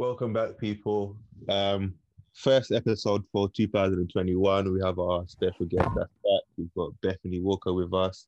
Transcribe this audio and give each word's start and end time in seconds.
Welcome 0.00 0.32
back, 0.32 0.56
people. 0.56 1.14
Um, 1.50 1.92
first 2.32 2.72
episode 2.72 3.22
for 3.30 3.50
2021. 3.50 4.72
We 4.72 4.80
have 4.82 4.98
our 4.98 5.28
special 5.28 5.66
guest 5.66 5.90
that's 5.94 6.08
back. 6.24 6.40
We've 6.56 6.72
got 6.74 6.98
Bethany 7.02 7.38
Walker 7.38 7.74
with 7.74 7.92
us. 7.92 8.26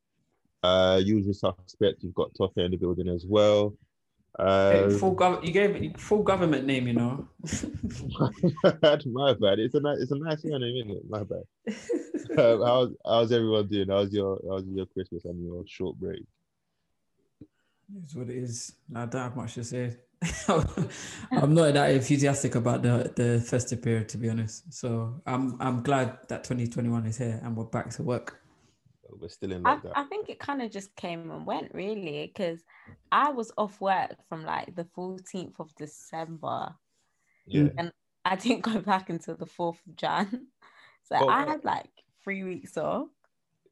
Uh, 0.63 1.01
usual 1.03 1.33
suspect. 1.33 2.03
You've 2.03 2.13
got 2.13 2.35
Toffee 2.37 2.63
in 2.67 2.73
the 2.73 2.77
building 2.77 3.09
as 3.09 3.25
well. 3.27 3.73
Hey, 4.37 4.85
Uh, 4.85 4.99
full 4.99 5.17
gov- 5.17 5.47
you 5.47 5.51
gave 5.51 5.75
it 5.75 5.99
full 5.99 6.23
government 6.23 6.67
name, 6.67 6.89
you 6.89 6.93
know. 6.93 7.27
my 9.07 9.33
bad. 9.33 9.59
It's 9.59 9.75
a 9.75 9.81
nice, 9.81 9.99
it's 10.01 10.13
a 10.13 10.19
nice 10.19 10.45
name, 10.45 10.63
isn't 10.63 10.91
it? 10.91 11.09
My 11.09 11.23
bad. 11.23 11.45
Um, 12.39 12.63
how's 12.67 12.91
how's 13.03 13.33
everyone 13.33 13.69
doing? 13.69 13.89
How's 13.89 14.13
your 14.13 14.39
how's 14.47 14.67
your 14.67 14.85
Christmas 14.85 15.25
and 15.25 15.43
your 15.43 15.65
short 15.67 15.99
break? 15.99 16.23
It's 18.05 18.15
what 18.15 18.29
it 18.29 18.37
is. 18.37 18.75
I 18.95 19.07
don't 19.07 19.23
have 19.23 19.37
much 19.37 19.55
to 19.55 19.65
say. 19.65 19.97
I'm 21.33 21.55
not 21.55 21.75
that 21.75 21.91
enthusiastic 21.91 22.55
about 22.55 22.83
the, 22.83 23.13
the 23.17 23.41
festive 23.41 23.83
period, 23.83 24.09
to 24.11 24.19
be 24.19 24.29
honest. 24.29 24.73
So 24.73 25.21
I'm 25.27 25.61
I'm 25.61 25.83
glad 25.83 26.19
that 26.29 26.45
2021 26.45 27.07
is 27.07 27.19
here 27.19 27.41
and 27.43 27.57
we're 27.57 27.65
back 27.65 27.91
to 27.91 28.03
work. 28.03 28.41
We're 29.11 29.29
still 29.29 29.53
in 29.53 29.67
I. 29.67 29.79
I 29.95 30.05
think 30.05 30.29
it 30.29 30.39
kind 30.39 30.63
of 30.63 30.71
just 30.71 30.95
came 30.97 31.31
and 31.31 31.47
went 31.47 31.75
really 31.75 32.33
because 32.35 32.61
I 33.11 33.31
was 33.31 33.53
off 33.59 33.81
work 33.81 34.17
from 34.29 34.45
like 34.45 34.75
the 34.75 34.85
14th 34.85 35.61
of 35.61 35.75
December. 35.77 36.75
Yeah. 37.47 37.69
And 37.77 37.93
I 38.25 38.37
didn't 38.37 38.63
go 38.63 38.81
back 38.81 39.11
until 39.11 39.37
the 39.37 39.47
4th 39.47 39.79
of 39.87 39.97
Jan. 39.97 40.47
So 41.05 41.17
Oh, 41.19 41.29
I 41.29 41.43
uh, 41.43 41.47
had 41.47 41.65
like 41.65 41.91
three 42.23 42.45
weeks 42.45 42.77
off. 42.79 43.09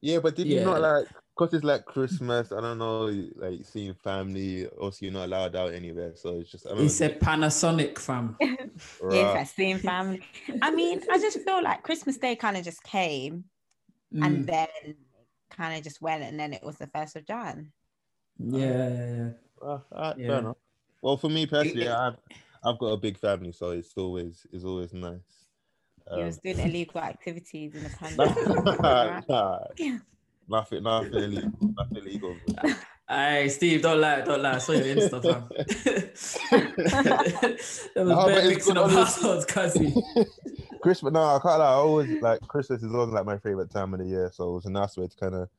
Yeah, 0.01 0.19
but 0.19 0.35
did 0.35 0.47
you 0.47 0.57
Yeah. 0.57 0.65
not 0.65 0.81
like 0.81 1.07
because 1.41 1.55
it's 1.55 1.63
like 1.63 1.85
Christmas? 1.85 2.51
I 2.51 2.61
don't 2.61 2.77
know, 2.77 3.05
like 3.35 3.65
seeing 3.65 3.93
family. 3.95 4.67
Also, 4.67 5.05
you're 5.05 5.13
not 5.13 5.25
allowed 5.25 5.55
out 5.55 5.73
anywhere, 5.73 6.13
so 6.15 6.39
it's 6.39 6.51
just. 6.51 6.67
I 6.67 6.69
don't 6.71 6.79
It's 6.85 7.01
a 7.01 7.09
Panasonic 7.09 7.97
fam. 7.97 8.37
know, 8.39 8.57
Yes, 9.11 9.53
I 9.59 9.77
family. 9.79 10.23
I 10.61 10.71
mean, 10.71 11.01
I 11.09 11.17
just 11.17 11.39
feel 11.41 11.63
like 11.63 11.83
Christmas 11.83 12.17
Day 12.17 12.35
kind 12.35 12.57
of 12.57 12.63
just 12.63 12.83
came 12.83 13.45
Mm, 14.13 14.23
and 14.25 14.47
then 14.47 14.67
kind 15.49 15.77
of 15.77 15.83
just 15.83 16.01
went, 16.01 16.23
and 16.23 16.39
then 16.39 16.53
it 16.53 16.63
was 16.63 16.77
the 16.77 16.87
1st 16.87 17.15
of 17.15 17.25
Jan. 17.25 17.71
yeah, 18.37 18.89
yeah, 18.89 19.15
yeah. 19.15 19.29
Uh, 19.61 19.79
uh, 19.91 20.13
Yeah. 20.17 20.27
Fair 20.27 20.39
enough. 20.39 20.57
Well, 21.01 21.17
for 21.17 21.29
me 21.29 21.45
personally, 21.47 21.87
I've 21.87 22.17
I've 22.63 22.77
got 22.77 22.87
a 22.87 22.97
big 22.97 23.17
family, 23.17 23.51
so 23.51 23.71
it's 23.71 23.93
always 23.97 24.45
it's 24.51 24.63
always 24.63 24.93
nice. 24.93 25.47
He 26.13 26.21
Um, 26.21 26.25
was 26.25 26.37
doing 26.37 26.59
illegal 26.59 27.01
activities 27.01 27.73
in 27.75 27.83
the 27.83 27.89
pandemic. 27.99 28.37
nah, 28.83 29.21
nothing, 30.51 30.83
nothing 30.83 31.13
illegal, 31.13 31.51
nothing 31.61 31.97
illegal. 31.97 32.35
Hey, 33.09 33.49
Steve, 33.49 33.81
don't 33.81 33.99
lie, 33.99 34.21
don't 34.21 34.41
lie. 34.41 34.55
I 34.55 34.57
saw 34.59 34.71
your 34.73 34.95
Insta, 34.95 35.21
fam. 35.21 35.49
there 37.95 38.05
was 38.05 38.13
No, 38.13 38.15
but 38.15 38.27
bare 38.27 38.37
it's 38.39 38.47
mixing 38.47 38.73
good 38.75 38.83
of 38.83 38.91
the- 38.91 38.97
households, 38.97 39.45
cousin. 39.45 39.93
Christmas, 40.81 41.13
no, 41.13 41.21
I 41.21 41.39
can't 41.39 41.59
lie. 41.59 41.65
I 41.65 41.73
always 41.73 42.21
like 42.21 42.41
Christmas 42.41 42.81
is 42.83 42.93
always 42.93 43.13
like 43.13 43.25
my 43.25 43.37
favorite 43.37 43.69
time 43.69 43.93
of 43.93 43.99
the 43.99 44.05
year, 44.05 44.31
so 44.33 44.49
it 44.49 44.53
was 44.53 44.65
a 44.65 44.71
nice 44.71 44.97
way 44.97 45.07
to 45.07 45.15
kind 45.17 45.35
of 45.35 45.49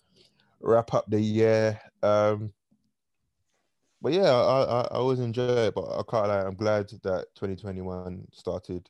wrap 0.60 0.92
up 0.94 1.04
the 1.08 1.20
year. 1.20 1.78
Um, 2.02 2.52
but 4.00 4.12
yeah, 4.14 4.30
I, 4.32 4.62
I, 4.62 4.80
I 4.80 4.96
always 4.96 5.20
enjoy 5.20 5.66
it. 5.66 5.74
But 5.74 5.84
I 5.90 6.02
can't 6.10 6.28
lie. 6.28 6.42
I'm 6.42 6.56
glad 6.56 6.88
that 7.04 7.26
2021 7.36 8.26
started. 8.32 8.88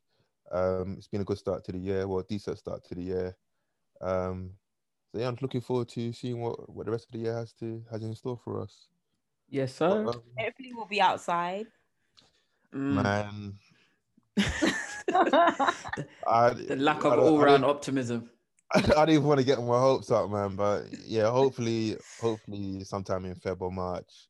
Um, 0.50 0.94
it's 0.96 1.08
been 1.08 1.20
a 1.20 1.24
good 1.24 1.38
start 1.38 1.64
to 1.64 1.72
the 1.72 1.78
year. 1.78 2.06
Well, 2.08 2.24
decent 2.28 2.58
start 2.58 2.82
to 2.84 2.94
the 2.94 3.02
year. 3.02 3.36
Um, 4.00 4.50
so 5.12 5.20
yeah, 5.20 5.28
I'm 5.28 5.36
looking 5.42 5.60
forward 5.60 5.88
to 5.90 6.12
seeing 6.12 6.40
what, 6.40 6.74
what 6.74 6.86
the 6.86 6.92
rest 6.92 7.06
of 7.06 7.12
the 7.12 7.18
year 7.18 7.34
has 7.34 7.52
to 7.54 7.84
has 7.90 8.02
in 8.02 8.14
store 8.14 8.38
for 8.42 8.62
us. 8.62 8.88
Yes, 9.48 9.78
But, 9.78 9.90
sir. 9.90 10.08
um, 10.08 10.22
Hopefully, 10.38 10.72
we'll 10.74 10.86
be 10.86 11.00
outside. 11.02 11.66
Mm. 12.74 13.02
man, 13.02 13.58
I 14.38 15.74
I, 16.26 16.50
The 16.54 16.76
lack 16.76 17.04
of 17.04 17.18
all 17.18 17.38
round 17.38 17.64
optimism. 17.64 18.30
I 18.74 18.80
don't 18.80 19.10
even 19.10 19.24
want 19.24 19.38
to 19.40 19.44
get 19.44 19.58
my 19.58 19.78
hopes 19.78 20.10
up, 20.10 20.30
man. 20.30 20.56
But 20.56 20.84
yeah, 21.04 21.30
hopefully, 21.30 21.98
hopefully, 22.18 22.82
sometime 22.84 23.26
in 23.26 23.34
Feb 23.34 23.60
or 23.60 23.70
March, 23.70 24.28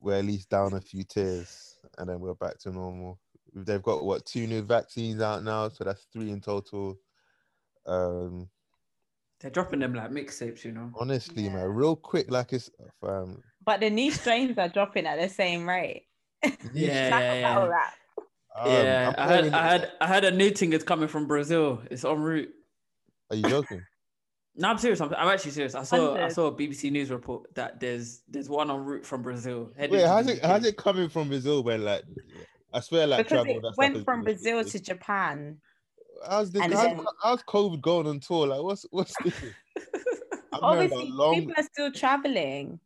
we're 0.00 0.18
at 0.18 0.24
least 0.24 0.50
down 0.50 0.72
a 0.72 0.80
few 0.80 1.04
tiers, 1.04 1.76
and 1.98 2.08
then 2.08 2.18
we're 2.18 2.34
back 2.34 2.58
to 2.60 2.72
normal. 2.72 3.20
They've 3.54 3.82
got 3.82 4.04
what 4.04 4.26
two 4.26 4.48
new 4.48 4.62
vaccines 4.62 5.20
out 5.20 5.44
now, 5.44 5.68
so 5.68 5.84
that's 5.84 6.06
three 6.12 6.30
in 6.30 6.40
total. 6.40 6.98
Um, 7.86 8.48
They're 9.42 9.50
dropping 9.50 9.80
them 9.80 9.92
like 9.92 10.10
mixtapes, 10.10 10.64
you 10.64 10.72
know. 10.72 10.90
honestly, 10.98 11.44
Yeah. 11.44 11.54
man, 11.54 11.68
real 11.68 11.96
quick, 11.96 12.30
like 12.30 12.52
it's 12.52 12.70
um, 13.02 13.42
but 13.64 13.80
the 13.80 13.90
new 13.90 14.10
strains 14.10 14.56
are 14.56 14.68
dropping 14.68 15.06
at 15.06 15.20
the 15.20 15.28
same 15.28 15.68
rate. 15.68 16.06
Yeah, 16.72 17.18
yeah, 17.18 17.34
yeah. 17.40 17.58
um, 17.58 17.70
yeah, 18.66 19.14
I'm 19.16 19.28
had, 19.28 19.54
I 19.54 19.68
had, 19.68 19.92
I 20.00 20.06
had 20.06 20.24
a 20.24 20.30
new 20.30 20.50
thing 20.50 20.70
that's 20.70 20.84
coming 20.84 21.08
from 21.08 21.26
Brazil. 21.26 21.82
It's 21.90 22.04
en 22.04 22.20
route. 22.20 22.50
Are 23.30 23.36
you 23.36 23.42
joking? 23.42 23.82
No, 24.54 24.68
I'm 24.68 24.76
serious. 24.76 25.00
I'm, 25.00 25.14
I'm 25.14 25.28
actually 25.28 25.52
serious. 25.52 25.74
I 25.74 25.82
saw, 25.82 26.14
I 26.14 26.28
saw 26.28 26.48
a 26.48 26.52
BBC 26.52 26.92
News 26.92 27.10
report 27.10 27.54
that 27.54 27.80
there's, 27.80 28.20
there's 28.28 28.50
one 28.50 28.70
en 28.70 28.84
route 28.84 29.06
from 29.06 29.22
Brazil. 29.22 29.70
heading 29.78 29.96
Wait, 29.96 30.06
how's 30.06 30.28
it 30.28 30.44
how's 30.44 30.66
it 30.66 30.76
coming 30.76 31.08
from 31.08 31.28
Brazil 31.28 31.62
when 31.62 31.82
like 31.82 32.02
I 32.74 32.80
swear 32.80 33.06
like 33.06 33.24
Because 33.24 33.44
travel 33.46 33.56
it 33.56 33.62
that 33.62 33.74
went 33.78 34.04
from 34.04 34.24
Brazil 34.24 34.62
to 34.62 34.78
Japan. 34.78 35.56
How's 36.28 36.50
this? 36.50 36.62
How's, 36.62 36.70
then- 36.72 37.04
how's 37.22 37.42
COVID 37.44 37.80
going 37.80 38.06
on 38.06 38.20
tour? 38.20 38.46
Like, 38.46 38.62
what's 38.62 38.86
what's 38.90 39.14
this? 39.22 39.34
I'm 40.52 40.60
hearing 40.76 40.86
about 40.86 40.98
Obviously, 40.98 41.10
long. 41.10 41.34
people 41.34 41.54
are 41.56 41.62
still 41.64 41.92
traveling. 41.92 42.78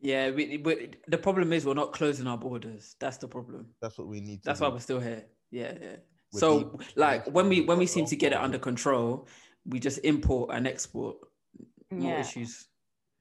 Yeah, 0.00 0.30
we, 0.30 0.58
we, 0.58 0.90
the 1.06 1.18
problem 1.18 1.52
is 1.52 1.64
we're 1.64 1.74
not 1.74 1.92
closing 1.92 2.26
our 2.26 2.36
borders. 2.38 2.96
That's 2.98 3.18
the 3.18 3.28
problem. 3.28 3.66
That's 3.80 3.96
what 3.98 4.08
we 4.08 4.20
need. 4.20 4.42
To 4.42 4.46
That's 4.46 4.58
do. 4.58 4.64
why 4.64 4.70
we're 4.72 4.80
still 4.80 4.98
here. 5.00 5.24
Yeah, 5.50 5.74
yeah. 5.80 5.96
We're 6.32 6.40
so 6.40 6.64
deep- 6.64 6.96
like 6.96 7.26
when 7.28 7.48
we 7.48 7.60
when 7.60 7.78
we 7.78 7.86
seem 7.86 8.06
to 8.06 8.16
get 8.16 8.32
it 8.32 8.38
under 8.38 8.58
control, 8.58 9.28
we 9.66 9.78
just 9.78 9.98
import 10.02 10.50
and 10.52 10.66
export 10.66 11.18
more 11.90 12.10
Yeah. 12.14 12.20
issues. 12.20 12.66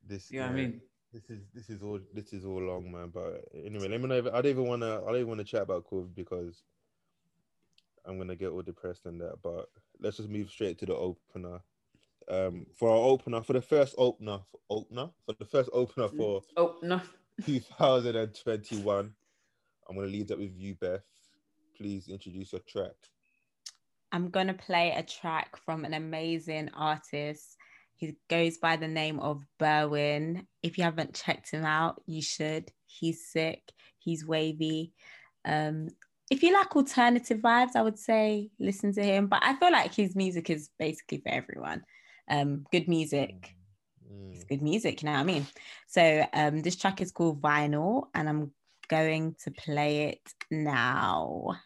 This, 0.08 0.32
You 0.32 0.40
know 0.40 0.48
what 0.48 0.54
I 0.54 0.56
mean? 0.56 0.82
This 1.14 1.30
is 1.30 1.42
this 1.54 1.70
is 1.70 1.84
all 1.84 2.00
this 2.14 2.34
is 2.34 2.46
all 2.46 2.62
long, 2.62 2.92
man. 2.92 3.12
But 3.14 3.44
anyway, 3.54 3.90
let 3.90 4.02
me 4.02 4.08
know. 4.08 4.16
If, 4.16 4.28
I 4.28 4.42
don't 4.42 4.48
even 4.48 4.66
want 4.66 4.82
to. 4.82 5.02
I 5.04 5.12
don't 5.12 5.16
even 5.18 5.28
want 5.28 5.40
to 5.42 5.46
chat 5.46 5.62
about 5.64 5.86
COVID 5.92 6.16
because 6.16 6.64
I'm 8.06 8.17
gonna 8.17 8.35
get 8.35 8.50
all 8.50 8.62
depressed 8.62 9.06
and 9.06 9.19
that. 9.22 9.35
But 9.44 9.69
let's 10.00 10.17
just 10.17 10.29
move 10.29 10.50
straight 10.50 10.79
to 10.79 10.85
the 10.85 10.95
opener. 10.95 11.59
Um, 12.29 12.66
for 12.75 12.89
our 12.89 12.97
opener, 12.97 13.41
for 13.41 13.53
the 13.53 13.62
first 13.62 13.95
opener, 13.97 14.39
for 14.51 14.59
opener 14.69 15.09
for 15.25 15.35
the 15.38 15.45
first 15.45 15.69
opener 15.73 16.07
for 16.07 16.41
Oh 16.56 16.75
no. 16.81 17.01
2021, 17.45 19.13
I'm 19.89 19.95
gonna 19.95 20.07
lead 20.07 20.31
up 20.31 20.39
with 20.39 20.56
you, 20.56 20.75
Beth. 20.75 21.01
Please 21.75 22.07
introduce 22.07 22.51
your 22.53 22.62
track. 22.67 22.94
I'm 24.12 24.29
gonna 24.29 24.53
play 24.53 24.91
a 24.91 25.03
track 25.03 25.57
from 25.57 25.85
an 25.85 25.94
amazing 25.94 26.69
artist. 26.75 27.57
He 27.95 28.16
goes 28.29 28.57
by 28.57 28.78
the 28.78 28.88
name 28.88 29.19
of 29.19 29.44
Berwyn. 29.59 30.45
If 30.63 30.78
you 30.78 30.83
haven't 30.83 31.13
checked 31.13 31.51
him 31.51 31.66
out, 31.66 32.01
you 32.07 32.22
should. 32.22 32.72
He's 32.85 33.28
sick. 33.28 33.62
He's 34.00 34.25
wavy. 34.25 34.94
Um, 35.45 35.89
if 36.31 36.42
you 36.42 36.53
like 36.53 36.74
alternative 36.74 37.40
vibes, 37.40 37.75
I 37.75 37.81
would 37.81 38.00
say 38.00 38.50
listen 38.58 38.94
to 38.94 39.03
him. 39.03 39.28
But 39.28 39.44
I 39.44 39.53
feel 39.58 39.72
like 39.72 39.94
his 39.94 40.16
music 40.16 40.50
is 40.50 40.69
basically 40.80 41.18
for 41.18 41.30
everyone. 41.30 41.84
Um, 42.30 42.66
good 42.72 42.88
music. 42.88 43.53
Mm. 44.09 44.34
It's 44.34 44.46
good 44.46 44.62
music, 44.62 45.02
you 45.02 45.08
know 45.08 45.12
what 45.12 45.19
I 45.19 45.24
mean? 45.24 45.46
So 45.88 46.25
um, 46.31 46.62
this 46.62 46.78
track 46.78 47.02
is 47.02 47.12
called 47.12 47.42
Vinyl, 47.42 48.08
and 48.16 48.30
I'm 48.30 48.52
going 48.88 49.36
to 49.44 49.52
play 49.52 50.03
it 50.03 50.22
now. 50.50 51.58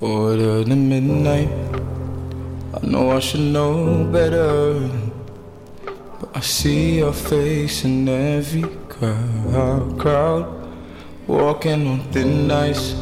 Order 0.00 0.62
the 0.62 0.76
midnight. 0.76 1.50
I 2.80 2.86
know 2.86 3.10
I 3.10 3.18
should 3.18 3.40
know 3.40 4.04
better. 4.04 4.88
But 6.20 6.36
I 6.36 6.40
see 6.40 6.98
your 6.98 7.12
face 7.12 7.84
in 7.84 8.08
every 8.08 8.62
crowd. 8.88 9.98
crowd 9.98 10.57
walking 11.28 11.86
on 11.86 12.00
thin 12.10 12.50
ice. 12.50 12.94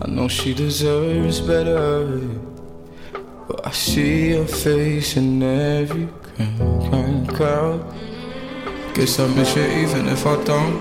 I 0.00 0.08
know 0.08 0.26
she 0.26 0.54
deserves 0.54 1.40
better. 1.40 2.18
But 3.46 3.66
I 3.66 3.70
see 3.70 4.30
your 4.30 4.46
face 4.46 5.16
in 5.16 5.42
every 5.42 6.08
crowd. 7.28 7.84
Guess 8.94 9.20
I 9.20 9.26
miss 9.28 9.54
you 9.54 9.64
even 9.64 10.08
if 10.08 10.26
I 10.26 10.42
don't. 10.44 10.80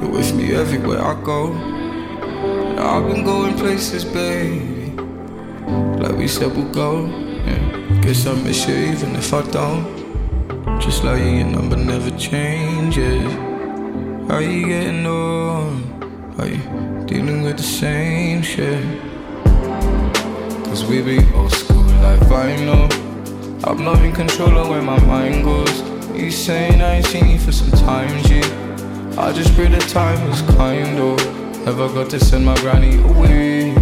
You're 0.00 0.10
with 0.10 0.34
me 0.34 0.54
everywhere 0.54 1.00
I 1.00 1.14
go. 1.22 1.52
And 1.52 2.78
I've 2.78 3.06
been 3.06 3.24
going 3.24 3.56
places, 3.56 4.04
baby. 4.04 4.92
Like 6.02 6.16
we 6.16 6.28
said 6.28 6.54
we'll 6.54 6.70
go. 6.72 7.06
Yeah. 7.06 8.00
Guess 8.02 8.26
I 8.26 8.34
miss 8.34 8.68
you 8.68 8.74
even 8.74 9.16
if 9.16 9.32
I 9.32 9.42
don't. 9.50 9.84
Just 10.80 11.02
like 11.02 11.20
your 11.20 11.44
number 11.44 11.76
never 11.76 12.10
changes. 12.18 13.45
How 14.28 14.38
you 14.38 14.66
getting 14.66 15.06
on? 15.06 16.34
Are 16.36 16.48
you 16.48 16.58
dealing 17.06 17.42
with 17.42 17.58
the 17.58 17.62
same 17.62 18.42
shit? 18.42 18.82
Cause 20.64 20.84
we 20.84 21.00
be 21.00 21.18
old 21.32 21.52
school 21.52 21.84
like 22.02 22.18
vinyl. 22.26 22.90
I'm 23.64 23.84
not 23.84 24.04
in 24.04 24.12
control 24.12 24.58
of 24.58 24.68
where 24.68 24.82
my 24.82 24.98
mind 25.04 25.44
goes. 25.44 25.80
You 26.12 26.32
saying 26.32 26.82
I 26.82 26.96
ain't 26.96 27.06
seen 27.06 27.28
you 27.28 27.38
for 27.38 27.52
some 27.52 27.70
time, 27.70 28.20
G. 28.24 28.40
I 29.16 29.32
just 29.32 29.54
pray 29.54 29.68
the 29.68 29.78
time 29.78 30.28
was 30.28 30.42
kind, 30.56 30.98
oh. 30.98 31.16
Never 31.64 31.86
got 31.94 32.10
to 32.10 32.18
send 32.18 32.44
my 32.44 32.56
granny 32.56 33.00
away. 33.02 33.74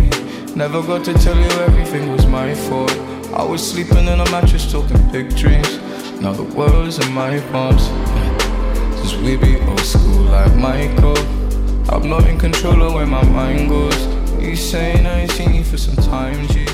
Never 0.54 0.82
got 0.82 1.06
to 1.06 1.14
tell 1.14 1.38
you 1.38 1.50
everything 1.62 2.12
was 2.12 2.26
my 2.26 2.54
fault. 2.54 2.94
I 3.32 3.42
was 3.42 3.66
sleeping 3.66 4.06
in 4.06 4.20
a 4.20 4.30
mattress 4.30 4.70
talking 4.70 5.10
big 5.10 5.34
dreams. 5.34 5.78
Now 6.20 6.32
the 6.32 6.44
world's 6.44 6.98
in 6.98 7.10
my 7.14 7.40
palms. 7.50 7.88
Since 9.04 9.16
we 9.22 9.36
be 9.36 9.60
old 9.60 9.80
school 9.80 10.22
like 10.22 10.54
Michael. 10.56 11.18
I'm 11.90 12.08
not 12.08 12.26
in 12.26 12.38
control 12.38 12.82
of 12.84 12.94
where 12.94 13.04
my 13.04 13.22
mind 13.22 13.68
goes. 13.68 14.06
You 14.42 14.56
saying 14.56 15.04
I 15.04 15.20
ain't 15.20 15.30
seen 15.32 15.54
you 15.54 15.62
for 15.62 15.76
some 15.76 15.96
time, 16.04 16.48
G. 16.48 16.66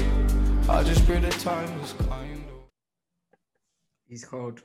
I 0.69 0.85
just 0.85 1.05
pray 1.06 1.19
the 1.19 1.31
time 1.31 1.81
was 1.81 1.93
kind. 2.09 2.44
He's 4.09 4.25
cold. 4.25 4.62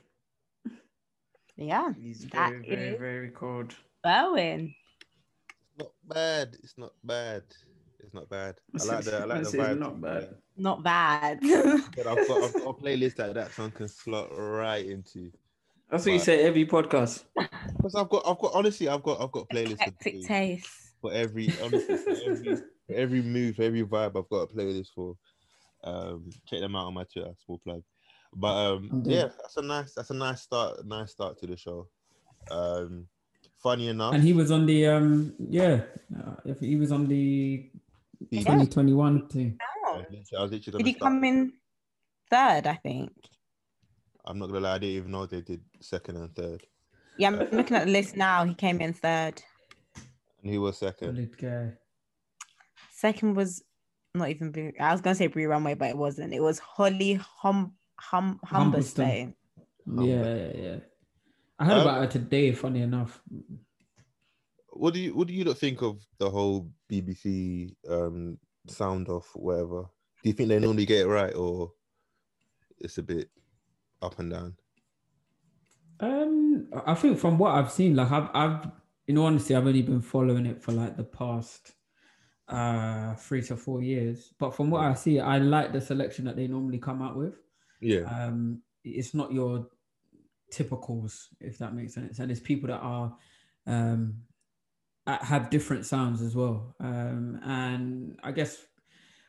Yeah, 1.56 1.92
He's 2.00 2.28
That 2.28 2.50
very, 2.52 2.68
very, 2.68 2.88
is- 2.92 2.98
very 3.00 3.30
cold. 3.30 3.74
Bowen. 4.04 4.72
Not 5.76 5.90
bad. 6.06 6.56
It's 6.62 6.78
not 6.78 6.92
bad. 7.02 7.42
It's 7.98 8.14
not 8.14 8.28
bad. 8.30 8.54
I 8.80 8.84
like 8.84 9.04
the 9.04 9.16
I 9.16 9.24
like 9.24 9.38
the 9.42 9.50
This 9.50 9.54
vibe. 9.60 9.78
not 9.80 10.00
bad. 10.00 10.28
Not 10.56 10.82
bad. 10.84 11.40
But 11.96 12.06
I've 12.06 12.28
got, 12.28 12.42
I've 12.44 12.52
got 12.52 12.62
a 12.62 12.72
playlist 12.80 13.18
like 13.18 13.26
that 13.26 13.34
that 13.34 13.52
song 13.54 13.72
can 13.72 13.88
slot 13.88 14.28
right 14.38 14.86
into. 14.86 15.32
That's 15.90 16.04
what 16.04 16.12
you 16.12 16.18
say 16.18 16.42
every 16.44 16.66
podcast. 16.66 17.24
Because 17.76 17.94
I've 17.94 18.08
got 18.08 18.26
I've 18.26 18.38
got 18.38 18.52
honestly 18.54 18.88
I've 18.88 19.02
got 19.02 19.20
I've 19.20 19.30
got 19.32 19.48
playlists 19.48 19.78
for, 19.78 19.84
Eclectic 19.84 20.26
taste. 20.26 20.68
for 21.00 21.12
every 21.12 21.52
honestly 21.62 21.96
for 21.96 22.10
every 22.30 22.56
for 22.56 22.94
every 22.94 23.22
move, 23.22 23.56
for 23.56 23.62
every 23.62 23.84
vibe 23.84 24.16
I've 24.18 24.28
got 24.28 24.36
a 24.42 24.46
playlist 24.48 24.88
for. 24.94 25.14
Um 25.84 26.28
check 26.48 26.60
them 26.60 26.74
out 26.74 26.86
on 26.86 26.94
my 26.94 27.04
Twitter, 27.04 27.30
small 27.44 27.60
plug. 27.64 27.82
But 28.34 28.48
um 28.74 29.02
yeah, 29.04 29.28
that's 29.40 29.56
a 29.56 29.62
nice 29.62 29.94
that's 29.94 30.10
a 30.10 30.14
nice 30.14 30.42
start, 30.42 30.84
nice 30.84 31.12
start 31.12 31.38
to 31.40 31.46
the 31.46 31.56
show. 31.56 31.86
Um 32.50 33.06
funny 33.62 33.88
enough, 33.88 34.14
And 34.14 34.22
he 34.24 34.32
was 34.32 34.50
on 34.50 34.66
the 34.66 34.86
um 34.88 35.34
yeah, 35.38 35.82
uh, 36.18 36.34
if 36.44 36.58
he 36.60 36.74
was 36.76 36.90
on 36.90 37.06
the 37.06 37.70
2021 38.32 39.28
thing. 39.28 39.58
Oh. 39.86 39.92
I 39.94 39.96
was 39.98 40.06
literally- 40.10 40.24
I 40.38 40.42
was 40.42 40.50
literally 40.52 40.78
Did 40.78 40.86
he 40.86 40.92
start- 40.94 41.12
come 41.12 41.24
in 41.24 41.52
third? 42.30 42.66
I 42.66 42.74
think. 42.82 43.12
I'm 44.26 44.38
not 44.38 44.48
gonna 44.48 44.60
lie, 44.60 44.74
I 44.74 44.78
didn't 44.78 44.96
even 44.96 45.10
know 45.12 45.26
they 45.26 45.40
did 45.40 45.60
second 45.80 46.16
and 46.16 46.34
third. 46.34 46.62
Yeah, 47.18 47.28
I'm 47.28 47.38
looking 47.38 47.76
at 47.76 47.86
the 47.86 47.92
list 47.92 48.16
now. 48.16 48.44
He 48.44 48.54
came 48.54 48.80
in 48.80 48.92
third. 48.92 49.42
And 50.42 50.50
he 50.52 50.58
was 50.58 50.78
second. 50.78 51.30
Second 52.92 53.34
was 53.36 53.62
not 54.14 54.30
even. 54.30 54.50
Bree- 54.50 54.74
I 54.80 54.92
was 54.92 55.00
gonna 55.00 55.14
say 55.14 55.26
Bree 55.28 55.46
Runway, 55.46 55.74
but 55.74 55.88
it 55.90 55.96
wasn't. 55.96 56.32
It 56.32 56.40
was 56.42 56.58
Holly 56.58 57.14
Hum 57.14 57.72
Hum 57.98 58.40
Humberstone. 58.46 59.34
Humberstone. 59.88 60.06
Yeah, 60.06 60.34
yeah, 60.34 60.62
yeah. 60.62 60.76
I 61.58 61.64
heard 61.64 61.76
Um, 61.78 61.82
about 61.82 62.00
her 62.02 62.06
today. 62.08 62.52
Funny 62.52 62.82
enough. 62.82 63.22
What 64.70 64.92
do 64.94 65.00
you 65.00 65.14
what 65.14 65.28
do 65.28 65.34
you 65.34 65.44
lot 65.44 65.56
think 65.58 65.82
of 65.82 66.04
the 66.18 66.28
whole 66.28 66.70
BBC 66.90 67.74
um 67.88 68.38
sound 68.66 69.08
off 69.08 69.30
whatever? 69.34 69.84
Do 70.22 70.28
you 70.30 70.32
think 70.34 70.48
they 70.48 70.58
normally 70.58 70.84
get 70.86 71.02
it 71.02 71.08
right 71.08 71.34
or 71.34 71.72
it's 72.78 72.98
a 72.98 73.02
bit 73.02 73.30
up 74.06 74.18
and 74.18 74.30
down? 74.30 74.54
Um, 76.00 76.68
I 76.86 76.94
think 76.94 77.18
from 77.18 77.38
what 77.38 77.54
I've 77.54 77.70
seen, 77.70 77.96
like 77.96 78.10
I've, 78.10 78.28
I've, 78.34 78.70
in 79.08 79.18
honesty, 79.18 79.54
I've 79.54 79.66
only 79.66 79.82
been 79.82 80.02
following 80.02 80.46
it 80.46 80.62
for 80.62 80.72
like 80.72 80.96
the 80.96 81.04
past 81.04 81.72
uh 82.48 83.14
three 83.14 83.42
to 83.42 83.56
four 83.56 83.82
years. 83.82 84.32
But 84.38 84.54
from 84.54 84.70
what 84.70 84.84
I 84.84 84.94
see, 84.94 85.18
I 85.18 85.38
like 85.38 85.72
the 85.72 85.80
selection 85.80 86.26
that 86.26 86.36
they 86.36 86.46
normally 86.46 86.78
come 86.78 87.02
out 87.02 87.16
with. 87.16 87.34
Yeah. 87.80 88.02
Um, 88.02 88.62
it's 88.84 89.14
not 89.14 89.32
your 89.32 89.68
typicals, 90.52 91.24
if 91.40 91.58
that 91.58 91.74
makes 91.74 91.94
sense, 91.94 92.18
and 92.18 92.30
it's 92.30 92.40
people 92.40 92.68
that 92.68 92.78
are 92.78 93.16
um 93.66 94.22
have 95.06 95.50
different 95.50 95.86
sounds 95.86 96.20
as 96.20 96.34
well. 96.34 96.74
Um, 96.80 97.40
and 97.44 98.18
I 98.22 98.32
guess 98.32 98.56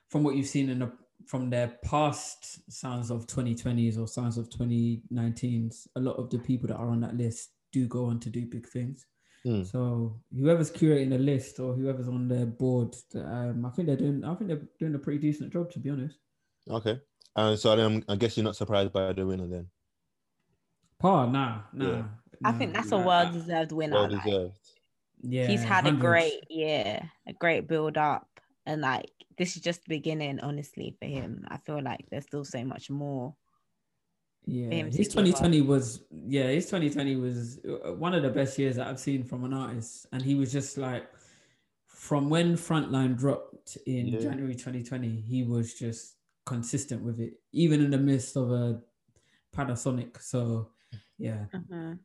from 0.09 0.24
what 0.24 0.35
you've 0.35 0.47
seen 0.47 0.69
in 0.69 0.79
the 0.79 0.91
from 1.25 1.49
their 1.49 1.77
past 1.83 2.71
sounds 2.71 3.09
of 3.09 3.27
2020s 3.27 3.99
or 3.99 4.07
sounds 4.07 4.37
of 4.37 4.49
2019s, 4.49 5.87
a 5.95 5.99
lot 5.99 6.15
of 6.17 6.29
the 6.29 6.39
people 6.39 6.67
that 6.67 6.77
are 6.77 6.89
on 6.89 7.01
that 7.01 7.17
list 7.17 7.49
do 7.71 7.87
go 7.87 8.05
on 8.05 8.19
to 8.19 8.29
do 8.29 8.45
big 8.45 8.67
things. 8.67 9.05
Hmm. 9.43 9.63
So 9.63 10.19
whoever's 10.37 10.71
curating 10.71 11.09
the 11.09 11.17
list 11.17 11.59
or 11.59 11.73
whoever's 11.73 12.07
on 12.07 12.27
their 12.27 12.45
board, 12.45 12.95
um, 13.15 13.65
I 13.65 13.69
think 13.69 13.87
they're 13.87 13.97
doing. 13.97 14.23
I 14.23 14.35
think 14.35 14.47
they're 14.47 14.67
doing 14.79 14.95
a 14.95 14.99
pretty 14.99 15.19
decent 15.19 15.53
job, 15.53 15.71
to 15.71 15.79
be 15.79 15.89
honest. 15.89 16.17
Okay. 16.69 16.99
And 17.35 17.57
so 17.57 17.75
then 17.75 18.03
I 18.09 18.15
guess 18.15 18.35
you're 18.35 18.43
not 18.43 18.55
surprised 18.55 18.91
by 18.91 19.13
the 19.13 19.25
winner 19.25 19.47
then. 19.47 19.67
Par, 20.99 21.27
nah, 21.27 21.59
nah. 21.71 21.85
Yeah. 21.85 22.03
I 22.43 22.51
nah, 22.51 22.57
think 22.57 22.73
that's 22.73 22.91
a 22.91 22.97
well 22.97 23.31
deserved 23.31 23.71
winner. 23.71 23.93
Well 23.93 24.11
like. 24.11 24.23
deserved. 24.23 24.57
Yeah, 25.21 25.47
He's 25.47 25.63
had 25.63 25.87
a 25.87 25.91
great 25.91 26.43
year, 26.49 26.99
a 27.27 27.33
great 27.33 27.67
build 27.67 27.97
up, 27.97 28.37
and 28.67 28.81
like 28.81 29.09
this 29.37 29.55
is 29.55 29.61
just 29.63 29.83
the 29.85 29.95
beginning. 29.95 30.39
Honestly, 30.41 30.95
for 30.99 31.05
him, 31.07 31.45
I 31.47 31.57
feel 31.57 31.81
like 31.81 32.05
there's 32.11 32.25
still 32.25 32.45
so 32.45 32.63
much 32.63 32.89
more. 32.89 33.35
Yeah, 34.45 34.83
his 34.83 35.07
to 35.09 35.23
give 35.23 35.33
up. 35.33 35.51
2020 35.51 35.61
was 35.61 36.03
yeah, 36.27 36.47
his 36.47 36.65
2020 36.67 37.15
was 37.15 37.59
uh, 37.65 37.93
one 37.93 38.13
of 38.13 38.21
the 38.23 38.29
best 38.29 38.59
years 38.59 38.75
that 38.75 38.87
I've 38.87 38.99
seen 38.99 39.23
from 39.23 39.43
an 39.45 39.53
artist, 39.53 40.05
and 40.11 40.21
he 40.21 40.35
was 40.35 40.51
just 40.51 40.77
like 40.77 41.09
from 41.87 42.29
when 42.29 42.55
Frontline 42.55 43.17
dropped 43.17 43.77
in 43.85 44.07
Yeah. 44.07 44.19
January 44.19 44.55
2020, 44.55 45.09
he 45.21 45.43
was 45.43 45.73
just 45.73 46.15
consistent 46.45 47.01
with 47.03 47.19
it, 47.19 47.33
even 47.53 47.81
in 47.83 47.89
the 47.91 47.97
midst 47.97 48.35
of 48.37 48.51
a 48.51 48.81
Panasonic. 49.55 50.21
So 50.21 50.71
yeah, 51.17 51.45
Mhm. 51.53 51.99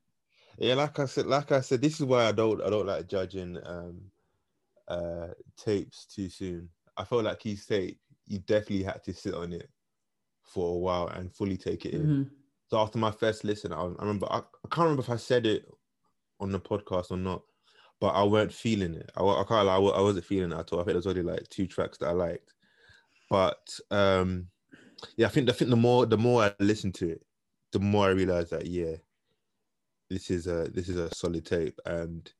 Yeah, 0.59 0.75
like 0.75 0.99
I 0.99 1.07
said, 1.07 1.27
like 1.27 1.51
I 1.53 1.61
said, 1.61 1.81
this 1.83 2.01
is 2.01 2.07
why 2.07 2.27
I 2.29 2.33
don't 2.33 2.63
I 2.63 2.71
don't 2.71 2.87
like 2.87 3.09
judging 3.09 3.59
um 3.65 4.11
uh 4.89 5.29
tapes 5.57 6.07
too 6.07 6.29
soon. 6.29 6.69
I 6.97 7.05
felt 7.05 7.25
like 7.25 7.43
his 7.43 7.65
tape, 7.67 8.01
you 8.27 8.39
definitely 8.41 8.83
had 8.85 9.03
to 9.05 9.15
sit 9.15 9.35
on 9.35 9.53
it 9.53 9.69
for 10.43 10.75
a 10.75 10.79
while 10.79 11.09
and 11.09 11.35
fully 11.35 11.57
take 11.57 11.87
it 11.87 11.95
in. 11.95 12.07
Mhm. 12.07 12.31
So 12.69 12.79
after 12.79 12.99
my 12.99 13.11
first 13.11 13.45
listen, 13.45 13.73
I, 13.73 13.83
I 13.83 13.89
remember 14.01 14.27
I, 14.31 14.39
I 14.39 14.69
can't 14.71 14.85
remember 14.85 15.03
if 15.03 15.11
I 15.11 15.17
said 15.17 15.47
it 15.47 15.67
on 16.41 16.53
the 16.53 16.61
podcast 16.61 17.11
or 17.11 17.17
not, 17.17 17.43
but 18.01 18.09
I 18.09 18.25
weren't 18.25 18.53
feeling 18.53 18.95
it. 18.95 19.11
I, 19.17 19.23
I 19.23 19.45
can't 19.47 19.67
lie, 19.67 19.77
I, 19.77 19.79
I 19.79 20.01
wasn't 20.01 20.25
feeling 20.25 20.53
it 20.53 20.59
at 20.59 20.73
all. 20.73 20.81
I 20.81 20.85
think 20.85 20.95
there's 20.95 21.07
only 21.07 21.23
like 21.23 21.49
two 21.49 21.67
tracks 21.67 21.99
that 21.99 22.09
I 22.09 22.13
liked, 22.13 22.55
but 23.31 23.79
um, 23.91 24.49
yeah, 25.17 25.27
I 25.27 25.31
think 25.31 25.49
I 25.49 25.53
think 25.53 25.71
the 25.71 25.77
more 25.77 26.07
the 26.07 26.19
more 26.19 26.43
I 26.45 26.55
listened 26.61 26.95
to 26.97 27.11
it, 27.11 27.23
the 27.73 27.79
more 27.81 28.07
I 28.07 28.11
realized 28.11 28.51
that 28.51 28.67
yeah, 28.67 28.97
this 30.11 30.31
is 30.31 30.47
a 30.47 30.69
this 30.73 30.89
is 30.89 30.97
a 30.97 31.15
solid 31.15 31.47
tape, 31.47 31.79
and 31.87 32.31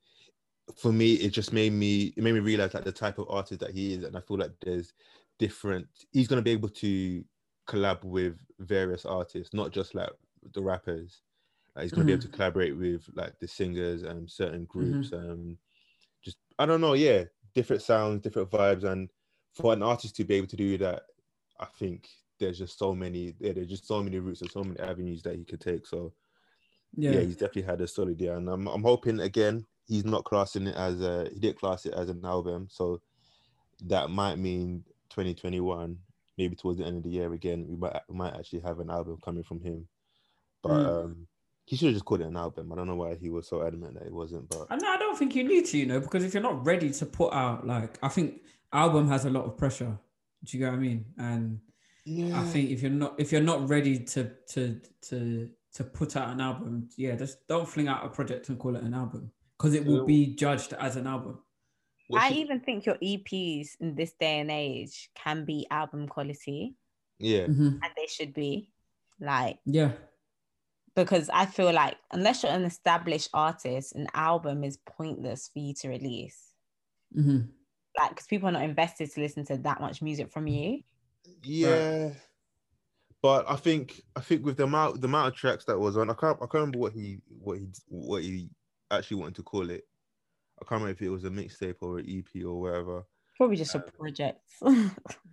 for 0.77 0.93
me, 0.93 1.15
it 1.15 1.31
just 1.31 1.53
made 1.53 1.73
me 1.73 2.13
it 2.17 2.23
made 2.23 2.33
me 2.35 2.41
realize 2.41 2.75
like 2.75 2.85
the 2.85 2.93
type 2.93 3.19
of 3.19 3.31
artist 3.31 3.61
that 3.61 3.73
he 3.73 3.95
is, 3.95 4.05
and 4.05 4.17
I 4.17 4.21
feel 4.21 4.39
like 4.39 4.53
there's 4.61 4.93
different. 5.39 5.89
He's 6.13 6.29
gonna 6.29 6.43
be 6.43 6.53
able 6.53 6.69
to 6.71 7.25
collab 7.69 8.05
with 8.05 8.39
various 8.59 9.05
artists, 9.05 9.55
not 9.55 9.73
just 9.73 9.95
like 9.95 10.11
the 10.53 10.63
rappers. 10.63 11.23
Like, 11.75 11.85
he's 11.85 11.93
gonna 11.93 12.05
be 12.05 12.13
able 12.13 12.23
to 12.23 12.29
collaborate 12.29 12.77
with 12.77 13.09
like 13.15 13.39
the 13.41 13.49
singers 13.49 14.03
and 14.03 14.31
certain 14.31 14.65
groups. 14.67 15.13
Um, 15.13 15.59
just 16.23 16.39
I 16.59 16.67
don't 16.67 16.81
know, 16.81 16.95
yeah, 16.95 17.25
different 17.55 17.83
sounds, 17.83 18.23
different 18.23 18.51
vibes, 18.51 18.85
and 18.85 19.11
for 19.55 19.73
an 19.73 19.83
artist 19.83 20.17
to 20.17 20.25
be 20.25 20.35
able 20.35 20.49
to 20.49 20.57
do 20.57 20.79
that, 20.79 21.05
I 21.61 21.67
think 21.79 22.09
there's 22.39 22.59
just 22.59 22.79
so 22.79 22.95
many. 22.95 23.35
Yeah, 23.39 23.53
there's 23.53 23.69
just 23.69 23.87
so 23.87 24.03
many 24.03 24.19
routes 24.19 24.43
and 24.43 24.51
so 24.51 24.65
many 24.65 24.79
avenues 24.81 25.23
that 25.23 25.37
he 25.37 25.45
could 25.45 25.61
take. 25.61 25.87
So 25.87 26.15
yeah, 26.97 27.13
yeah, 27.13 27.21
he's 27.21 27.37
definitely 27.37 27.63
had 27.63 27.81
a 27.81 27.89
solid 27.89 28.21
year, 28.21 28.37
and 28.37 28.49
I'm 28.49 28.67
I'm 28.69 28.83
hoping 28.83 29.21
again 29.21 29.67
he's 29.87 30.05
not 30.05 30.25
classing 30.25 30.67
it 30.67 30.77
as 30.77 31.01
a 31.01 31.29
he 31.33 31.41
did 31.41 31.59
class 31.59 31.87
it 31.87 31.95
as 31.95 32.09
an 32.09 32.25
album, 32.25 32.69
so 32.71 33.01
that 33.87 34.11
might 34.11 34.37
mean 34.39 34.85
2021, 35.11 35.99
maybe 36.39 36.55
towards 36.57 36.79
the 36.79 36.85
end 36.87 36.99
of 36.99 37.03
the 37.03 37.11
year 37.11 37.33
again, 37.33 37.67
we 37.69 37.77
might 37.77 38.01
we 38.09 38.17
might 38.17 38.35
actually 38.35 38.61
have 38.61 38.81
an 38.81 38.91
album 38.91 39.19
coming 39.25 39.43
from 39.43 39.61
him, 39.61 39.87
but 40.63 40.71
Mm. 40.73 41.05
um, 41.05 41.27
he 41.65 41.77
should 41.77 41.87
have 41.87 41.95
just 41.95 42.05
called 42.05 42.21
it 42.21 42.27
an 42.27 42.37
album. 42.37 42.73
I 42.73 42.77
don't 42.77 42.87
know 42.87 42.97
why 42.97 43.15
he 43.15 43.31
was 43.31 43.47
so 43.47 43.65
adamant 43.67 43.95
that 43.95 44.07
it 44.07 44.13
wasn't, 44.13 44.49
but 44.49 44.67
And 44.71 44.83
I 44.85 44.97
don't 44.97 45.17
think 45.17 45.35
you 45.37 45.45
need 45.45 45.65
to, 45.67 45.79
you 45.79 45.87
know, 45.87 46.01
because 46.01 46.25
if 46.25 46.35
you're 46.35 46.43
not 46.43 46.67
ready 46.67 46.91
to 46.91 47.07
put 47.07 47.33
out, 47.33 47.67
like, 47.67 47.99
I 48.03 48.09
think 48.09 48.43
album 48.73 49.09
has 49.09 49.25
a 49.27 49.31
lot 49.31 49.45
of 49.45 49.57
pressure. 49.57 49.97
Do 50.45 50.57
you 50.57 50.65
get 50.65 50.71
what 50.71 50.79
I 50.79 50.81
mean? 50.81 51.05
And 51.19 51.61
yeah, 52.05 52.41
I 52.41 52.43
think 52.45 52.71
if 52.71 52.83
you're 52.83 52.91
not 52.91 53.15
if 53.19 53.31
you're 53.31 53.41
not 53.41 53.69
ready 53.69 53.99
to 54.01 54.31
to 54.49 54.81
to 55.03 55.51
to 55.75 55.85
put 55.85 56.17
out 56.17 56.31
an 56.31 56.41
album, 56.41 56.89
yeah, 56.97 57.15
just 57.15 57.47
don't 57.47 57.69
fling 57.69 57.87
out 57.89 58.05
a 58.05 58.09
project 58.09 58.49
and 58.49 58.59
call 58.59 58.75
it 58.77 58.83
an 58.83 58.93
album 58.95 59.31
because 59.63 59.75
it 59.75 59.87
will 59.87 60.05
be 60.05 60.35
judged 60.35 60.73
as 60.73 60.97
an 60.97 61.07
album. 61.07 61.39
What's 62.09 62.25
I 62.25 62.31
he- 62.33 62.41
even 62.41 62.59
think 62.61 62.85
your 62.85 62.97
EPs 62.97 63.77
in 63.81 63.95
this 63.95 64.13
day 64.19 64.41
and 64.41 64.51
age 64.51 65.09
can 65.15 65.45
be 65.45 65.69
album 65.71 66.09
quality, 66.09 66.75
yeah, 67.21 67.47
Mhm. 67.47 67.79
and 67.81 67.93
they 67.97 68.07
should 68.09 68.35
be. 68.35 68.73
Like, 69.21 69.61
Yeah, 69.65 69.93
because 70.97 71.31
I 71.31 71.47
feel 71.47 71.73
like 71.73 71.97
unless 72.11 72.43
you're 72.43 72.51
an 72.51 72.65
established 72.65 73.29
artist, 73.33 73.95
an 73.95 74.09
album 74.15 74.65
is 74.65 74.79
pointless 74.79 75.49
for 75.49 75.61
you 75.61 75.75
to 75.75 75.89
release. 75.89 76.53
hmm 77.15 77.43
Like, 77.97 78.11
because 78.11 78.27
people 78.27 78.49
are 78.49 78.53
not 78.53 78.65
invested 78.65 79.13
to 79.13 79.21
listen 79.21 79.45
to 79.45 79.59
that 79.59 79.81
much 79.81 80.03
music 80.03 80.33
from 80.33 80.49
you. 80.49 80.83
yeah. 81.45 82.15
But 83.23 83.49
I 83.49 83.55
think 83.55 84.03
I 84.17 84.21
think 84.21 84.45
with 84.45 84.57
the 84.57 84.65
amount 84.65 85.01
the 85.01 85.07
amount 85.07 85.29
of 85.29 85.35
tracks 85.37 85.65
that 85.67 85.79
was 85.79 85.97
on, 85.97 86.11
I 86.11 86.15
can't 86.15 86.37
I 86.39 86.47
can't 86.47 86.55
remember 86.55 86.79
what 86.79 86.93
he 86.95 87.21
what 87.29 87.59
he 87.59 87.69
what 87.87 88.23
he 88.25 88.51
actually 88.99 89.19
wanted 89.19 89.37
to 89.37 89.43
call 89.43 89.71
it. 89.71 89.85
I 90.61 90.65
can't 90.65 90.83
remember 90.83 90.91
if 90.91 91.03
it 91.03 91.09
was 91.09 91.25
a 91.25 91.31
mixtape 91.31 91.77
or 91.81 91.99
an 91.99 92.07
EP 92.09 92.45
or 92.45 92.61
whatever. 92.61 93.05
Probably 93.37 93.57
just 93.57 93.75
a 93.75 93.79
Um, 93.79 93.85
project. 93.99 94.41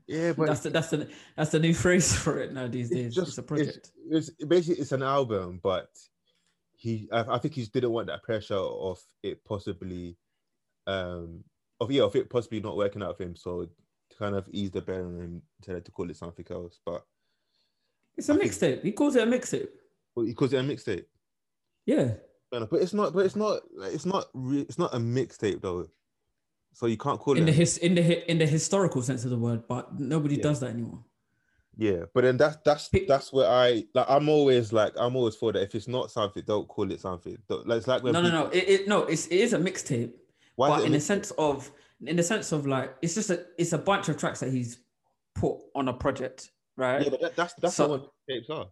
Yeah, 0.07 0.33
but 0.33 0.47
That's 0.47 0.61
the 0.61 0.69
that's 0.71 0.89
the 0.89 1.07
that's 1.37 1.51
the 1.51 1.59
new 1.59 1.73
phrase 1.75 2.15
for 2.15 2.39
it 2.39 2.51
now 2.51 2.65
these 2.67 2.89
days. 2.89 3.09
it's 3.09 3.17
It's, 3.17 3.25
just 3.27 3.37
a 3.37 3.43
project. 3.43 3.91
It's, 4.09 4.29
it's 4.29 4.45
basically 4.45 4.81
it's 4.81 4.91
an 4.91 5.03
album, 5.03 5.59
but 5.61 5.89
he 6.75 7.07
I, 7.11 7.35
I 7.35 7.37
think 7.37 7.53
he 7.53 7.61
just 7.61 7.73
didn't 7.73 7.91
want 7.91 8.07
that 8.07 8.23
pressure 8.23 8.55
of 8.55 8.99
it 9.21 9.45
possibly 9.45 10.17
um 10.87 11.43
of 11.79 11.91
yeah 11.91 12.01
of 12.03 12.15
it 12.15 12.27
possibly 12.27 12.59
not 12.59 12.75
working 12.75 13.03
out 13.03 13.17
for 13.17 13.23
him. 13.23 13.35
So 13.35 13.65
to 13.65 14.17
kind 14.17 14.33
of 14.35 14.49
ease 14.51 14.71
the 14.71 14.81
burden 14.81 15.15
on 15.17 15.21
him 15.21 15.41
decided 15.61 15.85
to 15.85 15.91
call 15.91 16.09
it 16.09 16.17
something 16.17 16.45
else. 16.49 16.79
But 16.83 17.05
It's 18.17 18.29
a 18.29 18.33
mixtape. 18.35 18.81
He 18.83 18.93
calls 18.93 19.15
it 19.15 19.27
a 19.27 19.31
mixtape. 19.31 19.67
well, 20.15 20.25
he 20.25 20.33
calls 20.33 20.53
it 20.53 20.57
a 20.57 20.63
mixtape. 20.63 21.05
Yeah. 21.85 22.13
But 22.51 22.67
it's 22.73 22.93
not. 22.93 23.13
But 23.13 23.25
it's 23.25 23.35
not. 23.35 23.61
It's 23.81 24.05
not. 24.05 24.25
Re- 24.33 24.61
it's 24.61 24.79
not 24.79 24.93
a 24.93 24.97
mixtape 24.97 25.61
though. 25.61 25.87
So 26.73 26.85
you 26.87 26.97
can't 26.97 27.19
call 27.19 27.35
it 27.35 27.39
In 27.41 27.43
it. 27.43 27.51
the 27.51 27.51
his 27.57 27.77
in 27.77 27.95
the 27.95 28.29
in 28.31 28.37
the 28.37 28.45
historical 28.47 29.01
sense 29.01 29.23
of 29.23 29.29
the 29.31 29.37
word, 29.37 29.67
but 29.67 29.99
nobody 29.99 30.35
Yeah. 30.35 30.43
does 30.43 30.59
that 30.61 30.69
anymore. 30.71 31.03
yeah, 31.77 32.05
but 32.13 32.23
then 32.23 32.37
that's 32.37 32.57
that's 32.65 32.89
that's 33.07 33.31
where 33.33 33.47
I 33.49 33.83
like. 33.93 34.05
I'm 34.09 34.29
always 34.29 34.71
like. 34.73 34.93
I'm 34.97 35.15
always 35.15 35.35
for 35.35 35.51
that. 35.53 35.61
If 35.61 35.75
it's 35.75 35.87
not 35.87 36.09
something, 36.11 36.43
don't 36.45 36.67
call 36.67 36.91
it 36.91 36.99
something. 37.01 37.37
Don't, 37.47 37.67
like, 37.67 37.77
it's 37.79 37.87
like 37.87 38.03
No, 38.03 38.11
no, 38.11 38.21
people- 38.21 38.39
no. 38.39 38.45
It, 38.47 38.69
it 38.69 38.87
no, 38.87 39.03
it's 39.03 39.27
it 39.27 39.37
is 39.39 39.53
a 39.53 39.57
mixtape. 39.59 40.11
But 40.57 40.83
in 40.85 40.91
the 40.93 40.99
sense 40.99 41.31
of 41.37 41.71
in 42.05 42.15
the 42.15 42.23
sense 42.23 42.51
of 42.51 42.65
like 42.65 42.95
it's 43.01 43.15
just 43.15 43.29
a 43.29 43.45
it's 43.57 43.73
a 43.73 43.77
bunch 43.77 44.09
of 44.09 44.17
tracks 44.17 44.39
that 44.41 44.51
he's 44.51 44.79
put 45.35 45.57
on 45.75 45.87
a 45.87 45.93
project, 45.93 46.51
right? 46.77 47.01
Yeah, 47.03 47.09
but 47.09 47.21
that, 47.21 47.35
that's 47.35 47.53
that's 47.55 47.75
So- 47.75 47.87
what 47.89 48.09
tapes 48.29 48.49
are. 48.49 48.67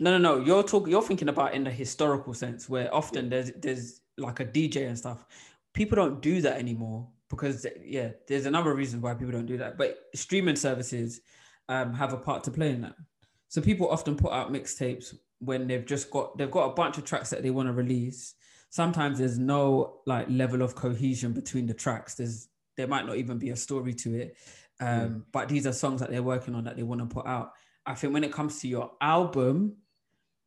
No, 0.00 0.16
no, 0.16 0.18
no. 0.18 0.44
You're 0.44 0.62
talking. 0.62 0.90
You're 0.90 1.02
thinking 1.02 1.28
about 1.28 1.54
in 1.54 1.64
the 1.64 1.70
historical 1.70 2.34
sense, 2.34 2.68
where 2.68 2.92
often 2.94 3.28
there's 3.28 3.52
there's 3.52 4.00
like 4.18 4.40
a 4.40 4.44
DJ 4.44 4.86
and 4.88 4.98
stuff. 4.98 5.24
People 5.74 5.96
don't 5.96 6.20
do 6.20 6.40
that 6.42 6.58
anymore 6.58 7.08
because 7.28 7.66
yeah, 7.82 8.10
there's 8.28 8.46
a 8.46 8.50
number 8.50 8.70
of 8.70 8.76
reasons 8.76 9.02
why 9.02 9.14
people 9.14 9.32
don't 9.32 9.46
do 9.46 9.58
that. 9.58 9.78
But 9.78 9.98
streaming 10.14 10.56
services 10.56 11.20
um, 11.68 11.94
have 11.94 12.12
a 12.12 12.18
part 12.18 12.44
to 12.44 12.50
play 12.50 12.70
in 12.70 12.82
that. 12.82 12.96
So 13.48 13.60
people 13.60 13.88
often 13.90 14.16
put 14.16 14.32
out 14.32 14.52
mixtapes 14.52 15.14
when 15.38 15.66
they've 15.66 15.84
just 15.84 16.10
got 16.10 16.36
they've 16.38 16.50
got 16.50 16.70
a 16.70 16.74
bunch 16.74 16.98
of 16.98 17.04
tracks 17.04 17.30
that 17.30 17.42
they 17.42 17.50
want 17.50 17.68
to 17.68 17.72
release. 17.72 18.34
Sometimes 18.70 19.18
there's 19.18 19.38
no 19.38 20.00
like 20.06 20.26
level 20.30 20.62
of 20.62 20.74
cohesion 20.74 21.32
between 21.32 21.66
the 21.66 21.74
tracks. 21.74 22.14
There's 22.14 22.48
there 22.76 22.86
might 22.86 23.06
not 23.06 23.16
even 23.16 23.38
be 23.38 23.50
a 23.50 23.56
story 23.56 23.92
to 23.94 24.14
it. 24.14 24.36
Um, 24.80 25.26
But 25.32 25.48
these 25.48 25.66
are 25.66 25.72
songs 25.72 26.00
that 26.00 26.10
they're 26.10 26.22
working 26.22 26.54
on 26.54 26.64
that 26.64 26.76
they 26.76 26.82
want 26.82 27.00
to 27.00 27.06
put 27.06 27.26
out. 27.26 27.52
I 27.84 27.94
think 27.94 28.14
when 28.14 28.24
it 28.24 28.32
comes 28.32 28.60
to 28.60 28.68
your 28.68 28.92
album, 29.00 29.76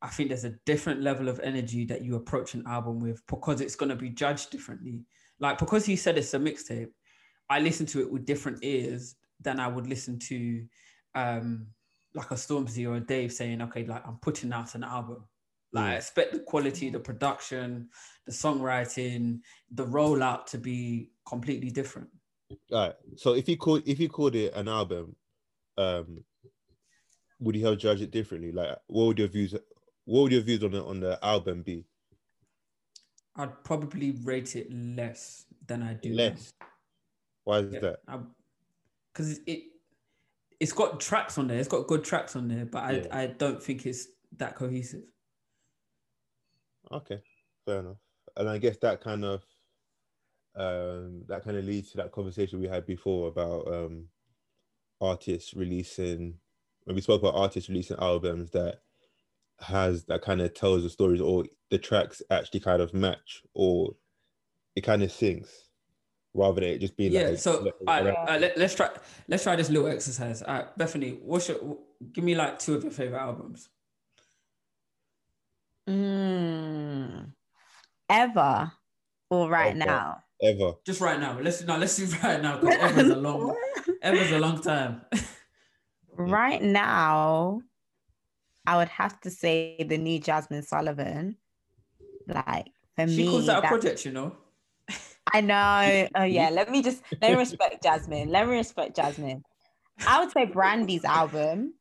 I 0.02 0.10
think 0.10 0.30
there's 0.30 0.46
a 0.46 0.56
different 0.66 1.02
level 1.02 1.30
of 1.30 1.40
energy 1.40 1.86
that 1.86 2.04
you 2.04 2.16
approach 2.16 2.54
an 2.54 2.64
album 2.68 3.00
with 3.00 3.26
because 3.28 3.62
it's 3.62 3.76
going 3.76 3.90
to 3.90 3.96
be 3.96 4.10
judged 4.10 4.52
differently. 4.52 5.04
Like 5.40 5.58
because 5.58 5.86
he 5.86 5.96
said 5.96 6.18
it's 6.18 6.34
a 6.34 6.40
mixtape, 6.40 6.92
I 7.50 7.60
listen 7.60 7.86
to 7.88 8.02
it 8.02 8.12
with 8.12 8.26
different 8.26 8.60
ears 8.64 9.16
than 9.42 9.60
I 9.60 9.68
would 9.68 9.88
listen 9.88 10.20
to 10.20 10.66
um 11.16 11.68
like 12.14 12.32
a 12.32 12.36
Stormzy 12.36 12.88
or 12.88 12.96
a 12.96 13.00
Dave 13.00 13.32
saying, 13.34 13.62
okay, 13.62 13.86
like 13.86 14.06
I'm 14.08 14.18
putting 14.22 14.54
out 14.54 14.76
an 14.76 14.84
album. 14.84 15.26
Like 15.74 15.86
I 15.86 15.96
expect 15.96 16.32
the 16.32 16.40
quality, 16.40 16.90
the 16.90 17.00
production, 17.00 17.90
the 18.26 18.32
songwriting, 18.32 19.40
the 19.72 19.86
rollout 19.86 20.46
to 20.48 20.58
be 20.58 21.12
completely 21.28 21.70
different. 21.70 22.08
All 22.72 22.80
right. 22.80 22.94
So 23.18 23.34
if 23.34 23.50
you 23.50 23.58
called 23.58 23.84
if 23.86 24.00
you 24.00 24.08
called 24.08 24.36
it 24.36 24.54
an 24.56 24.70
album, 24.70 25.16
um, 25.78 26.24
would 27.40 27.56
you 27.56 27.66
have 27.66 27.78
judged 27.78 28.02
it 28.02 28.12
differently? 28.12 28.52
Like, 28.52 28.78
what 28.88 29.08
would 29.08 29.20
your 29.20 29.28
views? 29.28 29.54
What 30.06 30.22
would 30.24 30.32
your 30.32 30.42
views 30.42 30.64
on 30.64 30.72
the 30.72 30.84
on 30.84 31.00
the 31.00 31.20
album 31.24 31.64
be? 31.64 31.86
I'd 33.36 33.64
probably 33.64 34.12
rate 34.12 34.56
it 34.56 34.72
less 34.72 35.46
than 35.68 35.84
I 35.84 35.94
do 35.94 36.10
now. 36.10 36.16
Less. 36.16 36.54
Why 37.44 37.60
is 37.60 37.74
Yeah, 37.74 37.80
that? 37.80 38.00
because 39.14 39.40
it 39.46 39.64
it's 40.60 40.72
got 40.72 41.00
tracks 41.00 41.38
on 41.38 41.48
there. 41.48 41.60
It's 41.60 41.68
got 41.68 41.88
good 41.88 42.04
tracks 42.04 42.36
on 42.36 42.48
there, 42.48 42.66
but 42.66 42.84
I 42.84 42.92
Yeah. 42.94 43.08
I 43.12 43.28
don't 43.28 43.62
think 43.62 43.86
it's 43.86 44.08
that 44.38 44.56
cohesive. 44.56 45.04
Okay, 46.92 47.22
fair 47.66 47.80
enough. 47.80 47.98
And 48.38 48.48
I 48.48 48.58
guess 48.58 48.78
that 48.78 49.02
kind 49.02 49.26
of 49.26 49.44
um 50.56 51.24
that 51.28 51.44
kind 51.44 51.58
of 51.58 51.66
leads 51.66 51.92
to 51.92 51.98
that 51.98 52.12
conversation 52.14 52.62
we 52.62 52.68
had 52.68 52.86
before 52.86 53.28
about 53.28 53.68
um 53.68 54.08
artists 55.02 55.54
releasing 55.54 56.40
when 56.86 56.96
we 56.96 57.02
spoke 57.02 57.22
about 57.22 57.36
artists 57.36 57.70
releasing 57.70 57.98
albums 58.00 58.52
that 58.52 58.85
has 59.60 60.06
that 60.06 60.22
kind 60.22 60.42
of 60.42 60.54
tells 60.54 60.84
the 60.84 60.90
stories 60.90 61.22
or 61.22 61.46
the 61.72 61.78
tracks 61.78 62.22
actually 62.30 62.60
kind 62.60 62.82
of 62.82 62.94
match 62.94 63.42
or 63.54 63.94
it 64.76 64.82
kind 64.82 65.02
of 65.02 65.10
syncs 65.10 65.50
rather 66.34 66.60
than 66.60 66.70
it 66.72 66.80
just 66.80 66.98
being 66.98 67.14
yeah. 67.14 67.30
like 67.30 67.38
so 67.38 67.62
like 67.62 67.74
all 67.88 68.04
right, 68.04 68.08
a- 68.08 68.20
all 68.20 68.26
right, 68.26 68.42
let, 68.42 68.58
us 68.58 68.76
try 68.76 68.90
let's 69.28 69.44
try 69.44 69.56
this 69.56 69.70
little 69.70 69.88
exercise. 69.88 70.42
All 70.42 70.54
right, 70.54 70.78
Bethany, 70.78 71.20
what's 71.22 71.48
your 71.48 71.78
give 72.12 72.24
me 72.24 72.36
like 72.36 72.60
two 72.60 72.76
of 72.76 72.84
your 72.84 72.92
favorite 72.92 73.20
albums? 73.20 73.70
Mm. 75.90 77.32
Ever 78.10 78.72
or 79.30 79.50
right 79.50 79.76
Okay. 79.76 79.86
now? 79.86 80.24
ever. 80.42 80.74
Just 80.86 81.02
right 81.02 81.20
now. 81.20 81.38
Let's 81.40 81.64
no, 81.64 81.78
let's 81.78 81.96
do 81.96 82.06
right 82.24 82.42
now 82.42 82.58
because 82.58 82.76
ever's 82.80 83.10
a 83.10 83.16
long 83.16 83.56
ever's 84.02 84.32
a 84.32 84.40
long 84.40 84.62
time. 84.62 85.02
right 86.18 86.62
now, 86.62 87.62
I 88.68 88.78
would 88.78 88.90
have 88.90 89.20
to 89.22 89.30
say 89.30 89.78
the 89.88 89.98
new 89.98 90.20
Jazmine 90.20 90.66
Sullivan. 90.66 91.38
Like 92.28 92.68
for 92.96 93.08
she 93.08 93.18
me, 93.18 93.30
calls 93.30 93.46
that 93.48 93.64
a 93.64 93.68
project, 93.68 94.06
you 94.06 94.12
know. 94.12 94.36
I 95.34 95.42
know. 95.42 96.08
Oh 96.16 96.24
yeah, 96.24 96.50
let 96.50 96.70
me 96.72 96.82
just 96.82 97.04
let 97.22 97.32
me 97.32 97.38
respect 97.38 97.84
Jazmine. 97.84 98.30
Let 98.30 98.48
me 98.48 98.56
respect 98.56 98.96
Jazmine. 98.98 99.42
I 100.06 100.20
would 100.20 100.32
say 100.32 100.46
Brandy's 100.46 101.06
album 101.06 101.74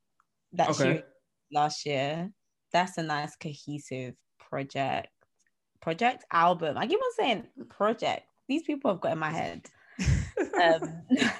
that 0.53 0.75
she 0.75 0.83
Okay. 0.83 0.89
released 0.89 1.05
last 1.53 1.87
year. 1.87 2.31
That's 2.73 2.99
a 2.99 3.03
nice 3.03 3.37
cohesive 3.37 4.15
project. 4.39 5.09
Project 5.81 6.25
album. 6.33 6.77
I 6.79 6.87
keep 6.87 6.99
on 7.01 7.13
saying 7.17 7.47
project. 7.71 8.23
These 8.49 8.63
people 8.65 8.91
have 8.91 9.01
got 9.01 9.13
in 9.13 9.19
my 9.19 9.31
head. 9.31 9.69
Um, 10.63 11.03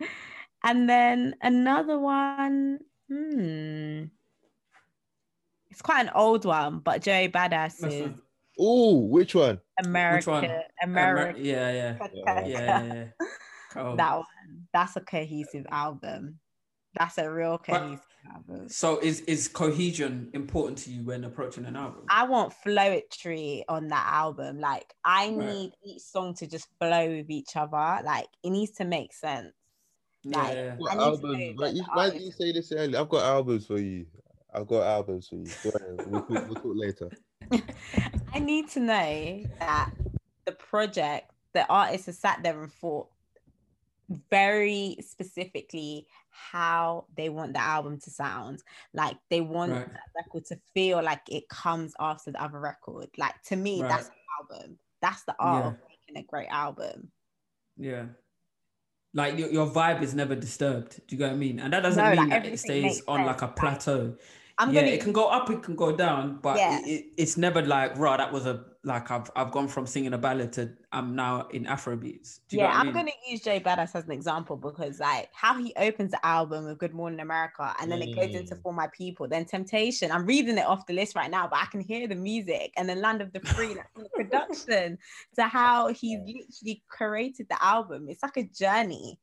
and 0.64 0.88
then 0.88 1.36
another 1.42 1.98
one. 1.98 2.78
Hmm. 3.12 4.04
It's 5.78 5.82
quite 5.84 6.06
an 6.06 6.12
old 6.12 6.44
one, 6.44 6.80
but 6.80 7.02
Joey 7.02 7.28
Badass 7.28 7.86
is. 7.86 8.10
Oh, 8.58 8.98
which 8.98 9.36
one? 9.36 9.60
America. 9.84 10.28
one? 10.28 10.50
America. 10.82 11.38
Amer- 11.38 11.46
yeah, 11.46 11.70
yeah, 11.70 12.08
Yeah. 12.12 12.24
yeah, 12.24 12.46
yeah. 12.48 12.94
yeah. 12.94 13.04
Cool. 13.70 13.94
that 13.94 14.16
one. 14.16 14.24
That's 14.72 14.96
a 14.96 15.00
cohesive 15.02 15.66
album. 15.70 16.40
That's 16.98 17.16
a 17.18 17.30
real 17.30 17.60
But- 17.64 17.78
cohesive 17.78 18.04
album. 18.34 18.68
So 18.68 18.98
is 18.98 19.20
is 19.20 19.46
cohesion 19.46 20.30
important 20.32 20.78
to 20.78 20.90
you 20.90 21.04
when 21.04 21.22
approaching 21.22 21.64
an 21.64 21.76
album? 21.76 22.06
I 22.10 22.24
want 22.24 22.52
flowetry 22.66 23.62
on 23.68 23.86
that 23.86 24.08
album. 24.12 24.58
Like 24.58 24.92
I 25.04 25.28
Right. 25.28 25.36
need 25.46 25.72
each 25.84 26.02
song 26.02 26.34
to 26.38 26.48
just 26.48 26.66
flow 26.80 27.08
with 27.18 27.30
each 27.30 27.54
other. 27.54 28.02
Like 28.04 28.26
it 28.42 28.50
needs 28.50 28.72
to 28.78 28.84
make 28.84 29.12
sense. 29.12 29.52
yeah, 30.24 30.38
like- 30.42 30.54
yeah. 30.56 30.74
What 30.76 30.90
I 30.90 30.94
need 30.96 31.00
albums? 31.02 31.22
know 31.22 31.52
Why, 31.54 31.66
that 31.68 31.76
you, 31.76 31.84
why 31.94 32.10
did 32.10 32.22
you 32.22 32.32
say 32.32 32.50
this 32.50 32.72
earlier? 32.72 32.98
I've 32.98 33.08
got 33.08 33.22
albums 33.22 33.66
for 33.68 33.78
you. 33.78 34.06
I've 34.52 34.66
got 34.66 34.86
albums 34.86 35.28
for 35.28 35.36
you. 35.36 35.46
Go 35.62 35.70
ahead. 35.70 36.06
We'll, 36.10 36.22
talk, 36.22 36.48
we'll 36.48 36.54
talk 36.54 36.64
later. 36.74 37.10
I 38.34 38.38
need 38.38 38.68
to 38.70 38.80
know 38.80 39.42
that 39.58 39.90
the 40.44 40.52
project, 40.52 41.30
the 41.52 41.66
artist 41.68 42.06
has 42.06 42.18
sat 42.18 42.42
there 42.42 42.62
and 42.62 42.72
thought 42.72 43.08
very 44.30 44.96
specifically 45.00 46.06
how 46.30 47.04
they 47.16 47.28
want 47.28 47.52
the 47.52 47.60
album 47.60 47.98
to 48.00 48.10
sound. 48.10 48.62
Like 48.94 49.16
they 49.28 49.40
want 49.42 49.72
Right. 49.72 49.86
that 49.92 50.00
record 50.16 50.46
to 50.46 50.58
feel 50.72 51.02
like 51.02 51.20
it 51.28 51.48
comes 51.48 51.92
after 52.00 52.30
the 52.30 52.42
other 52.42 52.58
record. 52.58 53.08
Like 53.18 53.40
to 53.44 53.56
me, 53.56 53.82
Right. 53.82 53.88
that's 53.90 54.08
the 54.08 54.56
album. 54.56 54.78
That's 55.02 55.24
the 55.24 55.34
art 55.38 55.66
of 55.66 55.76
making 55.88 56.22
a 56.22 56.26
great 56.26 56.48
album. 56.48 57.10
Yeah. 57.76 58.06
Like 59.14 59.38
your, 59.38 59.50
your 59.50 59.66
vibe 59.66 60.02
is 60.02 60.14
never 60.14 60.34
disturbed. 60.34 61.00
Do 61.06 61.16
you 61.16 61.18
get 61.18 61.28
what 61.28 61.32
I 61.34 61.36
mean? 61.36 61.58
And 61.60 61.72
that 61.72 61.82
doesn't 61.82 62.02
No, 62.02 62.10
mean 62.10 62.28
like, 62.28 62.42
that 62.42 62.46
it 62.46 62.58
stays 62.58 63.02
on 63.08 63.24
like 63.24 63.42
a 63.42 63.48
plateau. 63.48 64.16
I'm 64.58 64.72
yeah, 64.72 64.80
gonna 64.80 64.88
it 64.88 65.00
can 65.02 65.12
go 65.12 65.28
up, 65.28 65.48
it 65.50 65.62
can 65.62 65.76
go 65.76 65.96
down, 65.96 66.40
but 66.40 66.56
Yeah. 66.56 66.70
it, 66.70 66.86
it- 66.86 67.06
it's 67.16 67.36
never 67.36 67.62
like, 67.62 67.96
raw, 67.96 68.16
that 68.16 68.32
was 68.32 68.46
a 68.46 68.64
like 68.84 69.10
I've 69.10 69.30
I've 69.36 69.52
gone 69.52 69.68
from 69.68 69.86
singing 69.86 70.12
a 70.14 70.18
ballad 70.18 70.52
to 70.54 70.76
I'm 70.92 71.14
now 71.14 71.48
in 71.48 71.64
Afrobeats. 71.64 72.40
Do 72.48 72.56
you 72.56 72.58
yeah, 72.58 72.64
get 72.64 72.70
what 72.70 72.76
I 72.76 72.78
I'm 72.80 72.92
mean? 72.92 72.94
gonna 72.94 73.10
use 73.28 73.42
Jay 73.42 73.60
Badass 73.60 73.94
as 73.94 74.04
an 74.06 74.10
example 74.12 74.56
because 74.56 75.00
like 75.00 75.28
how 75.34 75.58
he 75.62 75.74
opens 75.76 76.12
the 76.12 76.24
album 76.26 76.64
with 76.64 76.78
Good 76.78 76.94
Morning 76.94 77.20
America 77.20 77.74
and 77.80 77.92
then 77.92 78.00
it 78.00 78.10
goes 78.10 78.34
into 78.34 78.56
Mm. 78.56 78.62
For 78.62 78.72
My 78.72 78.88
People, 78.88 79.28
then 79.28 79.44
Temptation. 79.44 80.10
I'm 80.10 80.24
reading 80.24 80.56
it 80.56 80.64
off 80.66 80.86
the 80.86 80.94
list 80.94 81.14
right 81.14 81.30
now, 81.30 81.46
but 81.46 81.58
I 81.60 81.66
can 81.66 81.80
hear 81.80 82.08
the 82.08 82.14
music 82.14 82.72
and 82.76 82.88
then 82.88 83.02
Land 83.02 83.20
of 83.20 83.32
the 83.32 83.40
Free, 83.40 83.74
like 83.74 83.86
the 83.98 84.08
production 84.14 84.98
to 85.36 85.42
how 85.44 85.88
he 85.88 86.16
literally 86.18 86.82
created 86.88 87.48
the 87.50 87.62
album. 87.62 88.08
It's 88.08 88.22
like 88.22 88.36
a 88.38 88.44
journey. 88.44 89.18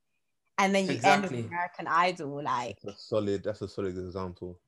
And 0.57 0.73
then 0.75 0.87
you 0.87 0.99
end 1.03 1.23
Exactly. 1.23 1.37
with 1.37 1.45
American 1.47 1.87
Idol. 1.87 2.43
Like 2.43 2.77
That's 2.83 2.85
a 2.85 2.93
solid. 2.97 3.43
That's 3.43 3.61
a 3.61 3.67
solid 3.67 3.97
example. 3.97 4.59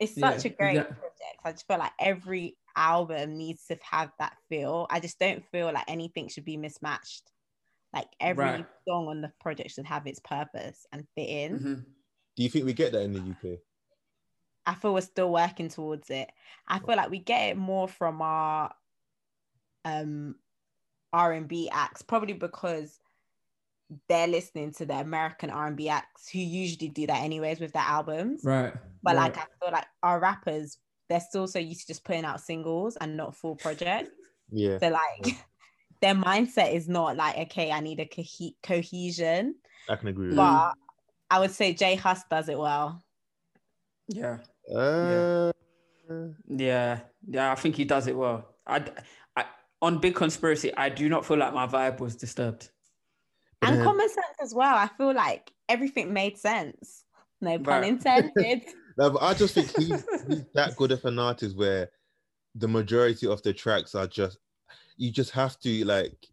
It's 0.00 0.16
Yeah, 0.16 0.30
such 0.30 0.44
a 0.46 0.48
great 0.50 0.78
exact- 0.78 1.00
project. 1.00 1.38
I 1.44 1.52
just 1.52 1.66
feel 1.68 1.78
like 1.78 1.92
every 2.00 2.58
album 2.76 3.36
needs 3.38 3.66
to 3.66 3.78
have 3.82 4.12
that 4.18 4.36
feel. 4.48 4.86
I 4.90 5.00
just 5.00 5.18
don't 5.18 5.44
feel 5.52 5.72
like 5.72 5.84
anything 5.88 6.28
should 6.28 6.44
be 6.44 6.56
mismatched. 6.56 7.30
Like 7.92 8.08
every 8.20 8.42
Right. 8.42 8.66
song 8.88 9.08
on 9.08 9.20
the 9.22 9.32
project 9.40 9.72
should 9.72 9.86
have 9.86 10.06
its 10.06 10.20
purpose 10.20 10.86
and 10.92 11.08
fit 11.16 11.28
in. 11.28 11.60
Mhm. 11.60 11.84
Do 12.36 12.42
you 12.42 12.48
think 12.48 12.64
we 12.64 12.72
get 12.72 12.92
that 12.92 13.02
in 13.02 13.12
the 13.12 13.20
UK? 13.20 13.60
I 14.66 14.74
feel 14.74 14.94
we're 14.94 15.00
still 15.00 15.32
working 15.32 15.68
towards 15.68 16.10
it. 16.10 16.30
I 16.68 16.78
feel 16.78 16.96
like 16.96 17.10
we 17.10 17.18
get 17.18 17.50
it 17.50 17.56
more 17.56 17.88
from 17.88 18.22
our 18.22 18.74
um 19.84 20.36
R&B 21.12 21.68
acts, 21.70 22.02
probably 22.02 22.34
because 22.34 22.99
they're 24.08 24.28
listening 24.28 24.72
to 24.72 24.86
the 24.86 24.94
American 24.94 25.50
R&B 25.50 25.88
acts 25.88 26.28
who 26.30 26.38
usually 26.38 26.88
do 26.88 27.06
that 27.06 27.22
anyways 27.22 27.60
with 27.60 27.72
their 27.72 27.82
albums. 27.82 28.42
Right. 28.44 28.72
But 29.02 29.16
right. 29.16 29.34
like 29.34 29.38
I 29.38 29.46
feel 29.60 29.72
like 29.72 29.86
our 30.02 30.20
rappers, 30.20 30.78
they're 31.08 31.20
still 31.20 31.46
so 31.46 31.58
used 31.58 31.82
to 31.82 31.86
just 31.88 32.04
putting 32.04 32.24
out 32.24 32.40
singles 32.40 32.96
and 33.00 33.16
not 33.16 33.34
full 33.34 33.56
projects. 33.56 34.10
Yeah. 34.50 34.78
So 34.78 34.88
like 34.88 35.36
their 36.00 36.14
mindset 36.14 36.74
is 36.74 36.88
not 36.88 37.16
like, 37.16 37.36
okay, 37.38 37.70
I 37.72 37.80
need 37.80 38.00
a 38.00 38.06
co- 38.06 38.54
cohesion. 38.62 39.56
I 39.88 39.96
can 39.96 40.08
agree 40.08 40.28
with 40.28 40.36
that. 40.36 40.74
But 41.30 41.36
I 41.36 41.40
would 41.40 41.50
say 41.50 41.74
J 41.74 41.96
Hus 41.96 42.22
does 42.30 42.48
it 42.48 42.58
well. 42.58 43.02
yeah. 44.08 44.38
that. 44.68 44.76
Uh, 44.76 45.52
Yeah, 46.48 47.00
yeah, 47.28 47.52
I 47.52 47.54
think 47.54 47.76
he 47.76 47.84
does 47.84 48.06
it 48.06 48.16
well. 48.16 48.54
I, 48.66 48.84
I, 49.36 49.44
on 49.80 49.98
Big 49.98 50.14
Conspiracy, 50.14 50.74
I 50.76 50.88
do 50.88 51.08
not 51.08 51.24
feel 51.24 51.38
like 51.38 51.54
my 51.54 51.66
vibe 51.66 52.00
was 52.00 52.16
disturbed. 52.16 52.70
And 53.62 53.76
Yeah. 53.76 53.84
common 53.84 54.08
sense 54.08 54.36
as 54.42 54.54
well. 54.54 54.74
I 54.74 54.88
feel 54.88 55.12
like 55.14 55.52
everything 55.68 56.12
made 56.12 56.38
sense. 56.38 57.04
No 57.40 57.58
pun 57.58 57.82
Right. 57.82 57.88
intended. 57.88 58.62
no, 58.98 59.10
but 59.10 59.22
I 59.22 59.34
just 59.34 59.54
think 59.54 59.70
he's, 59.76 60.04
he's 60.28 60.44
that 60.54 60.76
good 60.76 60.92
of 60.92 61.04
an 61.04 61.18
artist 61.18 61.56
where 61.56 61.90
the 62.54 62.68
majority 62.68 63.26
of 63.26 63.42
the 63.42 63.52
tracks 63.52 63.94
are 63.94 64.06
just 64.06 64.38
you 64.96 65.10
just 65.10 65.30
have 65.30 65.58
to 65.60 65.84
like 65.84 66.26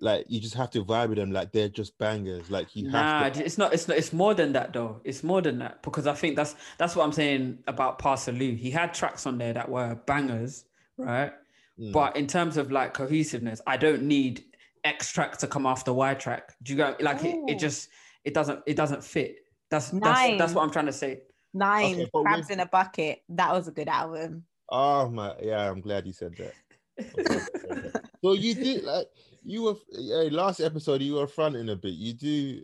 like 0.00 0.26
you 0.28 0.40
just 0.40 0.54
have 0.54 0.70
to 0.70 0.84
vibe 0.84 1.08
with 1.08 1.16
them 1.18 1.32
like 1.32 1.52
they're 1.52 1.68
just 1.68 1.96
bangers. 1.98 2.50
Like 2.50 2.74
you 2.76 2.90
Nah, 2.90 3.24
have 3.24 3.32
to 3.34 3.44
it's 3.44 3.56
not. 3.56 3.72
It's 3.72 3.88
not. 3.88 3.96
It's 3.96 4.12
more 4.12 4.34
than 4.34 4.52
that, 4.52 4.72
though. 4.72 5.00
It's 5.04 5.22
more 5.24 5.40
than 5.40 5.58
that 5.60 5.82
because 5.82 6.06
I 6.06 6.12
think 6.14 6.36
that's 6.36 6.54
that's 6.78 6.94
what 6.94 7.04
I'm 7.04 7.12
saying 7.12 7.60
about 7.66 7.98
Pa 7.98 8.16
Salieu. 8.16 8.56
He 8.56 8.70
had 8.70 8.92
tracks 8.92 9.26
on 9.26 9.38
there 9.38 9.54
that 9.54 9.68
were 9.70 9.94
bangers, 10.06 10.64
right? 10.98 11.32
Mm. 11.80 11.92
But 11.92 12.16
in 12.16 12.26
terms 12.26 12.58
of 12.58 12.70
like 12.70 12.92
cohesiveness, 12.92 13.62
I 13.66 13.78
don't 13.78 14.02
need 14.02 14.44
X 14.86 15.12
track 15.12 15.36
to 15.38 15.46
come 15.46 15.66
after 15.66 15.92
Y 15.92 16.14
track. 16.14 16.54
Do 16.62 16.72
you 16.72 16.76
go 16.78 16.96
like 17.00 17.24
it? 17.24 17.36
It 17.48 17.58
just 17.58 17.88
it 18.24 18.34
doesn't 18.34 18.60
it 18.66 18.76
doesn't 18.76 19.02
fit. 19.04 19.36
That's 19.70 19.90
that's 19.90 20.38
that's 20.38 20.52
what 20.54 20.62
I'm 20.62 20.70
trying 20.70 20.86
to 20.86 20.92
say. 20.92 21.22
Nine 21.52 21.94
Okay, 21.94 22.10
crabs 22.14 22.42
with- 22.42 22.50
in 22.52 22.60
a 22.60 22.66
bucket. 22.66 23.22
That 23.28 23.52
was 23.52 23.68
a 23.68 23.72
good 23.72 23.88
album. 23.88 24.44
Oh 24.68 25.08
my 25.08 25.34
yeah, 25.42 25.70
I'm 25.70 25.80
glad 25.80 26.06
you 26.06 26.12
said 26.12 26.34
that. 26.36 26.54
so 28.22 28.32
you 28.44 28.54
did 28.54 28.84
like 28.84 29.06
you 29.42 29.62
were 29.62 29.74
yeah, 29.92 30.28
last 30.30 30.60
episode 30.60 31.02
you 31.02 31.14
were 31.14 31.26
fronting 31.26 31.68
a 31.68 31.76
bit. 31.76 31.94
You 31.94 32.12
do 32.14 32.62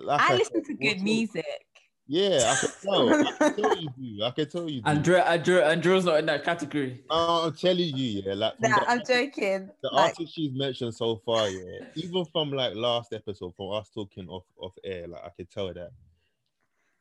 like 0.00 0.20
I 0.20 0.28
said, 0.28 0.38
listen 0.38 0.64
to 0.64 0.74
good 0.74 1.00
music. 1.02 1.44
Yeah, 2.10 2.54
I 2.54 2.56
can 2.56 2.70
tell. 2.82 3.08
I 3.10 3.32
can 3.38 3.54
tell 3.62 3.76
you 3.76 3.88
do. 3.98 4.24
I 4.24 4.30
can 4.30 4.48
tell 4.48 4.68
you 4.70 4.80
do. 4.80 4.88
Andrew, 4.90 5.16
Andrew, 5.16 5.58
Andrew's 5.60 6.04
not 6.06 6.18
in 6.18 6.26
that 6.26 6.42
category. 6.42 7.02
Oh, 7.10 7.46
I'm 7.46 7.54
telling 7.54 7.80
you, 7.94 8.22
yeah, 8.24 8.32
like 8.34 8.58
Nah, 8.60 8.68
the- 8.80 8.90
I'm 8.90 8.98
joking. 9.06 9.68
the 9.82 9.90
Like, 9.92 10.14
artists 10.14 10.34
she's 10.34 10.52
mentioned 10.54 10.94
so 10.94 11.16
far, 11.26 11.48
yeah, 11.50 11.80
even 11.96 12.24
from 12.32 12.50
like 12.50 12.74
last 12.74 13.12
episode, 13.12 13.54
from 13.56 13.72
us 13.72 13.90
talking 13.90 14.26
off 14.28 14.44
off 14.58 14.72
air, 14.84 15.06
like 15.06 15.22
I 15.22 15.28
can 15.36 15.46
tell 15.46 15.72
that 15.74 15.90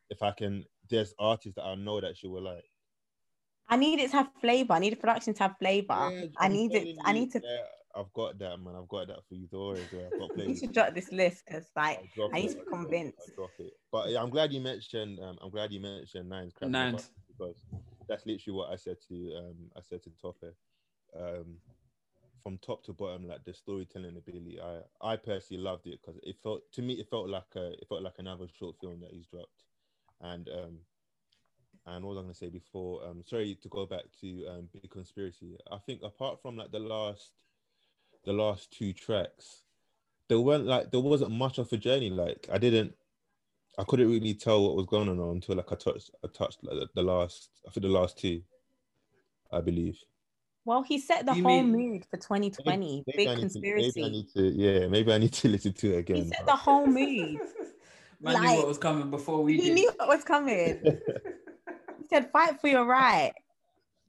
if 0.09 0.21
I 0.21 0.31
can, 0.31 0.65
there's 0.89 1.13
artists 1.17 1.55
that 1.55 1.63
I 1.63 1.75
know 1.75 2.01
that 2.01 2.17
she 2.17 2.27
will 2.27 2.43
like. 2.43 2.65
I 3.69 3.77
need 3.77 3.99
it 3.99 4.11
to 4.11 4.17
have 4.17 4.29
flavor. 4.41 4.73
I 4.73 4.79
need 4.79 4.93
the 4.93 4.97
production 4.97 5.33
to 5.35 5.43
have 5.43 5.55
flavor. 5.57 5.87
Yeah, 6.11 6.25
I 6.37 6.47
need 6.49 6.73
it. 6.73 6.79
telling 6.79 6.97
I 7.05 7.11
need 7.13 7.31
to. 7.31 7.41
yeah, 7.43 7.57
I've 7.97 8.13
got 8.13 8.37
that, 8.39 8.57
man. 8.59 8.75
I've 8.77 8.87
got 8.87 9.07
that 9.07 9.25
for 9.27 9.35
you. 9.35 9.47
Don't 9.47 9.61
worry. 9.61 9.81
I've 9.81 10.19
got 10.19 10.37
You 10.47 10.55
should 10.55 10.73
drop 10.73 10.93
this 10.93 11.11
list 11.11 11.43
because, 11.45 11.65
like, 11.75 12.07
I'll 12.19 12.29
I 12.33 12.41
need 12.41 12.45
it, 12.45 12.49
to 12.49 12.55
be 12.55 12.61
I'll 12.61 12.65
drop 12.65 12.81
convinced. 12.81 13.19
I'll 13.19 13.35
drop 13.35 13.51
it. 13.59 13.73
But 13.91 14.09
yeah, 14.09 14.21
I'm 14.21 14.29
glad 14.29 14.53
you 14.53 14.61
mentioned. 14.61 15.19
Um, 15.19 15.37
I'm 15.41 15.49
glad 15.49 15.71
you 15.71 15.79
mentioned 15.79 16.29
nines. 16.29 16.53
Crab 16.53 16.67
in 16.67 16.71
the 16.73 16.79
Nines. 16.79 17.09
Because 17.27 17.55
that's 18.07 18.25
literally 18.25 18.57
what 18.57 18.71
I 18.71 18.75
said 18.75 18.97
to 19.09 19.33
um 19.37 19.55
I 19.75 19.81
said 19.81 20.03
to 20.03 20.11
Topper. 20.21 20.53
Um, 21.17 21.57
from 22.43 22.57
top 22.59 22.83
to 22.85 22.93
bottom, 22.93 23.27
like 23.27 23.43
the 23.43 23.53
storytelling 23.53 24.15
ability, 24.15 24.59
I 24.61 25.13
I 25.13 25.15
personally 25.17 25.63
loved 25.63 25.87
it 25.87 25.99
because 26.01 26.19
it 26.23 26.37
felt 26.43 26.61
to 26.73 26.81
me 26.81 26.93
it 26.93 27.09
felt 27.09 27.29
like 27.29 27.55
a 27.55 27.71
it 27.71 27.87
felt 27.89 28.03
like 28.03 28.19
another 28.19 28.45
short 28.57 28.75
film 28.79 29.01
that 29.01 29.11
he's 29.11 29.25
dropped, 29.27 29.63
and 30.21 30.47
um. 30.49 30.77
And 31.89 32.03
what 32.03 32.15
was 32.15 32.17
I 32.17 32.21
gonna 32.23 32.33
say 32.33 32.49
before? 32.49 33.05
Um, 33.07 33.23
sorry 33.25 33.57
to 33.61 33.69
go 33.69 33.85
back 33.85 34.03
to 34.19 34.45
um, 34.49 34.67
Big 34.73 34.91
Conspiracy. 34.91 35.55
I 35.71 35.77
think 35.77 36.01
apart 36.03 36.41
from 36.41 36.57
like 36.57 36.69
the 36.69 36.79
last, 36.79 37.31
the 38.27 38.33
last 38.33 38.69
two 38.71 38.93
tracks, 38.93 39.63
there 40.27 40.39
weren't 40.39 40.65
like 40.65 40.91
there 40.91 40.99
wasn't 40.99 41.31
much 41.31 41.57
of 41.57 41.71
a 41.73 41.77
journey. 41.77 42.09
Like 42.11 42.47
I 42.51 42.57
didn't, 42.59 42.93
I 43.79 43.83
couldn't 43.85 44.11
really 44.11 44.33
tell 44.35 44.63
what 44.63 44.75
was 44.75 44.85
going 44.85 45.09
on 45.09 45.19
until 45.19 45.55
like 45.55 45.71
I 45.71 45.75
touched, 45.75 46.11
I 46.23 46.27
touched 46.33 46.59
like 46.63 46.75
the, 46.75 46.87
the 46.93 47.03
last, 47.03 47.49
I 47.67 47.71
think 47.71 47.83
the 47.83 47.89
last 47.91 48.19
two, 48.19 48.41
I 49.51 49.61
believe. 49.61 49.97
Well, 50.65 50.83
he 50.83 50.99
set 50.99 51.25
the 51.25 51.33
You 51.33 51.43
whole 51.43 51.63
mean- 51.63 51.93
mood 51.93 52.05
for 52.11 52.17
2020. 52.17 53.03
Maybe 53.07 53.17
Big 53.17 53.27
I 53.27 53.31
need 53.31 53.35
to- 53.35 53.39
conspiracy. 53.41 54.01
maybe 54.01 54.05
I 54.05 54.09
need 54.11 54.29
to, 54.35 54.41
yeah, 54.81 54.87
maybe 54.87 55.13
I 55.13 55.17
need 55.17 55.33
to 55.33 55.47
listen 55.55 55.73
to 55.73 55.93
it 55.93 55.97
again. 55.99 56.17
he 56.17 56.27
set 56.27 56.45
the 56.45 56.51
whole 56.55 56.85
mood. 56.85 57.39
Man 58.19 58.41
knew 58.41 58.57
what 58.57 58.67
was 58.67 58.77
coming 58.79 59.09
before 59.11 59.43
we 59.43 59.55
he 59.57 59.61
did. 59.69 59.73
knew 59.75 59.91
what 59.97 60.07
was 60.09 60.23
coming. 60.23 60.81
He 61.99 62.05
said, 62.15 62.31
"Fight 62.31 62.59
for 62.61 62.67
your 62.67 62.85
right." 62.85 63.33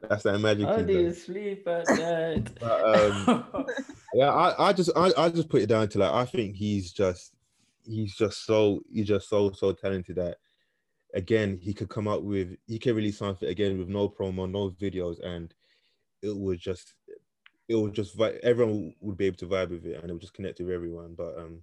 That's 0.01 0.23
that 0.23 0.39
magic. 0.39 0.69
I 0.69 0.77
kingdom. 0.77 0.87
did 0.87 1.17
sleep 1.17 1.67
at 1.67 1.89
night. 1.89 2.51
But, 2.61 2.85
um, 2.85 3.67
yeah, 4.15 4.31
I, 4.33 4.69
I 4.69 4.73
just 4.73 4.91
I, 4.97 5.13
I 5.17 5.29
just 5.29 5.49
put 5.49 5.63
it 5.63 5.69
down 5.69 5.89
to 5.89 5.99
like 5.99 6.13
I 6.13 6.25
think 6.25 6.55
he's 6.55 6.93
just 6.93 7.35
he's 7.85 8.15
just 8.15 8.45
so 8.45 8.81
he's 8.93 9.07
just 9.07 9.29
so 9.29 9.51
so 9.53 9.73
talented 9.73 10.17
that 10.17 10.39
again 11.15 11.59
he 11.61 11.73
could 11.73 11.89
come 11.89 12.07
up 12.07 12.23
with 12.23 12.57
he 12.67 12.79
can 12.79 12.95
release 12.95 13.19
something 13.19 13.49
again 13.49 13.79
with 13.79 13.89
no 13.89 14.09
promo, 14.09 14.51
no 14.51 14.71
videos, 14.71 15.25
and 15.25 15.53
it 16.23 16.37
would 16.37 16.59
just 16.59 16.95
it 17.69 17.75
would 17.75 17.93
just 17.93 18.19
everyone 18.43 18.95
would 19.01 19.17
be 19.17 19.27
able 19.27 19.37
to 19.37 19.47
vibe 19.47 19.71
with 19.71 19.85
it 19.85 20.01
and 20.01 20.09
it 20.09 20.13
would 20.13 20.23
just 20.23 20.35
connect 20.35 20.61
with 20.61 20.71
everyone. 20.71 21.15
But 21.17 21.39
um 21.39 21.63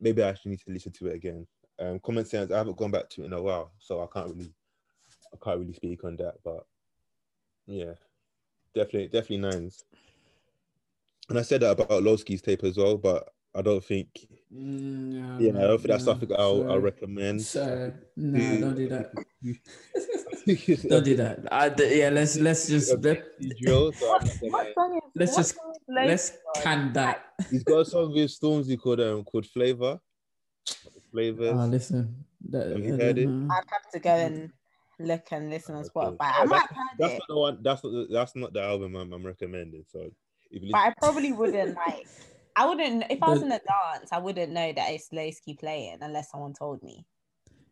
maybe 0.00 0.22
I 0.22 0.28
actually 0.28 0.52
need 0.52 0.60
to 0.60 0.72
listen 0.72 0.92
to 0.92 1.06
it 1.08 1.14
again. 1.14 1.46
Um 1.78 1.98
common 2.00 2.24
sense, 2.24 2.52
I 2.52 2.58
haven't 2.58 2.76
gone 2.76 2.90
back 2.90 3.08
to 3.10 3.22
it 3.22 3.26
in 3.26 3.32
a 3.32 3.42
while, 3.42 3.72
so 3.78 4.02
I 4.02 4.06
can't 4.12 4.34
really 4.34 4.52
I 5.32 5.36
can't 5.42 5.60
really 5.60 5.72
speak 5.72 6.04
on 6.04 6.16
that, 6.16 6.34
but 6.44 6.66
yeah, 7.68 7.92
definitely 8.74 9.06
definitely 9.08 9.38
nines. 9.38 9.84
And 11.28 11.38
I 11.38 11.42
said 11.42 11.60
that 11.60 11.72
about 11.72 11.90
Loski's 12.02 12.40
tape 12.42 12.64
as 12.64 12.76
well, 12.78 12.96
but 12.96 13.28
I 13.54 13.60
don't 13.62 13.84
think, 13.84 14.08
Mm, 14.54 15.38
yeah, 15.40 15.50
I 15.50 15.66
don't 15.66 15.76
think 15.76 15.88
that's 15.88 16.04
no, 16.06 16.12
something 16.12 16.32
I'll, 16.32 16.62
I'll 16.62 16.68
sorry. 16.68 16.80
recommend. 16.80 17.42
So 17.42 17.92
no, 18.16 18.38
Do- 18.38 18.60
don't 18.60 18.74
do 18.76 18.88
that. 18.88 19.12
Don't 20.88 21.04
do 21.04 21.16
that. 21.16 21.40
I, 21.52 21.68
d- 21.68 21.98
yeah, 21.98 22.08
let's 22.08 22.38
let's 22.38 22.66
just 22.68 22.96
let, 23.04 23.22
Drill, 23.60 23.92
so 23.92 24.16
I'm 24.16 24.24
not 24.26 24.40
gonna- 24.40 24.50
What 24.52 24.74
song 24.74 24.96
is? 24.96 25.02
Let's 25.14 25.36
just- 25.36 25.54
song 25.56 25.70
is 25.72 25.78
Low 25.88 26.06
let's 26.06 26.32
can 26.62 26.92
that. 26.94 27.24
He's 27.50 27.62
got 27.64 27.80
a 27.80 27.84
song 27.84 28.14
with 28.14 28.30
Stormzy 28.30 28.80
called 28.80 29.00
um 29.00 29.24
called 29.24 29.44
Flavor. 29.46 30.00
Flavors. 31.12 31.52
Oh, 31.54 31.66
listen. 31.66 32.24
That, 32.48 32.70
Have 32.70 32.84
you 32.84 32.94
I 32.94 32.98
heard 32.98 33.18
it? 33.18 33.28
I'd 33.28 33.64
have 33.68 33.90
to 33.92 33.98
go 34.00 34.10
and 34.10 34.50
look 34.98 35.26
and 35.30 35.50
listen 35.50 35.74
on 35.74 35.82
Okay. 35.82 35.90
Spotify. 35.94 36.18
No, 36.20 36.26
I 36.26 36.44
might 36.44 36.60
have 36.60 36.68
That's 36.98 37.12
heard 37.12 37.12
it, 37.12 37.18
not 37.18 37.28
the 37.28 37.38
one. 37.38 37.58
That's 37.62 37.84
not. 37.84 37.90
The, 37.92 38.06
that's 38.10 38.36
not 38.36 38.52
the 38.52 38.62
album 38.62 38.96
I'm, 38.96 39.12
I'm 39.12 39.24
recommending. 39.24 39.84
So 39.86 40.10
if 40.50 40.62
you 40.62 40.70
but 40.72 40.78
I 40.78 40.94
probably 40.98 41.32
wouldn't 41.40 41.76
like. 41.76 42.06
I 42.56 42.66
wouldn't 42.66 43.04
if 43.10 43.22
I 43.22 43.30
was 43.30 43.42
in 43.42 43.52
a 43.52 43.60
dance. 43.60 44.10
I 44.10 44.18
wouldn't 44.18 44.52
know 44.52 44.72
that 44.72 44.90
it's 44.90 45.10
Loski 45.10 45.58
playing 45.58 45.98
unless 46.00 46.30
someone 46.32 46.54
told 46.54 46.82
me. 46.82 47.06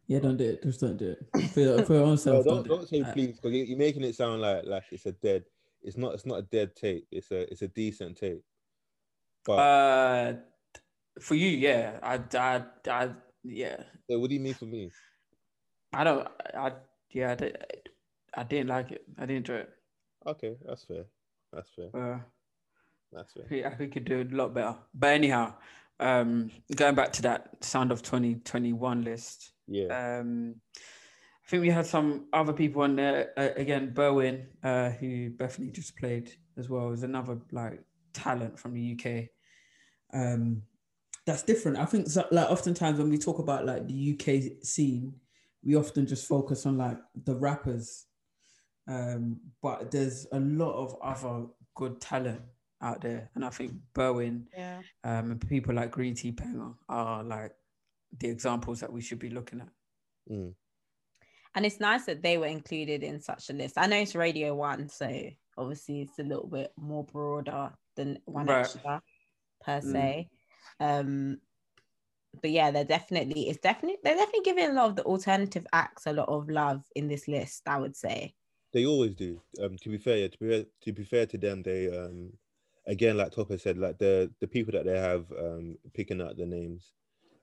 Yeah, 0.06 0.20
don't 0.20 0.36
do 0.36 0.44
it. 0.50 0.62
Just 0.62 0.80
don't 0.80 0.96
do 0.96 1.16
it. 1.16 1.50
For 1.50 1.60
your, 1.60 1.82
for 1.84 1.94
your 1.94 2.02
own 2.04 2.10
no, 2.10 2.16
self, 2.16 2.44
don't 2.44 2.68
don't, 2.68 2.68
don't 2.68 2.80
do 2.82 2.86
say 2.86 2.98
it. 2.98 3.12
please 3.12 3.40
because 3.40 3.52
you're 3.52 3.76
making 3.78 4.04
it 4.04 4.14
sound 4.14 4.40
like 4.42 4.64
like 4.64 4.84
it's 4.92 5.06
a 5.06 5.12
dead. 5.12 5.44
It's 5.82 5.96
not. 5.96 6.14
It's 6.14 6.26
not 6.26 6.38
a 6.38 6.42
dead 6.42 6.76
tape. 6.76 7.06
It's 7.10 7.30
a. 7.32 7.50
It's 7.50 7.62
a 7.62 7.68
decent 7.68 8.16
tape. 8.16 8.42
But 9.44 9.58
Uh, 9.58 10.32
for 11.20 11.34
you, 11.34 11.48
yeah. 11.48 11.98
I, 12.02 12.20
I, 12.36 12.62
I, 12.88 13.10
yeah. 13.44 13.76
so 14.08 14.18
what 14.18 14.28
do 14.28 14.34
you 14.34 14.40
mean 14.40 14.54
for 14.54 14.66
me? 14.66 14.90
I 15.92 16.04
don't. 16.04 16.28
I, 16.54 16.72
yeah. 17.10 17.32
I, 17.32 17.34
did, 17.34 17.56
I 18.34 18.42
didn't 18.44 18.68
like 18.68 18.92
it. 18.92 19.04
I 19.18 19.22
didn't 19.22 19.36
enjoy 19.48 19.54
it. 19.56 19.70
Okay, 20.26 20.56
that's 20.66 20.84
fair. 20.84 21.04
That's 21.52 21.70
fair. 21.70 21.88
Uh, 21.94 22.18
That's 23.12 23.32
fair. 23.32 23.44
I 23.44 23.48
think 23.48 23.66
I 23.66 23.70
think 23.70 23.92
could 23.92 24.04
do 24.04 24.22
a 24.22 24.34
lot 24.34 24.52
better. 24.54 24.76
But 24.94 25.14
anyhow, 25.14 25.54
um, 26.00 26.50
going 26.74 26.94
back 26.94 27.12
to 27.14 27.22
that 27.22 27.62
sound 27.64 27.92
of 27.92 28.02
2021 28.02 29.04
list, 29.04 29.52
Yeah. 29.68 30.18
um, 30.20 30.56
I 30.76 31.48
think 31.48 31.60
we 31.62 31.70
had 31.70 31.86
some 31.86 32.26
other 32.32 32.52
people 32.52 32.82
on 32.82 32.96
there. 32.96 33.30
Uh, 33.36 33.50
again, 33.56 33.92
Berwyn, 33.94 34.46
uh, 34.64 34.90
who 34.90 35.30
Bethany 35.30 35.70
just 35.70 35.96
played 35.96 36.32
as 36.56 36.68
well, 36.68 36.90
is 36.90 37.04
another 37.04 37.38
like 37.52 37.82
talent 38.12 38.58
from 38.58 38.74
the 38.74 38.92
UK. 38.98 39.28
Um, 40.12 40.62
that's 41.24 41.42
different. 41.44 41.78
I 41.78 41.84
think 41.84 42.08
so, 42.08 42.26
like 42.32 42.50
oftentimes 42.50 42.98
when 42.98 43.10
we 43.10 43.18
talk 43.18 43.38
about 43.38 43.64
like 43.64 43.86
the 43.86 44.12
UK 44.18 44.64
scene, 44.66 45.14
we 45.66 45.74
often 45.74 46.06
just 46.06 46.26
focus 46.28 46.64
on 46.64 46.78
like 46.78 46.98
the 47.24 47.34
rappers, 47.34 48.06
Um, 48.88 49.40
but 49.60 49.90
there's 49.90 50.28
a 50.30 50.38
lot 50.38 50.74
of 50.74 50.96
other 51.02 51.48
good 51.74 52.00
talent 52.00 52.40
out 52.80 53.00
there, 53.00 53.28
and 53.34 53.44
I 53.44 53.50
think 53.50 53.72
Berwyn 53.94 54.46
Yeah. 54.56 54.80
um, 55.02 55.32
and 55.32 55.48
people 55.48 55.74
like 55.74 55.90
Green 55.90 56.14
Tea 56.14 56.30
Peng 56.30 56.76
are 56.88 57.24
like 57.24 57.52
the 58.16 58.28
examples 58.28 58.78
that 58.80 58.92
we 58.92 59.00
should 59.00 59.18
be 59.18 59.30
looking 59.30 59.60
at. 59.60 59.72
Mm. 60.30 60.54
And 61.56 61.66
it's 61.66 61.80
nice 61.80 62.04
that 62.06 62.22
they 62.22 62.38
were 62.38 62.46
included 62.46 63.02
in 63.02 63.20
such 63.20 63.50
a 63.50 63.54
list. 63.54 63.76
I 63.76 63.86
know 63.86 63.96
it's 63.96 64.14
Radio 64.14 64.54
One, 64.54 64.88
so 64.88 65.08
obviously 65.58 66.02
it's 66.02 66.18
a 66.20 66.22
little 66.22 66.46
bit 66.46 66.70
more 66.76 67.02
broader 67.04 67.72
than 67.96 68.20
One 68.26 68.46
Right. 68.46 68.60
Extra 68.60 69.02
per 69.64 69.80
Mm. 69.80 69.92
se. 69.92 70.30
Um, 70.78 71.40
but 72.40 72.50
yeah, 72.50 72.70
they're 72.70 72.84
definitely 72.84 73.48
it's 73.48 73.60
definitely 73.60 73.98
they're 74.02 74.16
definitely 74.16 74.44
giving 74.44 74.70
a 74.70 74.72
lot 74.72 74.90
of 74.90 74.96
the 74.96 75.04
alternative 75.04 75.66
acts 75.72 76.06
a 76.06 76.12
lot 76.12 76.28
of 76.28 76.48
love 76.48 76.84
in 76.94 77.08
this 77.08 77.28
list. 77.28 77.62
I 77.66 77.78
would 77.78 77.96
say. 77.96 78.34
They 78.72 78.84
always 78.84 79.14
do. 79.14 79.40
Um, 79.62 79.76
to 79.78 79.88
be 79.88 79.98
fair, 79.98 80.18
yeah, 80.18 80.28
to 80.28 80.38
be 80.38 80.48
fair, 80.48 80.64
to 80.82 80.92
be 80.92 81.04
fair 81.04 81.26
to 81.26 81.38
them, 81.38 81.62
they 81.62 81.88
um, 81.96 82.32
again, 82.86 83.16
like 83.16 83.32
Topper 83.32 83.58
said, 83.58 83.78
like 83.78 83.98
the 83.98 84.30
the 84.40 84.48
people 84.48 84.72
that 84.72 84.84
they 84.84 84.98
have 84.98 85.24
um 85.32 85.76
picking 85.94 86.20
out 86.20 86.36
the 86.36 86.46
names, 86.46 86.92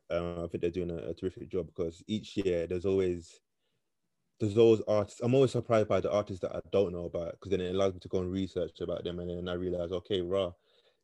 um, 0.10 0.44
I 0.44 0.48
think 0.48 0.62
they're 0.62 0.70
doing 0.70 0.92
a, 0.92 1.10
a 1.10 1.14
terrific 1.14 1.50
job 1.50 1.68
because 1.68 2.04
each 2.08 2.38
year 2.38 2.68
there's 2.68 2.86
always 2.86 3.40
there's 4.40 4.58
always 4.58 4.82
artists. 4.88 5.22
I'm 5.24 5.34
always 5.36 5.52
surprised 5.52 5.88
by 5.88 6.02
the 6.02 6.12
artists 6.12 6.42
that 6.42 6.56
I 6.56 6.60
don't 6.72 6.92
know 6.92 7.06
about 7.06 7.32
because 7.32 7.52
then 7.52 7.62
it 7.62 7.74
allows 7.74 7.94
me 7.94 8.00
to 8.02 8.08
go 8.08 8.20
and 8.20 8.32
research 8.32 8.82
about 8.82 9.04
them, 9.04 9.20
and 9.20 9.30
then 9.30 9.48
I 9.48 9.54
realize, 9.54 9.92
okay, 9.92 10.22
raw, 10.22 10.52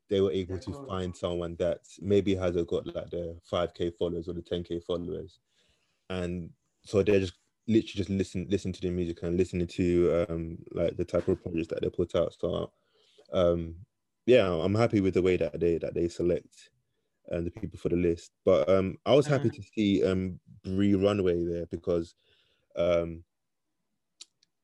they 0.10 0.22
were 0.22 0.32
able 0.32 0.60
to 0.60 0.74
find 0.88 1.16
someone 1.16 1.56
that 1.60 1.80
maybe 2.02 2.36
hasn't 2.36 2.68
got 2.68 2.86
like 2.88 3.10
the 3.12 3.38
5k 3.50 3.92
followers 3.92 4.28
or 4.28 4.34
the 4.34 4.42
10k 4.42 4.80
followers, 4.80 5.40
and 6.10 6.50
so 6.86 7.04
they're 7.04 7.20
just 7.20 7.34
literally 7.68 7.94
just 7.98 8.10
listen 8.10 8.48
listen 8.50 8.74
to 8.74 8.82
the 8.82 8.90
music 8.90 9.22
and 9.24 9.38
listening 9.38 9.68
to 9.68 10.26
um 10.30 10.58
like 10.72 10.98
the 10.98 11.06
type 11.06 11.28
of 11.28 11.42
projects 11.42 11.68
that 11.68 11.82
they 11.82 11.90
put 11.90 12.16
out. 12.16 12.34
So 12.40 12.72
um 13.34 13.76
yeah, 14.26 14.50
I'm 14.52 14.76
happy 14.76 15.02
with 15.02 15.16
the 15.16 15.22
way 15.22 15.38
that 15.38 15.60
they 15.60 15.78
that 15.80 15.94
they 15.96 16.08
select 16.10 16.70
and 17.30 17.46
the 17.48 17.52
people 17.52 17.80
for 17.80 17.90
the 17.90 17.98
list. 17.98 18.32
But 18.46 18.70
um 18.70 18.98
I 19.06 19.16
was 19.16 19.28
happy 19.28 19.50
Mm. 19.50 19.56
to 19.56 19.64
see 19.76 20.04
um 20.06 20.40
Bree 20.64 20.96
Runway 20.96 21.46
there 21.46 21.66
because 21.68 22.16
um 22.76 23.24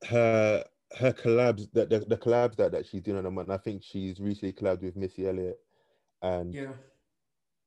her 0.09 0.63
her 0.95 1.11
collabs 1.11 1.71
that 1.73 1.89
the, 1.89 1.99
the 1.99 2.17
collabs 2.17 2.55
that, 2.55 2.71
that 2.71 2.85
she's 2.85 3.01
doing 3.01 3.17
at 3.17 3.23
the 3.23 3.29
moment, 3.31 3.49
I 3.51 3.57
think 3.57 3.83
she's 3.83 4.19
recently 4.19 4.53
collabed 4.53 4.81
with 4.81 4.95
Missy 4.95 5.27
Elliott 5.27 5.59
and 6.21 6.53
Yeah. 6.53 6.73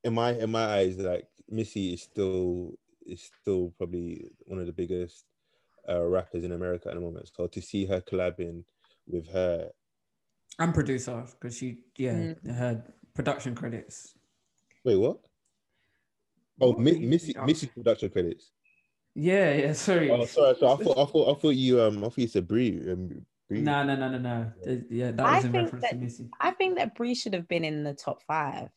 in 0.04 0.14
my 0.14 0.30
in 0.32 0.50
my 0.50 0.64
eyes, 0.64 0.96
like 0.98 1.26
Missy 1.48 1.94
is 1.94 2.02
still 2.02 2.72
is 3.06 3.30
still 3.40 3.72
probably 3.78 4.30
one 4.46 4.58
of 4.60 4.66
the 4.66 4.72
biggest 4.72 5.24
uh, 5.88 6.02
rappers 6.04 6.44
in 6.44 6.52
America 6.52 6.88
at 6.88 6.94
the 6.94 7.00
moment. 7.00 7.30
So 7.34 7.46
to 7.46 7.60
see 7.62 7.86
her 7.86 8.00
collabing 8.00 8.64
with 9.06 9.26
her, 9.28 9.70
And 10.58 10.74
producer, 10.74 11.24
because 11.32 11.56
she, 11.56 11.84
yeah, 11.96 12.12
Mm. 12.14 12.54
her 12.54 12.84
production 13.14 13.54
credits. 13.54 14.14
wait, 14.84 14.96
what? 14.96 15.18
Oh, 16.60 16.70
What? 16.70 16.78
Mi- 16.80 16.98
Missy 17.06 17.34
Missy 17.44 17.66
production 17.68 18.10
credits. 18.10 18.52
Yeah, 19.14 19.52
yeah, 19.54 19.72
sorry. 19.86 20.10
Oh, 20.10 20.24
sorry, 20.26 20.56
so 20.58 20.72
I 20.72 20.76
thought 20.76 20.98
I 20.98 21.10
thought 21.10 21.36
I 21.36 21.40
thought 21.40 21.50
you 21.50 21.80
um 21.80 21.98
I 21.98 22.08
thought 22.08 22.18
you 22.18 22.28
said 22.28 22.46
Bree. 22.48 22.80
Um, 22.90 23.24
Bree. 23.48 23.62
No, 23.62 23.82
no, 23.82 23.96
no, 23.96 24.08
no, 24.10 24.18
no. 24.18 24.52
Yeah, 24.90 25.10
that 25.12 25.24
I 25.26 25.36
was 25.36 25.44
in 25.46 25.52
think 25.52 25.64
reference 25.72 25.84
to 25.84 25.94
that- 25.96 26.00
Missy. 26.02 26.28
I 26.40 26.50
think 26.52 26.76
that 26.76 26.94
Bree 26.94 27.14
should 27.14 27.34
have 27.34 27.48
been 27.48 27.64
in 27.64 27.82
the 27.82 27.94
top 27.94 28.22
five. 28.22 28.68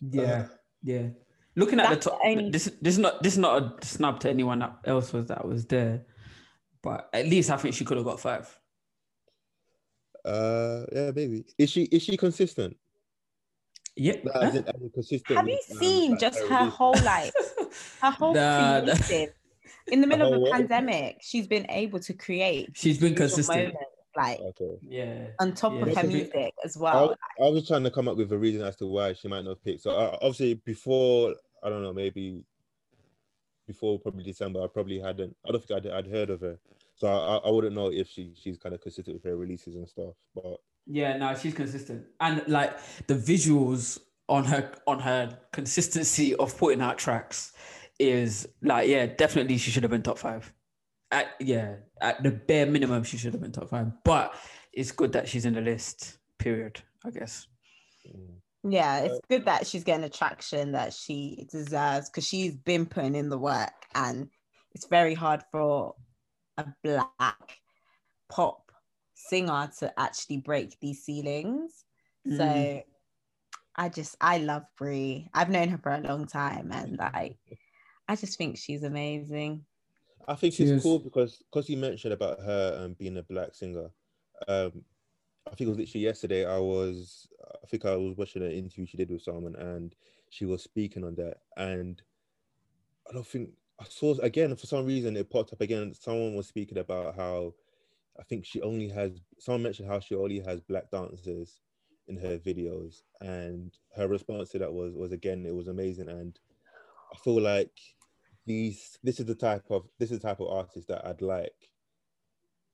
Yeah, 0.00 0.46
yeah. 0.82 1.08
Looking 1.56 1.80
at 1.80 1.90
the 1.90 1.96
top, 1.96 2.20
the 2.22 2.28
only- 2.28 2.50
this 2.50 2.70
this 2.80 2.94
is 2.94 2.98
not 2.98 3.22
this 3.22 3.32
is 3.32 3.38
not 3.38 3.82
a 3.82 3.86
snub 3.86 4.20
to 4.20 4.30
anyone 4.30 4.62
else 4.84 5.12
was 5.12 5.26
that 5.26 5.46
was 5.46 5.66
there, 5.66 6.04
but 6.82 7.08
at 7.12 7.26
least 7.26 7.50
I 7.50 7.56
think 7.56 7.74
she 7.74 7.84
could 7.84 7.96
have 7.96 8.06
got 8.06 8.20
five. 8.20 8.46
Uh, 10.24 10.84
yeah, 10.92 11.10
maybe. 11.14 11.44
Is 11.58 11.70
she 11.70 11.84
is 11.84 12.02
she 12.02 12.16
consistent? 12.16 12.76
Yeah. 13.96 14.16
Like, 14.24 14.36
as 14.36 14.54
in- 14.56 14.68
as 14.68 14.80
in 14.82 14.90
consistent 14.90 15.36
Have 15.38 15.48
you 15.48 15.58
with, 15.68 15.72
um, 15.72 15.78
seen 15.78 16.18
just 16.18 16.38
her 16.40 16.64
whole 16.66 16.94
life? 17.02 17.32
Her 18.00 18.10
whole 18.10 18.34
Nah, 18.34 18.80
nah. 18.80 18.94
creative. 18.94 19.34
In 19.88 20.00
the 20.00 20.06
middle 20.06 20.28
of 20.32 20.34
a 20.34 20.40
what? 20.40 20.52
pandemic, 20.52 21.18
she's 21.20 21.46
been 21.46 21.66
able 21.70 21.98
to 22.00 22.12
create. 22.14 22.70
She's 22.74 22.98
been 22.98 23.14
consistent. 23.14 23.58
moments, 23.74 23.78
like 24.16 24.40
Okay. 24.40 24.78
Yeah. 24.82 25.26
on 25.40 25.52
top 25.54 25.74
Yeah, 25.74 25.82
of 25.86 25.96
her 25.96 26.02
music 26.06 26.54
as 26.64 26.76
well. 26.76 27.08
was- 27.08 27.16
I 27.40 27.48
was 27.50 27.66
trying 27.68 27.84
to 27.84 27.90
come 27.90 28.08
up 28.08 28.16
with 28.16 28.32
a 28.32 28.38
reason 28.38 28.62
as 28.62 28.76
to 28.76 28.86
why 28.86 29.12
she 29.14 29.28
might 29.28 29.42
not 29.44 29.50
have 29.50 29.64
picked. 29.64 29.82
So 29.82 29.90
uh, 29.90 30.16
obviously 30.22 30.54
before 30.54 31.34
I 31.62 31.68
don't 31.68 31.82
know 31.82 31.92
maybe 31.92 32.44
before 33.66 33.98
probably 33.98 34.24
December 34.24 34.62
I 34.62 34.66
probably 34.68 34.98
hadn't. 35.00 35.36
I 35.46 35.52
don't 35.52 35.64
think 35.64 35.84
I'd, 35.86 35.90
I'd 35.90 36.06
heard 36.06 36.30
of 36.30 36.40
her, 36.40 36.58
so 36.94 37.08
I, 37.08 37.36
I 37.48 37.50
wouldn't 37.50 37.74
know 37.74 37.90
if 37.92 38.08
she 38.08 38.32
she's 38.40 38.56
kind 38.58 38.74
of 38.74 38.80
consistent 38.80 39.16
with 39.16 39.24
her 39.24 39.36
releases 39.36 39.74
and 39.74 39.88
stuff. 39.88 40.14
But 40.34 40.58
Yeah, 40.86 41.16
no, 41.16 41.34
she's 41.34 41.54
consistent, 41.54 42.06
and 42.20 42.42
like 42.46 42.78
the 43.08 43.14
visuals 43.14 43.98
on 44.28 44.44
her 44.44 44.72
on 44.86 45.00
her 45.00 45.36
consistency 45.52 46.34
of 46.36 46.56
putting 46.56 46.80
out 46.80 46.98
tracks 46.98 47.52
is 47.98 48.48
like, 48.62 48.88
yeah, 48.88 49.06
definitely 49.06 49.58
she 49.58 49.70
should 49.70 49.82
have 49.82 49.90
been 49.90 50.02
top 50.02 50.18
five. 50.18 50.52
At 51.10 51.28
yeah, 51.40 51.76
at 52.00 52.22
the 52.22 52.30
bare 52.30 52.66
minimum, 52.66 53.02
she 53.04 53.16
should 53.16 53.32
have 53.32 53.42
been 53.42 53.52
top 53.52 53.70
five. 53.70 53.92
But 54.04 54.34
it's 54.72 54.92
good 54.92 55.12
that 55.12 55.28
she's 55.28 55.44
in 55.44 55.54
the 55.54 55.60
list. 55.60 56.18
Period. 56.38 56.80
I 57.04 57.10
guess. 57.10 57.46
Yeah, 58.68 59.00
it's 59.00 59.20
good 59.28 59.44
that 59.44 59.66
she's 59.66 59.84
getting 59.84 60.02
the 60.02 60.08
traction 60.08 60.72
that 60.72 60.92
she 60.92 61.46
deserves 61.50 62.10
because 62.10 62.26
she's 62.26 62.54
been 62.54 62.86
putting 62.86 63.14
in 63.14 63.28
the 63.28 63.38
work, 63.38 63.86
and 63.94 64.28
it's 64.74 64.86
very 64.86 65.14
hard 65.14 65.42
for 65.50 65.94
a 66.58 66.66
black 66.82 67.58
pop 68.28 68.65
singer 69.28 69.70
to 69.78 69.92
actually 69.98 70.38
break 70.38 70.78
these 70.80 71.04
ceilings. 71.04 71.84
So 72.26 72.44
Mm. 72.44 72.84
I 73.76 73.88
just 73.88 74.16
I 74.20 74.38
love 74.38 74.64
Bree. 74.78 75.28
I've 75.34 75.50
known 75.50 75.68
her 75.68 75.78
for 75.78 75.92
a 75.92 76.00
long 76.00 76.26
time, 76.26 76.72
and 76.72 76.98
like 76.98 77.38
I 78.08 78.16
just 78.16 78.38
think 78.38 78.56
she's 78.56 78.82
amazing. 78.82 79.64
I 80.26 80.34
think 80.34 80.54
she's 80.54 80.70
it's 80.70 80.82
cool 80.82 80.98
because 80.98 81.42
because 81.50 81.68
you 81.68 81.76
mentioned 81.76 82.14
about 82.14 82.40
her 82.40 82.80
um, 82.82 82.94
being 82.94 83.18
a 83.18 83.22
black 83.22 83.54
singer. 83.54 83.90
Um, 84.48 84.82
I 85.46 85.50
think 85.50 85.68
it 85.68 85.68
was 85.68 85.78
literally 85.78 86.04
yesterday. 86.04 86.46
I 86.46 86.58
was 86.58 87.28
I 87.62 87.66
think 87.66 87.84
I 87.84 87.96
was 87.96 88.16
watching 88.16 88.42
an 88.42 88.50
interview 88.50 88.86
she 88.86 88.96
did 88.96 89.10
with 89.10 89.22
someone, 89.22 89.54
and 89.56 89.94
she 90.30 90.46
was 90.46 90.62
speaking 90.62 91.04
on 91.04 91.14
that. 91.16 91.38
And 91.56 92.02
I 93.08 93.12
don't 93.12 93.26
think 93.26 93.50
I 93.78 93.84
saw 93.84 94.16
again 94.18 94.56
for 94.56 94.66
some 94.66 94.86
reason 94.86 95.16
it 95.16 95.30
popped 95.30 95.52
up 95.52 95.60
again. 95.60 95.94
Someone 95.94 96.34
was 96.34 96.48
speaking 96.48 96.78
about 96.78 97.14
how 97.14 97.52
I 98.18 98.22
think 98.24 98.44
she 98.44 98.62
only 98.62 98.88
has. 98.88 99.20
Someone 99.38 99.62
mentioned 99.64 99.88
how 99.88 100.00
she 100.00 100.14
only 100.14 100.40
has 100.40 100.60
black 100.60 100.90
dancers 100.90 101.60
in 102.08 102.16
her 102.16 102.38
videos, 102.38 103.02
and 103.20 103.72
her 103.96 104.08
response 104.08 104.50
to 104.50 104.58
that 104.58 104.72
was 104.72 104.94
was 104.94 105.12
again 105.12 105.44
it 105.46 105.54
was 105.54 105.68
amazing. 105.68 106.08
And 106.08 106.38
I 107.12 107.18
feel 107.18 107.40
like 107.40 107.78
these 108.46 108.98
this 109.02 109.20
is 109.20 109.26
the 109.26 109.34
type 109.34 109.64
of 109.70 109.88
this 109.98 110.10
is 110.10 110.20
the 110.20 110.28
type 110.28 110.40
of 110.40 110.48
artist 110.48 110.88
that 110.88 111.06
I'd 111.06 111.20
like 111.20 111.70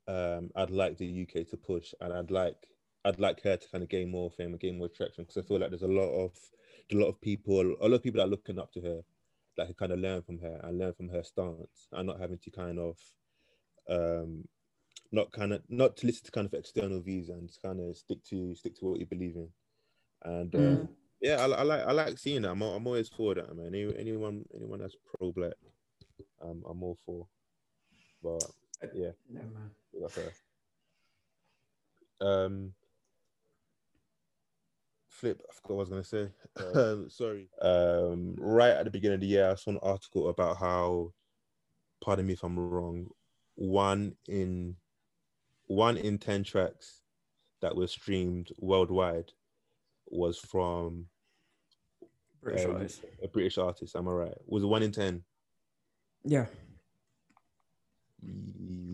um 0.08 0.50
I'd 0.56 0.70
like 0.70 0.98
the 0.98 1.22
UK 1.22 1.48
to 1.50 1.56
push 1.56 1.94
and 2.00 2.12
I'd 2.12 2.30
like 2.30 2.56
I'd 3.04 3.18
like 3.18 3.42
her 3.42 3.56
to 3.56 3.68
kind 3.70 3.82
of 3.82 3.88
gain 3.90 4.10
more 4.10 4.30
fame 4.30 4.50
and 4.50 4.60
gain 4.60 4.78
more 4.78 4.88
traction 4.88 5.24
because 5.24 5.42
I 5.42 5.46
feel 5.46 5.58
like 5.58 5.70
there's 5.70 5.82
a 5.82 5.88
lot 5.88 6.10
of 6.10 6.32
a 6.92 6.96
lot 6.96 7.08
of 7.08 7.20
people 7.20 7.60
a 7.60 7.88
lot 7.88 7.94
of 7.94 8.02
people 8.02 8.18
that 8.18 8.26
are 8.26 8.30
looking 8.30 8.58
up 8.58 8.72
to 8.72 8.80
her 8.80 9.00
that 9.56 9.66
can 9.66 9.74
kind 9.74 9.92
of 9.92 9.98
learn 9.98 10.22
from 10.22 10.38
her 10.40 10.60
and 10.62 10.78
learn 10.78 10.92
from 10.92 11.08
her 11.08 11.22
stance 11.22 11.88
and 11.92 12.06
not 12.06 12.20
having 12.20 12.38
to 12.38 12.50
kind 12.50 12.78
of 12.78 12.98
um 13.88 14.44
not 15.12 15.30
kind 15.32 15.52
of 15.52 15.62
not 15.68 15.96
to 15.98 16.06
listen 16.06 16.24
to 16.24 16.32
kind 16.32 16.46
of 16.46 16.54
external 16.54 17.00
views 17.00 17.28
and 17.28 17.48
just 17.48 17.62
kind 17.62 17.80
of 17.80 17.96
stick 17.96 18.22
to 18.24 18.54
stick 18.54 18.74
to 18.76 18.86
what 18.86 19.00
you 19.00 19.06
believe 19.06 19.36
in 19.36 19.48
and 20.24 20.54
Mm. 20.54 20.82
um, 20.82 20.88
yeah 21.20 21.36
I, 21.40 21.46
I 21.48 21.62
like 21.62 21.80
I 21.86 21.92
like 21.92 22.18
seeing 22.18 22.42
that 22.42 22.50
I'm, 22.50 22.62
I'm 22.62 22.86
always 22.86 23.08
for 23.08 23.34
that 23.34 23.54
man 23.56 23.66
Any, 23.68 23.94
anyone 23.98 24.44
anyone 24.54 24.80
that's 24.80 24.96
pro 25.18 25.32
black 25.32 25.54
um, 26.42 26.62
I'm 26.68 26.82
all 26.82 26.98
for 27.06 27.26
but 28.22 28.50
yeah 28.94 29.10
Yeah, 29.32 29.42
man. 29.42 29.70
that's 30.00 30.16
her. 30.16 30.32
Um, 32.20 32.72
flip. 35.08 35.40
I 35.48 35.52
forgot 35.54 35.70
what 35.70 35.74
I 35.74 35.78
was 35.80 35.88
gonna 35.90 36.04
say. 36.04 36.28
Um, 36.58 37.08
sorry. 37.10 37.48
Um, 37.60 38.34
right 38.38 38.70
at 38.70 38.84
the 38.84 38.90
beginning 38.90 39.16
of 39.16 39.20
the 39.20 39.26
year, 39.26 39.50
I 39.50 39.54
saw 39.54 39.70
an 39.70 39.78
article 39.82 40.28
about 40.28 40.58
how, 40.58 41.12
pardon 42.04 42.26
me 42.26 42.34
if 42.34 42.42
I'm 42.42 42.58
wrong, 42.58 43.06
one 43.54 44.14
in 44.28 44.76
one 45.72 45.96
in 45.96 46.18
ten 46.18 46.44
tracks 46.44 47.00
that 47.60 47.74
were 47.74 47.86
streamed 47.86 48.50
worldwide 48.58 49.32
was 50.06 50.38
from 50.38 51.06
British 52.42 52.66
artist. 52.66 53.04
a 53.22 53.28
British 53.28 53.58
artist. 53.58 53.96
Am 53.96 54.08
I 54.08 54.12
right? 54.12 54.38
Was 54.46 54.64
one 54.64 54.82
in 54.82 54.92
ten? 54.92 55.22
Yeah. 56.24 56.46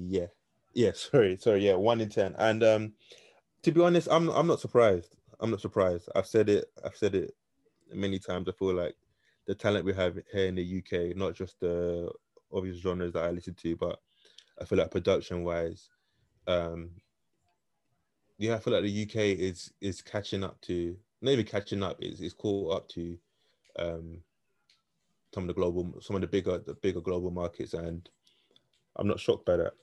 Yeah. 0.09 0.27
Yeah, 0.75 0.93
sorry, 0.95 1.37
sorry, 1.41 1.67
yeah, 1.67 1.75
one 1.75 2.01
in 2.01 2.09
ten. 2.09 2.35
And 2.39 2.63
um 2.63 2.93
to 3.63 3.73
be 3.73 3.81
honest, 3.81 4.09
I'm 4.11 4.29
I'm 4.31 4.47
not 4.47 4.61
surprised. 4.61 5.17
I'm 5.41 5.51
not 5.51 5.61
surprised. 5.61 6.09
I've 6.15 6.27
said 6.27 6.49
it, 6.49 6.67
I've 6.85 6.97
said 6.97 7.15
it 7.15 7.35
many 7.93 8.19
times. 8.19 8.49
I 8.49 8.53
feel 8.53 8.75
like 8.75 8.95
the 9.47 9.55
talent 9.55 9.85
we 9.85 9.95
have 9.95 10.19
here 10.33 10.47
in 10.47 10.57
the 10.57 10.79
UK, 10.79 11.17
not 11.17 11.35
just 11.35 11.59
the 11.61 12.11
obvious 12.53 12.79
genres 12.79 13.13
that 13.13 13.25
I 13.25 13.31
listen 13.31 13.55
to, 13.55 13.77
but 13.77 13.99
I 14.61 14.65
feel 14.65 14.79
like 14.79 14.91
production 14.91 15.45
wise, 15.45 15.89
um, 16.49 16.91
yeah, 18.39 18.55
I 18.55 18.59
feel 18.59 18.73
like 18.73 18.83
the 18.83 19.03
UK 19.03 19.39
is 19.39 19.73
is 19.81 20.01
catching 20.01 20.43
up 20.43 20.61
to 20.63 20.97
maybe 21.21 21.45
catching 21.45 21.83
up 21.83 21.99
is 22.01 22.21
is 22.21 22.33
caught 22.33 22.75
up 22.75 22.89
to 22.91 23.19
um, 23.79 24.19
some 25.35 25.45
of 25.45 25.49
the 25.49 25.55
global 25.55 25.95
some 26.01 26.17
of 26.17 26.23
the 26.23 26.27
bigger 26.27 26.59
the 26.59 26.75
bigger 26.75 27.01
global 27.01 27.31
markets, 27.31 27.75
and 27.75 28.09
I'm 28.97 29.07
not 29.07 29.21
shocked 29.21 29.45
by 29.45 29.59
that. 29.59 29.75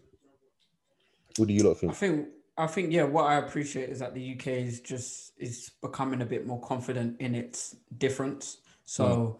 What 1.37 1.47
do 1.47 1.53
you 1.53 1.63
lot 1.63 1.75
think? 1.75 1.91
I 1.91 1.95
think? 1.95 2.27
I 2.57 2.67
think 2.67 2.93
yeah, 2.93 3.03
what 3.03 3.25
I 3.25 3.35
appreciate 3.35 3.89
is 3.89 3.99
that 3.99 4.15
the 4.15 4.35
UK 4.35 4.47
is 4.47 4.79
just 4.79 5.33
is 5.37 5.71
becoming 5.81 6.21
a 6.21 6.25
bit 6.25 6.47
more 6.47 6.61
confident 6.61 7.19
in 7.19 7.35
its 7.35 7.75
difference. 7.97 8.57
So 8.85 9.39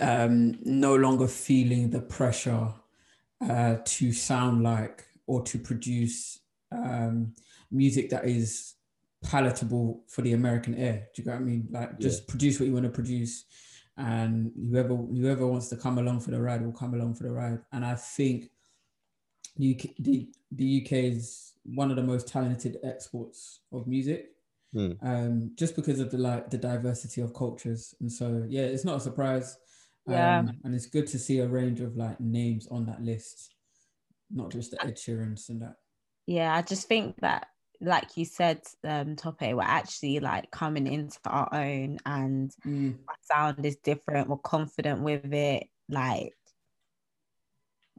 um 0.00 0.58
no 0.64 0.94
longer 0.94 1.28
feeling 1.28 1.88
the 1.88 2.00
pressure 2.00 2.68
uh 3.40 3.76
to 3.84 4.12
sound 4.12 4.62
like 4.62 5.04
or 5.26 5.42
to 5.42 5.58
produce 5.58 6.40
um 6.76 7.34
music 7.70 8.10
that 8.10 8.24
is 8.24 8.74
palatable 9.24 10.04
for 10.08 10.22
the 10.22 10.32
American 10.34 10.78
ear. 10.78 11.08
Do 11.14 11.22
you 11.22 11.24
get 11.24 11.34
what 11.34 11.40
I 11.40 11.44
mean? 11.44 11.68
Like 11.70 11.98
just 11.98 12.28
produce 12.28 12.60
what 12.60 12.66
you 12.66 12.72
want 12.72 12.84
to 12.84 12.90
produce 12.90 13.44
and 13.96 14.52
whoever 14.70 14.94
whoever 14.94 15.46
wants 15.46 15.68
to 15.68 15.76
come 15.76 15.98
along 15.98 16.20
for 16.20 16.30
the 16.30 16.40
ride 16.40 16.62
will 16.64 16.72
come 16.72 16.94
along 16.94 17.14
for 17.14 17.24
the 17.24 17.32
ride. 17.32 17.60
And 17.72 17.84
I 17.84 17.94
think 17.94 18.50
the 19.56 19.74
UK, 19.74 19.90
the, 19.98 20.28
the 20.52 20.82
UK 20.82 20.92
is 20.92 21.54
one 21.64 21.90
of 21.90 21.96
the 21.96 22.02
most 22.02 22.28
talented 22.28 22.78
exports 22.84 23.60
of 23.72 23.86
music, 23.86 24.32
Hmm. 24.72 24.92
um, 25.00 25.50
just 25.54 25.76
because 25.76 26.00
of 26.00 26.10
the 26.10 26.18
like 26.18 26.50
the 26.50 26.58
diversity 26.58 27.22
of 27.22 27.32
cultures. 27.32 27.94
And 28.00 28.12
so, 28.12 28.44
yeah, 28.48 28.62
it's 28.62 28.84
not 28.84 28.98
a 28.98 29.00
surprise. 29.00 29.56
Yeah. 30.06 30.40
Um, 30.40 30.60
and 30.64 30.74
it's 30.74 30.86
good 30.86 31.06
to 31.08 31.18
see 31.18 31.38
a 31.38 31.48
range 31.48 31.80
of 31.80 31.96
like 31.96 32.20
names 32.20 32.68
on 32.70 32.84
that 32.86 33.02
list, 33.02 33.54
not 34.30 34.50
just 34.52 34.72
the 34.72 34.84
Ed 34.84 34.96
Sheerans 34.96 35.48
and 35.48 35.62
that. 35.62 35.76
Yeah, 36.26 36.54
I 36.54 36.62
just 36.62 36.88
think 36.88 37.16
that, 37.20 37.48
like 37.80 38.16
you 38.16 38.24
said, 38.24 38.62
um, 38.84 39.16
Tope, 39.16 39.40
we're 39.42 39.62
actually 39.62 40.18
like 40.20 40.50
coming 40.50 40.86
into 40.86 41.18
our 41.26 41.48
own 41.52 41.98
and 42.04 42.50
Mm, 42.66 42.96
our 43.08 43.16
sound 43.22 43.64
is 43.64 43.76
different. 43.76 44.28
We're 44.28 44.38
confident 44.38 45.02
with 45.02 45.32
it. 45.32 45.68
Like 45.88 46.32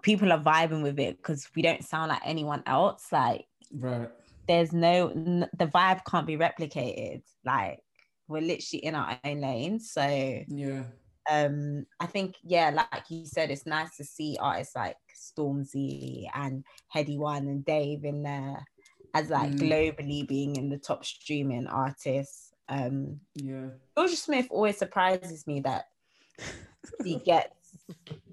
people 0.02 0.32
are 0.32 0.40
vibing 0.40 0.84
with 0.84 1.00
it 1.00 1.18
because 1.18 1.48
we 1.56 1.62
don't 1.62 1.84
sound 1.84 2.10
like 2.10 2.22
anyone 2.26 2.64
else. 2.66 3.06
Like 3.12 3.46
right. 3.72 4.10
there's 4.48 4.74
no 4.74 5.10
n- 5.10 5.50
the 5.58 5.68
vibe 5.68 6.02
can't 6.06 6.28
be 6.28 6.38
replicated. 6.38 7.22
Like 7.46 7.80
we're 8.28 8.42
literally 8.42 8.84
in 8.84 8.96
our 8.96 9.20
own 9.24 9.42
lane. 9.42 9.80
So 9.80 10.02
Yeah. 10.02 10.84
Um 11.30 11.86
I 12.00 12.06
think 12.06 12.36
yeah, 12.44 12.70
like 12.70 13.04
you 13.10 13.26
said, 13.26 13.52
it's 13.52 13.66
nice 13.66 13.96
to 13.98 14.04
see 14.04 14.38
artists 14.40 14.76
like 14.76 14.98
Stormzy 15.16 16.28
and 16.34 16.64
Headie 16.94 17.18
One 17.18 17.48
and 17.48 17.66
Dave 17.66 18.06
in 18.06 18.24
there 18.24 18.66
as 19.14 19.30
like 19.30 19.52
Mm. 19.52 19.60
globally 19.60 20.28
being 20.28 20.56
in 20.56 20.70
the 20.70 20.78
top 20.78 21.04
streaming 21.06 21.68
artists. 21.68 22.52
Um 22.70 23.20
Yeah. 23.36 23.70
Jorja 23.98 24.16
Smith 24.16 24.48
always 24.52 24.78
surprises 24.78 25.48
me 25.48 25.62
that 25.62 25.86
he 27.04 27.16
gets 27.18 27.54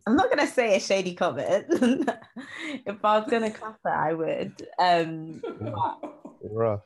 I'm 0.07 0.17
not 0.17 0.29
gonna 0.29 0.47
say 0.47 0.77
a 0.77 0.81
shady 0.81 1.15
comment. 1.15 1.67
if 1.71 3.05
I 3.05 3.19
was 3.19 3.31
gonna 3.31 3.51
clap 3.51 3.79
her, 3.85 3.91
I 3.91 4.13
would. 4.13 4.69
Um 4.79 5.43
but 5.61 6.01
Rough. 6.43 6.83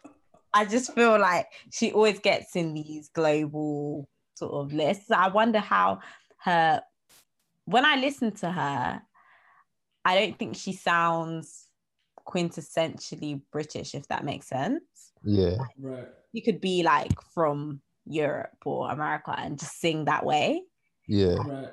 I 0.54 0.64
just 0.64 0.94
feel 0.94 1.18
like 1.20 1.46
she 1.70 1.92
always 1.92 2.20
gets 2.20 2.56
in 2.56 2.72
these 2.74 3.10
global 3.10 4.08
sort 4.38 4.52
of 4.52 4.72
lists. 4.72 5.10
I 5.10 5.28
wonder 5.28 5.58
how 5.58 6.00
her, 6.44 6.82
when 7.64 7.84
I 7.84 7.96
listen 7.96 8.32
to 8.36 8.50
her, 8.50 9.02
I 10.04 10.18
don't 10.18 10.38
think 10.38 10.56
she 10.56 10.72
sounds 10.72 11.66
quintessentially 12.26 13.42
British, 13.50 13.94
if 13.94 14.06
that 14.08 14.24
makes 14.24 14.48
sense. 14.48 14.82
Yeah. 15.24 15.56
right. 15.78 16.08
You 16.32 16.42
could 16.42 16.60
be 16.60 16.82
like 16.82 17.20
from 17.34 17.80
Europe 18.06 18.56
or 18.64 18.90
America 18.90 19.34
and 19.36 19.58
just 19.58 19.80
sing 19.80 20.04
that 20.04 20.24
way. 20.24 20.62
Yeah. 21.06 21.36
Right. 21.36 21.68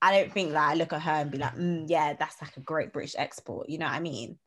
I 0.00 0.18
don't 0.18 0.32
think 0.32 0.52
that 0.52 0.70
I 0.70 0.74
look 0.74 0.92
at 0.92 1.02
her 1.02 1.12
and 1.12 1.30
be 1.30 1.38
like, 1.38 1.56
mm, 1.56 1.84
yeah, 1.88 2.12
that's 2.12 2.40
like 2.42 2.56
a 2.56 2.60
great 2.60 2.92
British 2.92 3.14
export. 3.16 3.68
You 3.68 3.78
know 3.78 3.86
what 3.86 3.94
I 3.94 4.00
mean? 4.00 4.38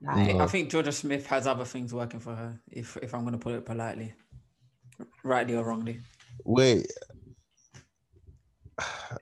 Like, 0.00 0.36
No. 0.36 0.44
I 0.44 0.46
think 0.46 0.70
Jorja 0.70 0.92
Smith 0.92 1.26
has 1.26 1.46
other 1.46 1.64
things 1.64 1.92
working 1.92 2.20
for 2.20 2.34
her, 2.34 2.60
if 2.70 2.96
if 2.98 3.14
I'm 3.14 3.24
gonna 3.24 3.38
put 3.38 3.54
it 3.54 3.64
politely. 3.66 4.14
Rightly 5.24 5.56
or 5.56 5.64
wrongly. 5.64 6.00
Wait. 6.44 6.86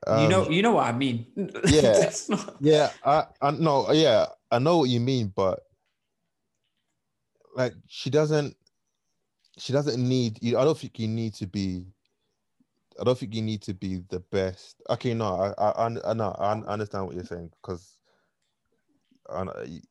you 0.06 0.28
know 0.28 0.44
Um, 0.46 0.52
you 0.52 0.62
know 0.62 0.72
what 0.72 0.86
I 0.86 0.92
mean. 0.92 1.26
yeah. 1.68 2.10
Not- 2.28 2.56
Yeah, 2.60 2.90
I, 3.04 3.24
I 3.40 3.50
no, 3.52 3.90
yeah, 3.92 4.26
I 4.50 4.58
know 4.58 4.78
what 4.78 4.88
you 4.88 5.00
mean, 5.00 5.32
but 5.34 5.60
like 7.54 7.74
she 7.86 8.10
doesn't, 8.10 8.56
she 9.58 9.72
doesn't 9.72 9.96
need. 9.96 10.38
You, 10.42 10.58
I 10.58 10.64
don't 10.64 10.76
think 10.78 10.98
you 10.98 11.08
need 11.08 11.34
to 11.34 11.46
be. 11.46 11.86
I 13.00 13.04
don't 13.04 13.18
think 13.18 13.34
you 13.34 13.42
need 13.42 13.62
to 13.62 13.74
be 13.74 14.04
the 14.08 14.20
best. 14.20 14.80
Okay, 14.88 15.14
no, 15.14 15.34
I, 15.58 15.70
I, 15.70 15.86
I, 16.10 16.14
know, 16.14 16.30
I 16.38 16.52
understand 16.52 17.06
what 17.06 17.16
you're 17.16 17.24
saying 17.24 17.50
because 17.60 17.98
I, 19.28 19.44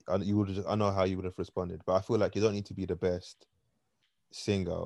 I, 0.08 0.16
you 0.18 0.38
would, 0.38 0.64
I 0.68 0.76
know 0.76 0.90
how 0.90 1.04
you 1.04 1.18
would 1.18 1.26
have 1.26 1.38
responded, 1.38 1.82
but 1.86 1.96
I 1.96 2.02
feel 2.02 2.18
like 2.18 2.34
you 2.36 2.42
don't 2.42 2.54
need 2.54 2.66
to 2.68 2.74
be 2.74 2.86
the 2.86 2.96
best 2.96 3.46
singer 4.32 4.86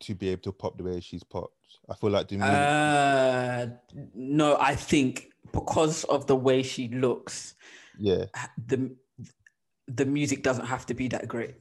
to 0.00 0.14
be 0.14 0.28
able 0.30 0.42
to 0.42 0.52
pop 0.52 0.76
the 0.78 0.84
way 0.84 1.00
she's 1.00 1.24
popped. 1.24 1.54
I 1.88 1.94
feel 1.94 2.10
like 2.10 2.28
the 2.28 2.36
music, 2.38 2.70
Uh, 3.20 3.66
no, 4.14 4.56
I 4.58 4.74
think 4.74 5.32
because 5.52 6.04
of 6.04 6.26
the 6.26 6.36
way 6.36 6.62
she 6.62 6.88
looks, 6.88 7.54
yeah, 7.96 8.26
the 8.66 8.96
the 9.88 10.06
music 10.06 10.42
doesn't 10.42 10.66
have 10.66 10.86
to 10.86 10.94
be 10.94 11.08
that 11.08 11.28
great 11.28 11.56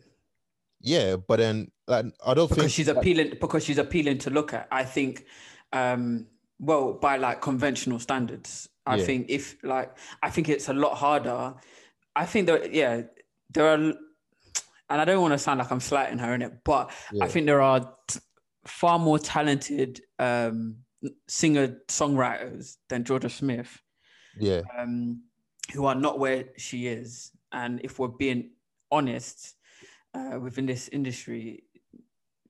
yeah, 0.79 1.15
but 1.15 1.37
then 1.37 1.71
like 1.87 2.05
I 2.25 2.33
don't 2.33 2.49
because 2.49 2.71
think 2.71 2.71
she's 2.71 2.87
appealing 2.87 3.37
because 3.39 3.63
she's 3.63 3.77
appealing 3.77 4.17
to 4.19 4.29
look 4.29 4.53
at. 4.53 4.67
I 4.71 4.83
think, 4.83 5.25
um, 5.71 6.27
well, 6.59 6.93
by 6.93 7.17
like 7.17 7.41
conventional 7.41 7.99
standards, 7.99 8.69
I 8.85 8.97
Yeah. 8.97 8.97
think 8.97 9.27
if 9.29 9.63
like 9.63 9.97
I 10.21 10.29
think 10.29 10.49
it's 10.49 10.69
a 10.69 10.73
lot 10.73 10.95
harder. 10.97 11.55
I 12.15 12.25
think 12.25 12.47
that 12.47 12.73
yeah, 12.73 13.03
there 13.49 13.67
are, 13.67 13.93
and 14.93 15.01
I 15.01 15.06
don't 15.06 15.21
want 15.21 15.34
to 15.34 15.39
sound 15.39 15.58
like 15.58 15.71
I'm 15.71 15.79
slighting 15.79 16.19
her 16.19 16.36
in 16.36 16.43
it, 16.43 16.53
but 16.63 16.91
Yeah. 17.12 17.25
I 17.25 17.27
think 17.27 17.47
there 17.47 17.62
are 17.63 17.79
t- 18.08 18.19
far 18.65 18.99
more 18.99 19.17
talented 19.17 20.01
um, 20.19 20.77
singer 21.27 21.79
songwriters 21.88 22.77
than 22.89 23.03
Jorja 23.03 23.29
Smith 23.32 23.82
yeah, 24.39 24.62
um, 24.77 25.23
who 25.73 25.86
are 25.86 25.95
not 25.95 26.19
where 26.19 26.45
she 26.58 26.86
is. 26.88 27.32
And 27.51 27.82
if 27.84 27.97
we're 27.97 28.08
being 28.08 28.51
honest, 28.91 29.56
uh, 30.13 30.39
within 30.39 30.67
this 30.67 30.89
industry, 30.89 31.63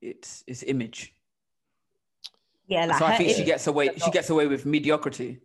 it's 0.02 0.44
it's 0.48 0.64
image. 0.64 1.16
yeah, 2.68 2.86
like 2.86 3.00
so 3.00 3.06
I 3.06 3.16
think 3.18 3.36
she 3.38 3.44
gets 3.46 3.68
away. 3.68 3.90
She 4.04 4.12
gets 4.12 4.30
away 4.30 4.48
with 4.48 4.66
mediocrity. 4.66 5.40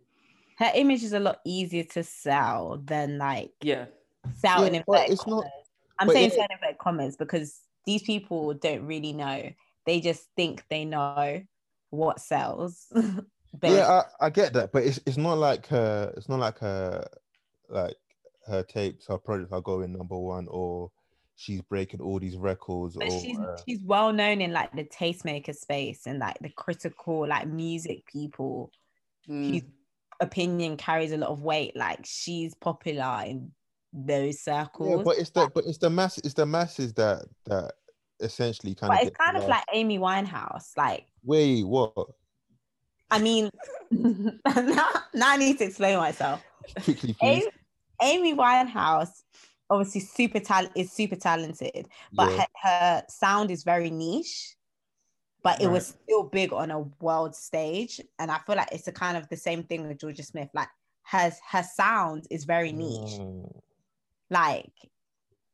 her 0.57 0.71
image 0.75 1.03
is 1.03 1.13
a 1.13 1.19
lot 1.19 1.37
easier 1.45 1.85
to 1.95 2.03
sell 2.03 2.81
than 2.83 3.17
like 3.17 3.51
Yeah, 3.63 3.85
selling 4.35 4.75
Yeah, 4.75 4.83
but 4.85 5.09
it's 5.09 5.25
not- 5.25 5.43
commas. 5.43 5.58
I'm 5.99 6.07
but 6.07 6.13
saying 6.13 6.31
yeah. 6.35 6.45
in 6.45 6.51
inverted 6.51 6.77
commas 6.77 7.15
because 7.15 7.59
these 7.85 8.03
people 8.03 8.53
don't 8.53 8.85
really 8.85 9.13
know. 9.13 9.51
They 9.85 9.99
just 9.99 10.25
think 10.35 10.63
they 10.69 10.85
know 10.85 11.41
what 11.89 12.19
sells. 12.19 12.85
but 12.91 13.71
yeah, 13.71 14.03
I, 14.21 14.27
I 14.27 14.29
get 14.29 14.53
that, 14.53 14.71
but 14.71 14.83
it's 14.83 14.99
it's 15.05 15.17
not 15.17 15.37
like 15.37 15.67
her. 15.67 16.13
It's 16.15 16.29
not 16.29 16.39
like 16.39 16.59
her, 16.59 17.07
like 17.69 17.95
her 18.47 18.63
tapes, 18.63 19.07
her 19.07 19.17
projects 19.17 19.51
are 19.51 19.61
going 19.61 19.91
number 19.91 20.17
one, 20.17 20.47
or 20.49 20.91
she's 21.35 21.61
breaking 21.61 22.01
all 22.01 22.19
these 22.19 22.37
records, 22.37 22.95
but 22.95 23.09
or 23.09 23.21
she's 23.21 23.39
uh, 23.39 23.57
she's 23.67 23.81
well 23.83 24.13
known 24.13 24.41
in 24.41 24.51
like 24.51 24.71
the 24.75 24.83
tastemaker 24.83 25.55
space 25.55 26.05
and 26.05 26.19
like 26.19 26.37
the 26.39 26.49
critical 26.49 27.27
like 27.27 27.47
music 27.47 28.05
people 28.05 28.71
Mm. 29.29 29.63
opinion 30.19 30.75
carries 30.77 31.11
a 31.11 31.17
lot 31.17 31.29
of 31.29 31.41
weight. 31.41 31.75
Like 31.75 31.99
she's 32.03 32.55
popular 32.55 33.23
in 33.25 33.51
those 33.93 34.41
circles. 34.41 34.89
yeah, 34.97 35.03
but 35.03 35.17
it's 35.17 35.29
the 35.31 35.49
but 35.53 35.65
it's 35.65 35.77
the 35.77 35.89
mass, 35.89 36.17
it's 36.19 36.33
the 36.33 36.45
masses 36.45 36.93
that 36.93 37.25
that 37.45 37.73
essentially 38.19 38.75
kind 38.75 38.93
But 38.93 39.01
of. 39.01 39.07
it's 39.07 39.17
kind 39.17 39.37
of 39.37 39.47
like 39.47 39.63
Amy 39.73 39.97
Winehouse. 39.99 40.75
Like, 40.77 41.05
wait, 41.23 41.63
what? 41.65 41.93
I 43.11 43.19
mean, 43.19 43.49
now, 43.91 44.89
now 45.13 45.31
I 45.31 45.37
need 45.37 45.57
to 45.59 45.65
explain 45.65 45.97
myself. 45.97 46.43
Quickly, 46.83 47.13
please. 47.13 47.47
Amy, 48.01 48.31
Amy 48.31 48.35
Winehouse, 48.35 49.23
obviously, 49.69 50.01
super 50.01 50.39
talent 50.39 50.73
is 50.75 50.91
super 50.91 51.15
talented, 51.15 51.87
but 52.13 52.29
Yeah. 52.29 52.37
her, 52.37 52.47
her 52.63 53.03
sound 53.09 53.51
is 53.51 53.63
very 53.63 53.89
niche. 53.89 54.55
But 55.41 55.61
it 55.61 55.67
was 55.67 55.95
still 56.03 56.23
big 56.23 56.51
on 56.51 56.69
a 56.69 56.81
world 56.99 57.33
stage, 57.33 58.01
and 58.19 58.29
I 58.29 58.39
feel 58.39 58.57
like 58.57 58.73
it's 58.73 58.89
a 58.89 58.91
kind 58.91 59.15
of 59.15 59.29
the 59.29 59.37
same 59.37 59.63
thing 59.63 59.87
with 59.87 59.97
Jorja 59.97 60.23
Smith. 60.25 60.49
Like, 60.53 60.67
her 61.03 61.31
her 61.49 61.63
sound 61.63 62.27
is 62.29 62.43
very 62.43 62.73
niche. 62.73 63.19
Mm, 63.19 63.59
Like, 64.29 64.71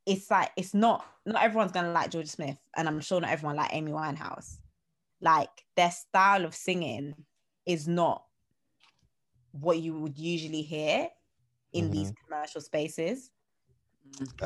it's 0.06 0.30
like 0.30 0.52
it's 0.56 0.74
not 0.74 1.06
not 1.26 1.44
everyone's 1.44 1.72
gonna 1.72 1.92
like 1.92 2.12
Jorja 2.12 2.28
Smith, 2.30 2.58
and 2.76 2.88
I'm 2.88 3.00
sure 3.00 3.22
not 3.22 3.32
everyone 3.32 3.56
like 3.56 3.74
Amy 3.74 3.92
Winehouse. 3.92 4.58
Like 5.22 5.50
their 5.76 5.92
style 5.92 6.46
of 6.46 6.54
singing 6.54 7.16
is 7.66 7.88
not 7.88 8.24
what 9.52 9.80
you 9.80 10.00
would 10.00 10.18
usually 10.18 10.62
hear 10.62 11.08
in 11.74 11.90
these 11.92 12.14
commercial 12.26 12.62
spaces. 12.62 13.32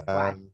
Um. 0.08 0.52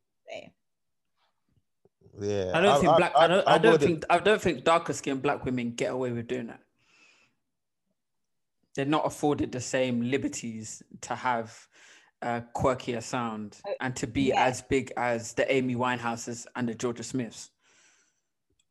Yeah, 2.19 2.51
I 2.53 2.61
don't 2.61 2.81
think 2.81 2.95
black. 2.97 3.11
I, 3.15 3.27
don't. 3.27 3.47
I, 3.47 3.57
don't 3.57 3.71
wouldn't- 3.73 3.89
think. 3.89 4.05
I 4.09 4.19
don't 4.19 4.41
think 4.41 4.63
darker 4.63 4.93
skinned 4.93 5.21
black 5.21 5.43
women 5.45 5.71
get 5.71 5.91
away 5.91 6.11
with 6.11 6.27
doing 6.27 6.47
that. 6.47 6.61
They're 8.75 8.85
not 8.85 9.05
afforded 9.05 9.51
the 9.51 9.61
same 9.61 10.01
liberties 10.09 10.81
to 11.01 11.15
have 11.15 11.67
a 12.21 12.43
quirkier 12.55 13.01
sound 13.03 13.59
Uh, 13.67 13.71
and 13.81 13.95
to 13.95 14.07
be 14.07 14.23
yeah. 14.29 14.45
as 14.45 14.61
big 14.61 14.91
as 14.97 15.33
the 15.33 15.51
Amy 15.51 15.75
Winehouses 15.75 16.47
and 16.55 16.67
the 16.67 16.75
Jorja 16.75 17.03
Smiths. 17.03 17.51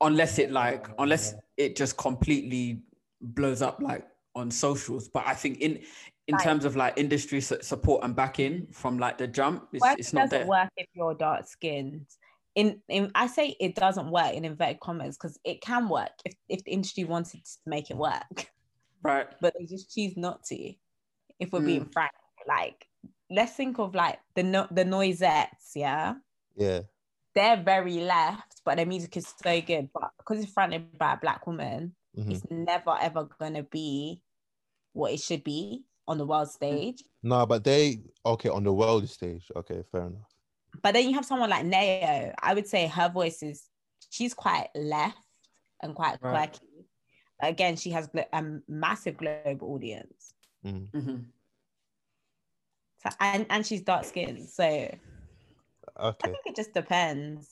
Unless 0.00 0.38
it 0.38 0.50
like, 0.50 0.86
unless 0.98 1.34
it 1.56 1.76
just 1.76 1.96
completely 1.96 2.82
blows 3.20 3.62
up 3.62 3.80
like 3.80 4.06
on 4.34 4.50
socials. 4.50 5.08
But 5.08 5.26
I 5.26 5.34
think 5.34 5.58
in 5.60 5.82
in 6.26 6.34
Like- 6.36 6.42
terms 6.44 6.64
of 6.64 6.74
like 6.74 6.94
industry 6.96 7.40
support 7.42 8.02
and 8.02 8.16
backing 8.16 8.66
from 8.72 8.98
like 8.98 9.18
the 9.18 9.26
jump, 9.26 9.68
it's, 9.72 9.84
it's 9.98 10.12
not 10.14 10.22
doesn't 10.30 10.38
there. 10.40 10.46
work 10.48 10.70
if 10.76 10.86
you're 10.94 11.14
dark 11.14 11.46
skinned. 11.46 12.06
In, 12.54 12.80
in 12.88 13.10
I 13.14 13.26
say 13.26 13.56
it 13.60 13.74
doesn't 13.74 14.10
work 14.10 14.32
in 14.32 14.44
inverted 14.44 14.80
commas 14.80 15.16
because 15.18 15.38
it 15.44 15.60
can 15.60 15.88
work 15.88 16.12
if, 16.24 16.34
if 16.48 16.64
the 16.64 16.70
industry 16.72 17.04
wanted 17.04 17.44
to 17.44 17.58
make 17.66 17.90
it 17.90 17.96
work, 17.96 18.50
Right. 19.02 19.26
but 19.40 19.52
they 19.58 19.66
just 19.66 19.92
choose 19.94 20.16
not 20.16 20.44
to. 20.44 20.72
If 21.38 21.52
we're 21.52 21.60
Mm. 21.60 21.66
being 21.66 21.84
frank, 21.92 22.12
like 22.48 22.86
let's 23.30 23.52
think 23.54 23.78
of 23.78 23.94
like 23.94 24.18
the 24.34 24.42
no, 24.42 24.66
the 24.70 24.84
noisettes, 24.84 25.74
yeah, 25.74 26.14
Yeah, 26.56 26.82
they're 27.34 27.62
very 27.62 28.00
left, 28.00 28.62
but 28.64 28.76
their 28.76 28.86
music 28.86 29.16
is 29.16 29.32
so 29.42 29.60
good. 29.60 29.90
But 29.92 30.10
because 30.18 30.42
it's 30.42 30.52
fronted 30.52 30.96
by 30.98 31.14
a 31.14 31.16
black 31.18 31.46
woman, 31.46 31.94
mhm. 32.16 32.30
it's 32.30 32.44
never 32.50 32.96
ever 33.00 33.24
gonna 33.24 33.62
be 33.62 34.22
what 34.92 35.12
it 35.12 35.20
should 35.20 35.44
be 35.44 35.84
on 36.06 36.18
the 36.18 36.26
world 36.26 36.50
stage. 36.50 37.02
no, 37.22 37.46
but 37.46 37.64
they 37.64 38.02
okay 38.24 38.48
on 38.48 38.62
the 38.64 38.72
world 38.72 39.08
stage. 39.08 39.50
Okay, 39.56 39.82
fair 39.90 40.02
enough. 40.06 40.28
But 40.82 40.92
then 40.94 41.08
you 41.08 41.14
have 41.14 41.24
someone 41.24 41.50
like 41.50 41.64
Nao. 41.64 42.32
I 42.42 42.54
would 42.54 42.66
say 42.66 42.86
her 42.88 43.08
voice 43.08 43.42
is 43.42 43.68
she's 44.10 44.34
quite 44.34 44.68
left 44.74 45.16
and 45.82 45.94
quite 45.94 46.18
Right. 46.20 46.50
quirky. 46.52 46.86
Again, 47.40 47.76
she 47.76 47.90
has 47.90 48.06
glo- 48.06 48.24
a 48.32 48.44
massive 48.68 49.16
global 49.16 49.74
audience. 49.74 50.34
Mhm. 50.64 50.88
hmm 50.92 51.16
So, 53.04 53.10
and 53.20 53.46
and 53.50 53.66
she's 53.66 53.82
dark 53.82 54.04
skinned. 54.04 54.48
So 54.48 54.64
I 54.64 56.12
think 56.22 56.36
it 56.46 56.56
just 56.56 56.72
depends. 56.74 57.50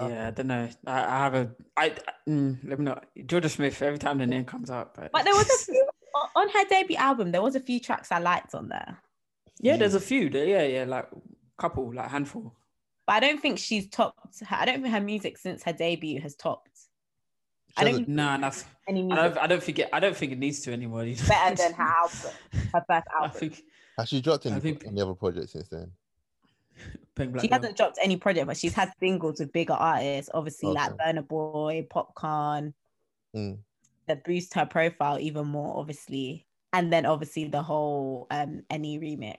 Yeah, 0.00 0.28
I 0.28 0.30
don't 0.32 0.48
know. 0.48 0.68
I, 0.86 1.04
I 1.04 1.18
have 1.18 1.34
a. 1.34 1.50
I 1.76 1.84
I- 1.86 2.30
mm, 2.30 2.58
let 2.64 2.78
me 2.78 2.84
know. 2.86 2.98
Jorja 3.18 3.48
Smith. 3.50 3.80
Every 3.80 3.98
time 3.98 4.18
the 4.18 4.26
name 4.26 4.44
comes 4.44 4.70
up, 4.70 4.96
but, 4.96 5.12
But 5.12 5.24
there 5.24 5.34
was 5.34 5.46
a 5.48 5.64
few 5.72 5.88
on- 6.16 6.28
on 6.34 6.48
her 6.48 6.64
debut 6.68 6.96
album. 6.96 7.30
There 7.30 7.42
was 7.42 7.54
a 7.54 7.60
few 7.60 7.78
tracks 7.78 8.10
I 8.10 8.18
liked 8.18 8.54
on 8.54 8.68
there, 8.68 8.98
yeah, 9.60 9.76
there's 9.76 9.94
a 9.94 10.00
few. 10.00 10.28
Yeah, 10.32 10.62
yeah, 10.64 10.84
like 10.84 11.08
couple, 11.58 11.94
like 11.94 12.10
handful. 12.10 12.52
but 13.06 13.12
I 13.16 13.20
don't 13.20 13.40
think 13.40 13.58
she's 13.60 13.88
topped. 13.88 14.40
Her, 14.40 14.56
I 14.56 14.64
don't 14.64 14.82
think 14.82 14.92
her 14.94 15.00
music 15.00 15.38
since 15.38 15.62
her 15.62 15.72
debut 15.72 16.20
has 16.22 16.34
topped 16.34 16.70
I 17.76 17.84
don't 17.84 17.90
hasn't- 17.92 18.08
Nah, 18.08 18.34
enough. 18.36 18.68
I 18.88 18.92
don't. 18.92 19.38
I 19.38 19.46
don't 19.46 19.62
think 19.62 19.78
it. 19.78 19.88
I 19.92 20.00
don't 20.00 20.16
think 20.16 20.32
it 20.32 20.38
needs 20.38 20.60
to 20.60 20.72
anymore. 20.72 21.04
you 21.04 21.16
know. 21.22 21.28
better 21.28 21.56
than 21.56 21.72
her 21.74 21.82
album, 21.82 22.30
her 22.72 22.84
first 22.88 23.06
I 23.20 23.28
think 23.28 23.62
Has 23.98 24.08
she 24.08 24.20
dropped 24.20 24.46
any, 24.46 24.60
think- 24.60 24.86
Enny 24.86 25.00
other 25.00 25.14
projects 25.14 25.52
since 25.52 25.68
then? 25.68 25.90
Pink 27.14 27.32
Black 27.32 27.42
She 27.42 27.48
Girl. 27.48 27.58
hasn't 27.60 27.76
dropped 27.76 27.98
any 28.02 28.16
project, 28.16 28.46
but 28.46 28.56
she's 28.56 28.74
had 28.74 28.92
singles 28.98 29.38
with 29.38 29.52
bigger 29.52 29.72
artists, 29.74 30.30
obviously 30.34 30.68
like 30.70 30.92
Okay. 30.92 31.12
Burna 31.12 31.26
Boy, 31.26 31.86
Popcaan, 31.90 32.72
Mm. 33.34 33.58
that 34.06 34.24
boost 34.24 34.54
her 34.54 34.66
profile 34.66 35.18
even 35.20 35.46
more, 35.46 35.76
obviously. 35.78 36.46
And 36.72 36.92
then 36.92 37.06
obviously 37.06 37.44
the 37.48 37.62
whole 37.62 38.26
um 38.30 38.62
any 38.70 38.98
remix. 38.98 39.38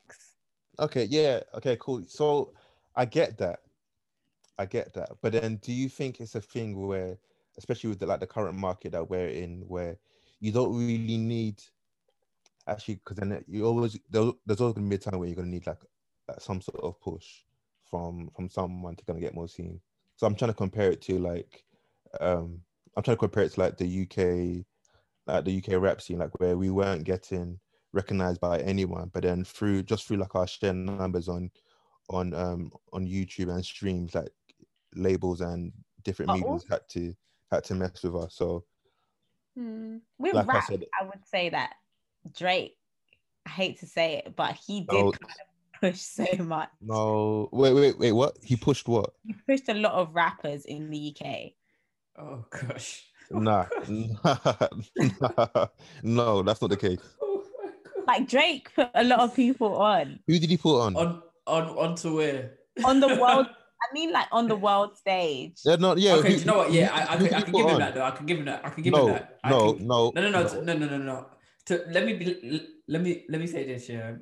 Okay, 0.79 1.03
yeah, 1.05 1.41
okay, 1.53 1.77
cool. 1.79 2.03
So 2.07 2.53
I 2.95 3.05
get 3.05 3.37
that. 3.39 3.59
I 4.57 4.65
get 4.65 4.93
that. 4.93 5.09
But 5.21 5.33
then 5.33 5.57
do 5.57 5.71
you 5.73 5.89
think 5.89 6.19
it's 6.21 6.35
a 6.35 6.41
thing 6.41 6.87
where, 6.87 7.17
especially 7.57 7.89
with 7.89 7.99
the, 7.99 8.05
like 8.05 8.19
the 8.19 8.27
current 8.27 8.57
market 8.57 8.91
that 8.91 9.09
we're 9.09 9.29
in, 9.29 9.61
where 9.67 9.97
you 10.39 10.51
don't 10.51 10.75
really 10.77 11.17
need 11.17 11.61
actually 12.67 12.95
because 12.95 13.17
then 13.17 13.43
you 13.47 13.65
always 13.65 13.97
there, 14.09 14.31
there's 14.45 14.61
always 14.61 14.75
gonna 14.75 14.89
be 14.89 14.95
a 14.95 14.99
time 14.99 15.19
where 15.19 15.27
you're 15.27 15.35
gonna 15.35 15.47
need 15.47 15.67
like, 15.67 15.83
like 16.27 16.41
some 16.41 16.61
sort 16.61 16.83
of 16.83 16.99
push 16.99 17.43
from 17.89 18.29
from 18.35 18.49
someone 18.49 18.95
to 18.95 19.05
kind 19.05 19.17
of 19.17 19.21
get 19.21 19.35
more 19.35 19.47
seen. 19.47 19.79
So 20.15 20.25
I'm 20.25 20.35
trying 20.35 20.51
to 20.51 20.57
compare 20.57 20.91
it 20.91 21.01
to 21.03 21.19
like 21.19 21.63
um 22.19 22.61
I'm 22.95 23.03
trying 23.03 23.17
to 23.17 23.19
compare 23.19 23.43
it 23.43 23.53
to 23.53 23.59
like 23.59 23.77
the 23.77 24.03
UK 24.03 24.65
like 25.27 25.45
the 25.45 25.57
UK 25.57 25.81
rap 25.81 26.01
scene, 26.01 26.19
like 26.19 26.39
where 26.39 26.57
we 26.57 26.69
weren't 26.69 27.03
getting 27.03 27.59
recognized 27.93 28.41
by 28.41 28.59
anyone, 28.59 29.09
but 29.13 29.23
then 29.23 29.43
through 29.43 29.83
just 29.83 30.07
through 30.07 30.17
like 30.17 30.35
our 30.35 30.47
share 30.47 30.73
numbers 30.73 31.27
on 31.27 31.51
on 32.09 32.33
um 32.33 32.71
on 32.93 33.05
YouTube 33.05 33.49
and 33.53 33.65
streams, 33.65 34.15
like 34.15 34.29
labels 34.95 35.41
and 35.41 35.71
different 36.03 36.27
But 36.27 36.35
mediums 36.35 36.65
had 36.69 36.87
to 36.89 37.13
had 37.51 37.63
to 37.65 37.75
mess 37.75 38.03
with 38.03 38.15
us. 38.15 38.35
So 38.35 38.63
hmm. 39.57 39.97
With 40.17 40.33
Like 40.33 40.45
I 40.49 40.53
rap, 40.53 40.63
I, 40.63 40.67
said- 40.67 40.83
would 41.03 41.25
say 41.25 41.49
that 41.49 41.73
Drake, 42.35 42.77
I 43.45 43.49
hate 43.49 43.79
to 43.79 43.85
say 43.87 44.23
it, 44.25 44.35
but 44.35 44.55
he 44.55 44.81
did 44.81 44.89
Oh. 44.95 45.11
kind 45.11 45.23
of 45.23 45.81
push 45.81 45.99
so 45.99 46.25
much. 46.43 46.69
no, 46.81 47.49
wait, 47.51 47.73
wait, 47.73 47.99
wait, 47.99 48.11
what? 48.13 48.37
He 48.43 48.55
pushed 48.55 48.87
what? 48.87 49.11
He 49.23 49.33
pushed 49.47 49.69
a 49.69 49.73
lot 49.73 49.93
of 49.93 50.13
rappers 50.15 50.65
in 50.65 50.89
the 50.89 51.15
UK. 51.15 51.51
Oh 52.17 52.45
gosh. 52.49 53.05
Oh, 53.33 53.39
nah, 53.39 53.65
nah, 53.87 55.67
no, 56.03 56.41
that's 56.43 56.61
not 56.61 56.69
the 56.69 56.77
case. 56.77 56.99
Oh. 57.21 57.43
Like 58.07 58.27
Drake 58.27 58.71
put 58.75 58.91
a 58.93 59.03
lot 59.03 59.19
of 59.21 59.35
people 59.35 59.77
on 59.77 60.19
Who 60.27 60.37
did 60.37 60.49
he 60.51 60.57
put 60.57 60.79
on? 60.79 60.95
On 60.95 61.23
on 61.47 61.63
onto 61.69 62.15
where? 62.17 62.51
on 62.85 62.99
the 62.99 63.15
world. 63.19 63.47
I 63.81 63.93
mean, 63.93 64.11
like 64.11 64.27
on 64.31 64.47
the 64.47 64.55
world 64.55 64.97
stage. 64.97 65.53
Yeah, 65.65 65.75
no, 65.75 65.95
yeah. 65.95 66.15
okay, 66.15 66.29
who- 66.29 66.33
do 66.35 66.39
you 66.39 66.45
know 66.45 66.57
what? 66.57 66.67
who- 66.69 66.75
Yeah, 66.75 66.91
I, 66.93 67.13
I, 67.13 67.17
who 67.17 67.17
can, 67.17 67.23
did 67.25 67.33
I 67.33 67.41
can 67.41 67.51
give 67.53 67.65
him 67.65 67.73
on? 67.75 67.79
that 67.79 67.93
though. 67.95 68.03
I 68.03 68.11
can 68.11 68.25
give 68.25 68.37
him 68.39 68.45
that. 68.45 68.61
I 68.65 68.69
can 68.69 68.83
give 68.83 68.93
No, 68.93 69.07
him 69.07 69.13
that. 69.13 69.39
I 69.43 69.49
no, 69.49 69.73
can- 69.73 69.87
no, 69.87 70.11
no, 70.15 70.21
no, 70.21 70.29
no, 70.29 70.61
no, 70.61 70.73
no, 70.73 70.87
no, 70.87 70.97
no. 70.97 71.25
To, 71.67 71.83
let 71.91 72.05
me 72.05 72.13
be, 72.13 72.61
let 72.87 73.01
me 73.01 73.25
let 73.29 73.41
me 73.41 73.47
say 73.47 73.65
this. 73.65 73.89
Yeah, 73.89 74.15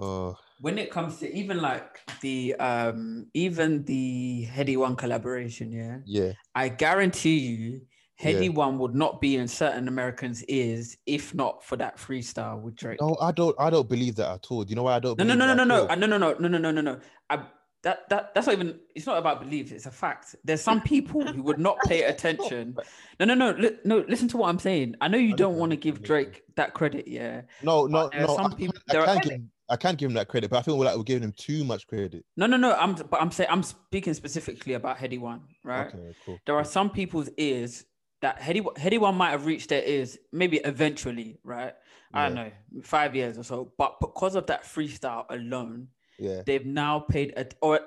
Uh, 0.00 0.32
when 0.60 0.78
it 0.78 0.90
comes 0.90 1.18
to 1.18 1.34
even 1.34 1.60
like 1.60 2.00
the 2.20 2.54
um 2.56 3.26
even 3.34 3.84
the 3.84 4.46
Headie 4.50 4.76
One 4.76 4.94
collaboration, 4.96 5.72
yeah, 5.72 5.98
yeah, 6.06 6.32
I 6.54 6.68
guarantee 6.68 7.38
you, 7.38 7.80
Headie 8.22 8.44
Yeah. 8.44 8.50
One 8.64 8.78
would 8.78 8.94
not 8.94 9.20
be 9.20 9.36
in 9.36 9.48
certain 9.48 9.88
Americans' 9.88 10.44
ears 10.44 10.96
if 11.06 11.34
not 11.34 11.64
for 11.64 11.76
that 11.76 11.96
freestyle 11.96 12.60
with 12.60 12.76
Drake. 12.76 13.00
no, 13.00 13.16
I 13.20 13.32
don't, 13.32 13.56
I 13.58 13.68
don't 13.70 13.88
believe 13.88 14.14
that 14.16 14.30
at 14.34 14.46
all. 14.50 14.62
Do 14.64 14.70
you 14.70 14.76
know 14.76 14.84
why 14.84 14.96
I 14.96 15.00
don't? 15.00 15.18
No, 15.18 15.24
no, 15.24 15.34
believe 15.34 15.38
no, 15.38 15.46
no, 15.46 15.54
that 15.56 15.66
no, 15.66 15.86
no. 15.86 15.88
Uh, 15.88 15.94
no, 15.96 16.06
no, 16.06 16.18
no, 16.18 16.34
no, 16.38 16.48
no, 16.48 16.58
no, 16.58 16.70
no, 16.70 16.80
no. 16.92 17.00
I, 17.30 17.42
that 17.82 18.08
that 18.10 18.34
that's 18.34 18.46
not 18.46 18.54
even. 18.54 18.78
It's 18.94 19.06
not 19.06 19.18
about 19.18 19.40
belief. 19.40 19.72
It's 19.72 19.86
a 19.86 19.90
fact. 19.90 20.36
There's 20.44 20.60
some 20.62 20.80
people 20.80 21.26
who 21.26 21.42
would 21.42 21.58
not 21.58 21.78
pay 21.86 22.02
attention. 22.04 22.76
No, 23.20 23.26
no, 23.26 23.34
no, 23.34 23.50
li- 23.52 23.76
no. 23.84 23.98
Listen 24.08 24.26
to 24.28 24.36
what 24.36 24.48
I'm 24.48 24.58
saying. 24.58 24.96
I 25.00 25.06
know 25.06 25.18
you 25.18 25.34
I 25.34 25.36
don't 25.36 25.56
want 25.56 25.70
to 25.70 25.76
give. 25.76 26.02
Drake 26.02 26.42
that 26.56 26.74
credit. 26.74 27.06
Yeah. 27.06 27.42
No, 27.62 27.86
no, 27.86 28.08
are 28.12 28.20
no. 28.20 28.34
some 28.34 28.52
I, 28.52 28.56
people- 28.56 28.74
I 28.88 28.92
there 28.92 29.02
are- 29.02 29.06
can't 29.06 29.22
give 29.22 29.32
him, 29.32 29.50
I 29.68 29.76
can't 29.76 29.96
give 29.98 30.10
him 30.10 30.14
that 30.14 30.26
credit, 30.28 30.50
but 30.50 30.56
I 30.58 30.62
feel 30.62 30.76
like 30.76 30.96
we're 30.96 31.02
giving 31.04 31.22
him 31.22 31.34
too 31.36 31.62
much 31.64 31.86
credit. 31.86 32.24
No, 32.36 32.46
no, 32.46 32.56
no. 32.56 32.72
I'm 32.72 32.94
but 32.94 33.20
I'm 33.22 33.30
saying 33.30 33.48
I'm 33.52 33.62
speaking 33.62 34.14
specifically 34.14 34.74
about 34.74 34.98
Headie 34.98 35.20
One, 35.20 35.42
right? 35.62 35.86
Okay, 35.88 36.14
cool. 36.26 36.38
There 36.46 36.56
are 36.56 36.64
some 36.64 36.90
people's 36.90 37.28
ears 37.36 37.84
that 38.22 38.40
Headie 38.40 38.62
Headie 38.76 38.98
One 38.98 39.14
might 39.14 39.30
have 39.30 39.46
reached 39.46 39.68
their 39.68 39.84
ears 39.84 40.18
maybe 40.32 40.56
eventually, 40.58 41.38
right? 41.44 41.74
I 42.14 42.26
don't 42.26 42.34
know, 42.34 42.50
five 42.82 43.14
years 43.14 43.38
or 43.38 43.44
so. 43.44 43.72
But 43.78 43.98
because 44.00 44.34
of 44.34 44.46
that 44.48 44.64
freestyle 44.64 45.24
alone, 45.30 45.88
Yeah, 46.22 46.42
they've 46.46 46.64
now 46.64 47.00
paid 47.00 47.34
a, 47.36 47.46
or 47.60 47.80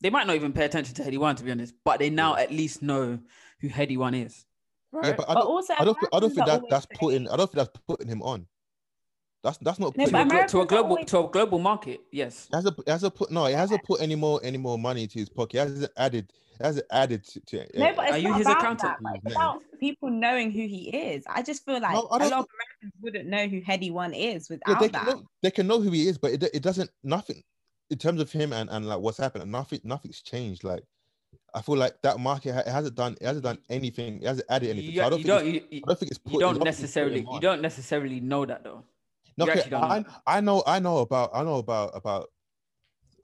they 0.00 0.10
might 0.10 0.26
not 0.26 0.36
even 0.36 0.52
pay 0.52 0.64
attention 0.64 0.94
to 0.96 1.02
Headie 1.02 1.18
One 1.18 1.36
to 1.36 1.44
be 1.44 1.50
honest, 1.50 1.74
but 1.84 1.98
they 2.00 2.10
now 2.10 2.36
at 2.36 2.50
least 2.50 2.82
know 2.82 3.18
who 3.60 3.68
Headie 3.68 3.98
One 3.98 4.14
is. 4.14 4.44
Right? 4.92 5.06
yeah, 5.06 5.12
but 5.16 5.28
I 5.30 5.34
don't, 5.34 5.46
also, 5.46 5.74
I 5.78 5.84
don't, 5.84 5.98
I 6.12 6.20
don't 6.20 6.34
think 6.34 6.46
that 6.46 6.62
that's 6.68 6.86
saying- 6.86 6.98
putting, 7.00 7.28
I 7.28 7.36
don't 7.36 7.50
think 7.50 7.66
that's 7.66 7.80
putting 7.86 8.08
him 8.08 8.22
on. 8.22 8.46
That's 9.42 9.58
that's 9.58 9.78
not 9.78 9.96
No, 9.96 10.04
putting. 10.04 10.12
to, 10.12 10.20
a, 10.20 10.24
but 10.24 10.32
him- 10.32 10.38
glo- 10.38 10.46
to 10.46 10.60
a 10.60 10.66
global 10.66 10.90
always- 10.90 11.06
to 11.06 11.18
a 11.18 11.28
global 11.28 11.58
market, 11.58 12.00
yes. 12.12 12.48
It 12.52 12.56
hasn't, 12.56 12.78
it 12.78 12.88
hasn't 12.88 13.14
put 13.14 13.30
no, 13.30 13.46
it 13.46 13.54
hasn't 13.56 13.82
put 13.84 14.00
any 14.00 14.14
more 14.14 14.40
any 14.44 14.58
more 14.58 14.78
money 14.78 15.06
to 15.06 15.18
his 15.18 15.28
pocket. 15.28 15.56
It 15.56 15.60
hasn't 15.60 15.92
added, 15.96 16.32
it 16.60 16.64
hasn't 16.64 16.86
added 16.92 17.24
to. 17.24 17.40
to 17.40 17.56
No, 17.78 17.92
but 17.96 18.04
it's 18.06 18.12
Are 18.14 18.18
you 18.18 18.32
his 18.34 18.46
about 18.46 18.58
accountant? 18.58 18.92
that. 18.92 18.98
but 19.02 19.14
It's 19.24 19.34
Yeah. 19.34 19.42
about 19.50 19.62
people 19.80 20.10
knowing 20.10 20.50
who 20.52 20.60
he 20.60 20.90
is. 20.90 21.24
I 21.28 21.42
just 21.42 21.64
feel 21.64 21.80
like 21.80 21.92
No, 21.94 22.06
I 22.10 22.16
a 22.16 22.18
lot 22.18 22.18
don't- 22.20 22.32
of 22.40 22.46
Americans 22.54 22.92
wouldn't 23.02 23.28
know 23.28 23.46
who 23.48 23.60
Headie 23.62 23.92
One 23.92 24.14
is 24.14 24.48
yeah, 24.48 24.56
without 24.56 24.80
they 24.80 24.88
can 24.90 25.04
that. 25.06 25.16
know, 25.16 25.22
they 25.42 25.50
can 25.50 25.66
know 25.66 25.80
who 25.80 25.90
he 25.90 26.06
is, 26.06 26.18
but 26.18 26.30
it, 26.32 26.42
it 26.54 26.62
doesn't 26.62 26.90
nothing 27.02 27.42
in 27.92 27.98
terms 27.98 28.20
of 28.20 28.32
him 28.32 28.52
and 28.52 28.68
and 28.70 28.86
like 28.86 28.98
what's 28.98 29.18
happened. 29.18 29.50
Nothing 29.52 29.80
nothing's 29.84 30.22
changed. 30.22 30.64
Like 30.64 30.82
I 31.54 31.60
feel 31.62 31.76
like 31.76 32.00
that 32.02 32.18
market 32.18 32.56
it 32.56 32.66
hasn't 32.66 32.94
done 32.96 33.16
it 33.20 33.26
hasn't 33.26 33.44
done 33.44 33.58
anything. 33.68 34.22
It 34.22 34.26
hasn't 34.26 34.46
added 34.50 34.70
anything. 34.70 34.90
You, 34.92 35.00
So 35.00 35.06
I 35.06 35.10
don't 35.10 35.18
you 35.18 35.24
think 35.24 35.38
don't 35.38 35.46
it's- 35.46 35.68
you, 35.70 35.80
I 35.84 35.88
don't 35.88 35.98
think 36.00 36.10
it's 36.10 36.18
put, 36.18 36.32
you 36.32 36.40
don't 36.40 36.64
necessarily 36.64 37.26
you 37.32 37.40
don't 37.40 37.62
necessarily 37.62 38.20
know 38.20 38.46
that 38.46 38.64
though. 38.64 38.82
No, 39.36 39.44
okay, 39.44 39.64
don't 39.68 39.80
know. 39.82 39.86
I, 40.26 40.36
I 40.36 40.40
know 40.40 40.62
I 40.66 40.78
know 40.78 40.98
about 40.98 41.30
I 41.34 41.42
know 41.44 41.56
about 41.56 41.92
about 41.94 42.28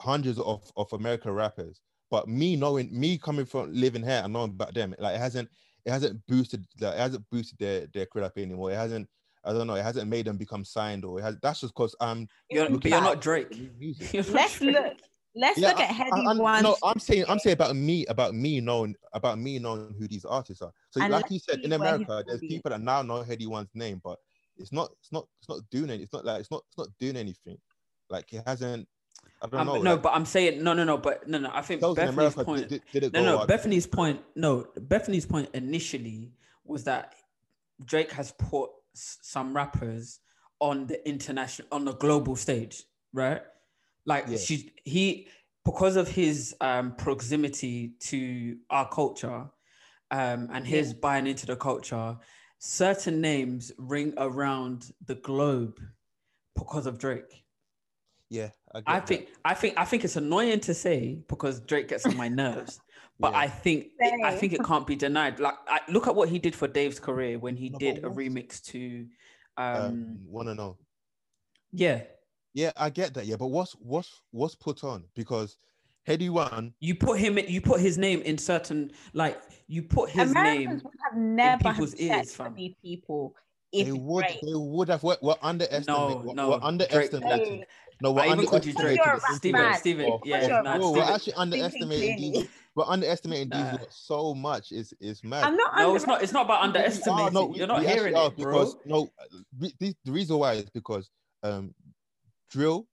hundreds 0.01 0.39
of 0.39 0.71
of 0.77 0.93
American 0.93 1.33
rappers, 1.33 1.81
but 2.11 2.29
me 2.29 2.57
knowing 2.57 2.89
me 2.99 3.19
coming 3.19 3.47
from 3.47 3.73
living 3.73 4.03
here 4.03 4.21
and 4.25 4.33
knowing 4.33 4.51
about 4.51 4.75
them, 4.75 4.95
like 4.99 5.17
it 5.17 5.21
hasn't 5.21 5.49
it 5.85 5.91
hasn't 5.91 6.25
boosted 6.27 6.65
like, 6.81 6.95
it 6.95 6.99
hasn't 7.01 7.25
boosted 7.31 7.59
their 7.59 7.87
their 7.89 8.07
credit 8.07 8.33
anymore. 8.37 8.71
It 8.71 8.77
hasn't 8.77 9.09
I 9.45 9.53
don't 9.53 9.67
know. 9.67 9.75
It 9.75 9.83
hasn't 9.83 10.09
made 10.09 10.27
them 10.27 10.37
become 10.37 10.65
signed 10.65 11.05
or 11.05 11.19
it 11.19 11.23
has. 11.23 11.37
That's 11.43 11.61
just 11.61 11.75
because 11.75 11.95
I'm 12.01 12.29
You're, 12.51 12.69
but 12.71 12.85
you're 12.85 13.01
not 13.01 13.21
Drake. 13.21 13.49
You're 13.81 14.23
not 14.25 14.33
Let's 14.33 14.59
Drake. 14.59 14.75
look. 14.75 14.97
let's 15.35 15.59
Yeah, 15.59 15.69
look 15.69 15.81
at 15.81 15.91
I- 15.91 15.95
Headie 15.95 16.27
I- 16.27 16.33
I- 16.33 16.37
One. 16.37 16.63
No, 16.63 16.77
I'm 16.83 16.99
saying 16.99 17.25
I'm 17.29 17.39
saying 17.39 17.55
about 17.55 17.77
me, 17.77 18.05
about 18.07 18.35
me 18.35 18.61
knowing 18.61 18.95
about 19.13 19.39
me 19.39 19.59
knowing 19.59 19.95
who 19.99 20.09
these 20.09 20.25
artists 20.25 20.63
are. 20.63 20.73
So 20.91 21.01
And 21.01 21.13
like 21.13 21.31
you 21.31 21.39
said, 21.39 21.61
in 21.61 21.73
America, 21.73 22.23
there's 22.27 22.39
audience- 22.39 22.53
people 22.53 22.71
that 22.71 22.81
now 22.81 23.03
know 23.03 23.23
Headie 23.23 23.47
One's 23.49 23.71
name, 23.75 24.01
but 24.03 24.19
it's 24.57 24.73
not 24.73 24.91
it's 25.01 25.13
not 25.13 25.27
it's 25.41 25.49
not 25.49 25.61
doing 25.71 25.91
it. 25.91 26.01
It's 26.01 26.13
not 26.13 26.25
like 26.25 26.41
it's 26.41 26.51
not 26.51 26.63
it's 26.69 26.79
not 26.79 26.89
doing 26.99 27.17
anything. 27.17 27.59
Like 28.11 28.33
it 28.33 28.43
hasn't. 28.47 28.89
I 29.41 29.47
don't 29.47 29.61
Um, 29.61 29.67
know. 29.69 29.83
no, 29.83 29.93
like, 29.95 30.03
but 30.03 30.15
I'm 30.15 30.25
saying 30.25 30.63
no, 30.65 30.73
no, 30.75 30.83
no. 30.85 30.99
But 30.99 31.29
no, 31.29 31.39
no. 31.39 31.51
I 31.53 31.63
think 31.63 31.81
Bethany's 31.81 32.09
America 32.11 32.45
point. 32.45 32.69
did, 32.69 32.83
did 32.93 33.05
it 33.05 33.13
No, 33.13 33.21
go 33.21 33.27
no. 33.27 33.39
up? 33.39 33.49
Bethany's 33.49 33.87
point. 33.87 34.21
No, 34.35 34.67
Bethany's 34.77 35.27
point 35.27 35.49
initially 35.55 36.33
was 36.65 36.83
that 36.85 37.15
Drake 37.85 38.11
has 38.13 38.33
put 38.33 38.71
s- 38.71 38.78
some 38.95 39.55
rappers 39.55 40.21
on 40.61 40.87
the 40.87 41.07
international, 41.09 41.69
on 41.71 41.85
the 41.85 41.95
global 41.95 42.37
stage, 42.37 42.85
right? 43.13 43.43
Like 44.05 44.27
Yeah. 44.29 44.39
she, 44.39 44.73
he, 44.85 45.29
because 45.65 45.97
of 45.97 46.09
his 46.09 46.55
um, 46.61 46.95
proximity 46.97 47.93
to 48.01 48.57
our 48.71 48.89
culture, 48.89 49.51
um, 50.11 50.49
and 50.53 50.67
his 50.67 50.95
buying 50.95 51.27
into 51.27 51.47
the 51.47 51.57
culture, 51.57 52.17
certain 52.59 53.21
names 53.21 53.73
ring 53.79 54.15
around 54.17 54.93
the 55.05 55.17
globe 55.17 55.81
because 56.57 56.87
of 56.87 56.99
Drake. 56.99 57.45
Yeah, 58.31 58.51
I, 58.75 58.83
I 58.87 59.01
think 59.01 59.29
I 59.45 59.55
think 59.55 59.75
I 59.77 59.85
think 59.85 60.05
it's 60.05 60.17
annoying 60.17 60.61
to 60.61 60.75
say 60.75 61.23
because 61.29 61.61
Drake 61.61 61.89
gets 61.89 62.07
on 62.07 62.17
my 62.17 62.29
nerves, 62.29 62.81
but 63.21 63.33
Yeah. 63.33 63.39
I 63.39 63.49
think 63.49 63.89
I 64.25 64.35
think 64.35 64.53
it 64.53 64.65
can't 64.65 64.87
be 64.87 64.97
denied. 64.97 65.41
Like 65.41 65.55
I, 65.69 65.81
look 65.89 66.07
at 66.07 66.15
what 66.15 66.29
he 66.29 66.39
did 66.39 66.55
for 66.55 66.69
Dave's 66.69 67.01
career 67.01 67.39
when 67.39 67.57
he 67.57 67.71
No, 67.71 67.79
did 67.79 68.03
but 68.03 68.09
a 68.09 68.11
remix 68.15 68.63
to, 68.67 69.07
um, 69.57 69.77
um, 69.83 70.19
want 70.27 70.49
to 70.49 70.55
know. 70.55 70.77
yeah. 71.73 72.03
Yeah, 72.55 72.73
I 72.77 72.91
get 72.91 73.15
that. 73.15 73.27
Yeah, 73.27 73.37
but 73.37 73.49
what's 73.49 73.73
what's 73.75 74.11
what's 74.31 74.55
put 74.55 74.83
on 74.83 75.05
because 75.15 75.59
Headie 76.09 76.31
One. 76.31 76.73
You 76.81 76.95
put 76.95 77.19
him, 77.21 77.39
you 77.39 77.61
put 77.61 77.81
his 77.81 77.99
name 77.99 78.21
in 78.23 78.39
certain, 78.39 78.91
like 79.13 79.41
you 79.69 79.83
put 79.83 80.11
his 80.11 80.31
Americans 80.31 80.67
name. 80.67 80.81
would 80.83 80.95
have 81.11 81.19
never 81.19 81.63
have 81.69 81.75
people's 81.75 81.91
checked 81.93 82.03
ears, 82.03 82.35
for 82.35 82.45
fam. 82.45 82.55
these 82.55 82.75
people 82.83 83.35
if 83.71 83.87
They 83.87 83.93
would, 83.93 84.25
Drake- 84.25 84.41
they 84.41 84.55
would 84.55 84.89
have. 84.89 85.03
We're, 85.03 85.19
we're 85.21 85.35
underestimating. 85.43 85.95
No, 85.95 86.23
we're, 86.25 86.35
no, 86.35 86.49
we're 86.49 86.55
Drake- 86.57 86.65
underestimating. 86.65 87.65
No, 88.01 88.13
we're 88.13 88.23
I 88.23 88.27
even 88.33 88.47
called 88.47 88.65
you 88.65 88.73
underestimating. 88.73 88.83
Drake. 88.83 88.97
You're 89.05 89.15
a 89.15 89.19
rap 89.19 89.37
Steven. 89.37 89.75
Steven, 89.75 90.19
yeah, 90.25 90.47
you're 90.47 90.59
a 90.61 90.63
nah, 90.63 90.71
rap 90.71 90.81
Bro, 90.81 90.93
man. 90.95 91.07
we're 91.07 91.15
actually 91.15 91.33
underestimating 91.35 92.17
clearly. 92.17 92.31
these. 92.41 92.49
We're 92.79 92.85
underestimating 92.87 93.49
these 93.49 93.59
Nah. 93.73 93.79
so 93.91 94.35
much. 94.35 94.71
It's 94.71 94.95
it's 95.01 95.25
mad. 95.25 95.43
I'm 95.43 95.57
not. 95.57 95.77
No, 95.77 95.97
it's 95.97 96.07
not. 96.07 96.23
It's 96.23 96.33
not 96.33 96.45
about 96.45 96.61
We 96.61 96.65
are, 96.65 96.69
underestimating. 96.69 97.33
no, 97.35 97.47
we- 97.47 97.59
You're 97.59 97.67
not 97.67 97.81
we 97.81 97.89
hearing 97.89 98.15
are 98.15 98.29
it, 98.29 98.37
bro. 98.37 98.53
because 98.53 98.77
no. 98.87 99.11
The, 99.59 99.95
the 100.05 100.13
reason 100.13 100.39
why 100.39 100.53
is 100.53 100.71
because 100.71 101.11
um, 101.43 101.75
drill, 102.51 102.87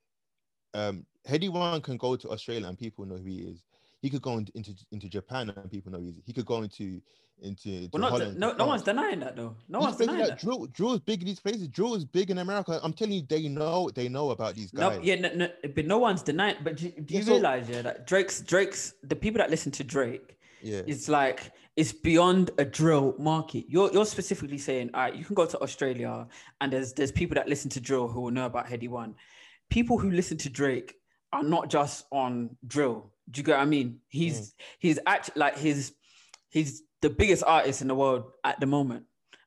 um, 0.73 1.05
Headie 1.29 1.49
One 1.49 1.81
can 1.81 1.97
go 1.97 2.15
to 2.15 2.29
Australia 2.31 2.67
and 2.67 2.75
people 2.79 3.05
know 3.05 3.17
who 3.17 3.25
he 3.25 3.41
is. 3.41 3.63
He 4.06 4.10
could 4.14 4.22
go 4.30 4.34
in- 4.38 4.47
into 4.60 4.72
into 4.95 5.08
Japan 5.18 5.43
and 5.49 5.72
people 5.76 5.91
know 5.93 5.97
who 6.06 6.14
he 6.28 6.32
could 6.38 6.45
go 6.53 6.58
into 6.68 7.01
into 7.41 7.89
Well, 7.91 8.01
not 8.06 8.12
Holland. 8.12 8.38
no, 8.43 8.49
no 8.62 8.66
one's 8.68 8.84
denying 8.84 9.20
that 9.22 9.36
though. 9.36 9.56
No 9.68 9.80
These 9.80 9.86
one's 9.88 9.97
denying 9.97 10.20
like 10.20 10.30
that. 10.30 10.39
drill, 10.39 10.62
drill 10.78 10.93
is 10.93 10.99
big 11.12 11.20
in 11.24 11.28
these 11.32 11.39
places. 11.39 11.68
Drill 11.78 11.95
is 11.95 12.06
big 12.06 12.30
in 12.30 12.38
America. 12.38 12.80
I'm 12.84 12.93
telling 12.93 13.16
you, 13.20 13.24
they 13.28 13.47
know 13.60 13.89
they 13.99 14.08
know 14.18 14.28
about 14.36 14.53
these 14.60 14.70
guys. 14.72 14.97
No, 14.97 15.03
yeah, 15.03 15.16
no, 15.24 15.30
no, 15.41 15.47
but 15.76 15.86
no 15.93 15.97
one's 15.97 16.22
denying. 16.22 16.58
But 16.64 16.78
do, 16.78 16.86
do 16.91 17.03
Yeah, 17.14 17.20
you 17.20 17.26
so- 17.26 17.32
realize, 17.34 17.68
yeah, 17.68 17.82
that 17.82 18.06
Drake's 18.06 18.41
Drake's 18.41 18.93
the 19.12 19.16
people 19.24 19.39
that 19.39 19.49
listen 19.49 19.72
to 19.80 19.84
Drake, 19.84 20.38
yeah. 20.62 20.82
it's 20.91 21.08
like 21.10 21.51
it's 21.76 21.91
beyond 21.91 22.51
a 22.64 22.66
drill 22.80 23.16
market. 23.32 23.66
You're 23.74 23.89
you're 23.95 24.06
specifically 24.18 24.60
saying, 24.60 24.91
all 24.93 25.01
right, 25.01 25.16
you 25.20 25.26
can 25.26 25.36
go 25.41 25.45
to 25.53 25.58
Australia 25.66 26.28
and 26.62 26.72
there's 26.72 26.93
there's 26.93 27.12
people 27.12 27.36
that 27.39 27.49
listen 27.49 27.70
to 27.72 27.80
drill 27.82 28.08
who 28.08 28.22
will 28.22 28.36
know 28.39 28.45
about 28.45 28.68
Headie 28.68 28.88
One. 29.03 29.12
People 29.78 29.97
who 29.97 30.10
listen 30.12 30.38
to 30.45 30.49
Drake 30.49 30.89
are 31.36 31.43
not 31.43 31.69
just 31.69 32.05
on 32.11 32.57
drill. 32.65 33.11
Do 33.29 33.39
you 33.39 33.43
get 33.43 33.57
what 33.57 33.63
I 33.63 33.65
mean? 33.65 33.99
He's 34.07 34.39
mm. 34.39 34.53
he's 34.79 34.99
actually 35.05 35.39
like 35.39 35.57
he's 35.57 35.93
he's 36.49 36.83
the 37.01 37.09
biggest 37.09 37.43
artist 37.45 37.81
in 37.81 37.88
the 37.88 37.95
world 37.95 38.31
at 38.43 38.59
the 38.59 38.65
moment. 38.65 39.03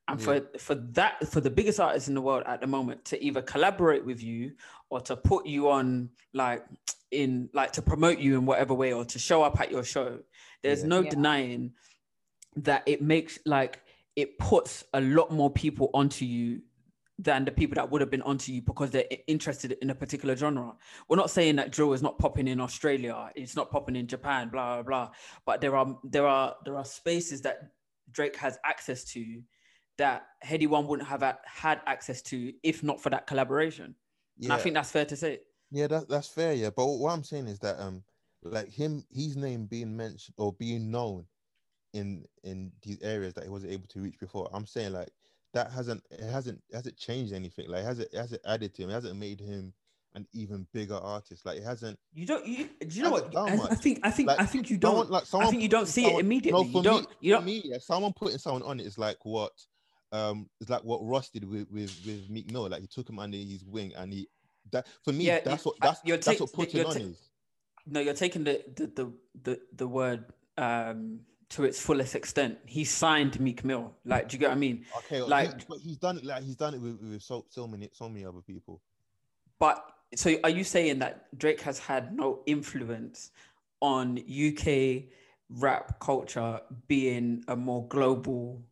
And 0.07 0.21
for 0.21 0.41
mm. 0.41 0.61
for 0.61 0.75
that 0.75 1.27
for 1.29 1.41
the 1.41 1.51
biggest 1.51 1.81
artist 1.81 2.09
in 2.09 2.15
the 2.15 2.21
world 2.21 2.45
at 2.47 2.61
the 2.61 2.67
moment 2.67 3.05
to 3.07 3.25
either 3.25 3.43
collaborate 3.43 4.05
with 4.05 4.23
you 4.23 4.53
or 4.91 5.01
to 5.03 5.17
put 5.17 5.47
you 5.47 5.71
on 5.71 6.11
like 6.35 6.65
in 7.11 7.49
like 7.53 7.73
to 7.73 7.83
promote 7.83 8.19
you 8.19 8.37
in 8.37 8.47
whatever 8.47 8.75
way 8.75 8.93
or 8.93 9.05
to 9.05 9.19
show 9.19 9.43
up 9.43 9.61
at 9.61 9.71
your 9.71 9.85
show, 9.85 10.19
there's 10.63 10.83
Yeah. 10.83 10.89
no 10.89 11.01
Yeah. 11.01 11.11
denying 11.11 11.73
that 12.57 12.83
it 12.87 13.01
makes 13.03 13.39
like 13.47 13.81
it 14.17 14.39
puts 14.39 14.85
a 14.93 15.01
lot 15.01 15.31
more 15.31 15.51
people 15.51 15.91
onto 15.95 16.25
you 16.25 16.63
than 17.19 17.45
the 17.45 17.51
people 17.51 17.75
that 17.75 17.91
would 17.91 18.01
have 18.01 18.11
been 18.11 18.23
onto 18.23 18.53
you 18.53 18.63
because 18.63 18.91
they're 18.91 19.05
interested 19.27 19.73
in 19.83 19.91
a 19.91 19.95
particular 19.95 20.37
genre. 20.37 20.75
We're 21.09 21.17
not 21.17 21.31
saying 21.31 21.57
that 21.57 21.73
drill 21.73 21.93
is 21.93 22.03
not 22.03 22.19
popping 22.19 22.47
in 22.47 22.61
Australia, 22.61 23.31
it's 23.35 23.57
not 23.57 23.71
popping 23.71 23.97
in 23.97 24.07
Japan, 24.07 24.49
blah 24.51 24.77
blah 24.77 24.83
blah. 24.83 25.11
But 25.45 25.61
there 25.61 25.77
are 25.77 25.99
there 26.05 26.27
are 26.27 26.55
there 26.65 26.77
are 26.77 26.85
spaces 26.85 27.41
that 27.43 27.73
Drake 28.11 28.37
has 28.37 28.59
access 28.65 29.05
to 29.13 29.43
that 29.99 30.27
Headie 30.45 30.69
One 30.69 30.87
wouldn't 30.87 31.09
have 31.09 31.23
had 31.45 31.81
access 31.87 32.23
to 32.23 32.53
if 32.63 32.83
not 32.83 33.01
for 33.01 33.11
that 33.11 33.27
collaboration. 33.27 33.97
And 34.41 34.53
I 34.53 34.59
think 34.59 34.75
that's 34.75 34.91
fair 34.91 35.05
to 35.05 35.17
say. 35.17 35.41
Yeah, 35.71 35.89
that, 35.89 36.09
that's 36.09 36.29
fair. 36.29 36.55
Yeah, 36.55 36.71
but 36.75 36.87
what 36.87 37.13
I'm 37.13 37.25
saying 37.25 37.49
is 37.49 37.59
that 37.59 37.79
um, 37.81 38.03
like 38.43 38.71
him, 38.71 39.05
his 39.11 39.37
name 39.37 39.67
being 39.67 39.97
mentioned 39.97 40.35
or 40.39 40.53
being 40.53 40.91
known 40.91 41.27
in 41.93 42.25
in 42.45 42.71
these 42.83 43.01
areas 43.03 43.35
that 43.35 43.45
he 43.45 43.51
wasn't 43.51 43.73
able 43.73 43.89
to 43.89 44.01
reach 44.01 44.19
before. 44.21 44.49
I'm 44.53 44.67
saying 44.67 44.93
like 44.93 45.11
that 45.55 45.71
hasn't 45.73 46.03
it 46.11 46.21
hasn't 46.31 46.63
it 46.71 46.77
hasn't 46.77 46.97
changed 46.97 47.33
anything. 47.33 47.69
Like 47.69 47.85
hasn't 47.85 48.13
it 48.13 48.17
hasn't 48.19 48.43
added 48.47 48.75
to 48.75 48.83
him. 48.83 48.91
It 48.91 48.95
hasn't 48.95 49.19
made 49.19 49.41
him 49.41 49.73
an 50.15 50.27
even 50.33 50.67
bigger 50.73 50.97
artist. 50.97 51.45
Like 51.47 51.59
it 51.59 51.65
hasn't. 51.65 51.99
You 52.15 52.27
don't. 52.27 52.47
You, 52.47 52.69
do 52.81 52.97
you 52.97 53.03
know 53.03 53.11
what? 53.11 53.35
I, 53.37 53.55
I 53.71 53.75
think. 53.75 54.01
I 54.03 54.11
think. 54.11 54.29
Like, 54.29 54.41
I 54.41 54.47
think 54.47 54.71
you 54.71 54.77
don't. 54.77 55.11
like 55.11 55.27
someone 55.27 55.47
I 55.47 55.51
think 55.51 55.63
you 55.63 55.69
don't 55.69 55.87
see 55.89 56.07
it 56.07 56.19
immediately. 56.19 56.65
No, 56.65 56.79
you 56.79 56.83
don't. 56.83 57.09
me, 57.09 57.17
you 57.21 57.33
for 57.35 57.39
don't. 57.39 57.47
me, 57.47 57.63
yeah, 57.65 57.79
someone 57.79 58.13
putting 58.13 58.39
someone 58.39 58.63
on 58.63 58.81
it 58.81 58.87
is 58.87 58.99
like 58.99 59.19
what, 59.25 59.53
um, 60.13 60.49
it's 60.61 60.71
like 60.71 60.83
what 60.83 61.01
Ross 61.05 61.31
did 61.31 61.45
with 61.49 61.71
with 61.71 61.95
with 62.05 62.29
Meek 62.31 62.51
Mill. 62.51 62.69
Like 62.69 62.81
he 62.81 62.87
took 62.87 63.09
him 63.09 63.19
under 63.19 63.37
his 63.37 63.65
wing 63.65 63.93
and 63.97 64.13
he 64.13 64.29
that 64.73 64.87
for 65.03 65.13
me 65.13 65.25
Yeah, 65.27 65.41
that's 65.41 65.65
what 65.65 65.77
that's 65.81 66.01
you're 66.05 66.17
that's 66.17 66.27
take- 66.27 66.41
what 66.41 66.53
putting 66.53 66.79
you're 66.79 66.87
on 66.89 66.95
ta- 66.95 67.01
is. 67.01 67.31
No, 67.87 68.01
you're 68.01 68.15
taking 68.15 68.45
the 68.45 68.63
the 68.77 68.87
the 68.87 69.13
the, 69.43 69.61
the 69.77 69.89
word 69.89 70.25
um 70.59 71.21
to 71.51 71.65
its 71.65 71.81
fullest 71.81 72.15
extent. 72.15 72.59
He 72.67 72.85
signed 72.85 73.41
Meek 73.41 73.65
Mill. 73.65 73.93
Like, 74.05 74.29
do 74.29 74.35
you 74.35 74.39
get 74.39 74.49
what 74.49 74.57
I 74.57 74.59
mean? 74.59 74.85
Okay, 74.99 75.23
like, 75.23 75.67
but 75.67 75.79
he's 75.79 75.97
done 75.97 76.19
it 76.19 76.25
like 76.25 76.43
he's 76.43 76.57
done 76.57 76.75
it 76.75 76.81
with, 76.81 77.01
with 77.01 77.23
so 77.23 77.47
so 77.49 77.67
many 77.67 77.89
so 77.93 78.09
many 78.09 78.25
other 78.25 78.41
people. 78.41 78.81
But 79.59 79.83
so 80.15 80.37
are 80.45 80.51
you 80.51 80.65
saying 80.65 80.99
that 81.01 81.37
Drake 81.39 81.61
has 81.63 81.79
had 81.79 82.15
no 82.15 82.41
influence 82.47 83.31
on 83.81 84.19
UK 84.19 85.05
rap 85.51 85.99
culture 86.01 86.61
being 86.87 87.45
a 87.49 87.57
more 87.57 87.87
global 87.89 88.63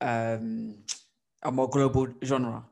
um 0.00 0.78
a 1.42 1.52
more 1.52 1.68
global 1.68 2.08
genre? 2.24 2.64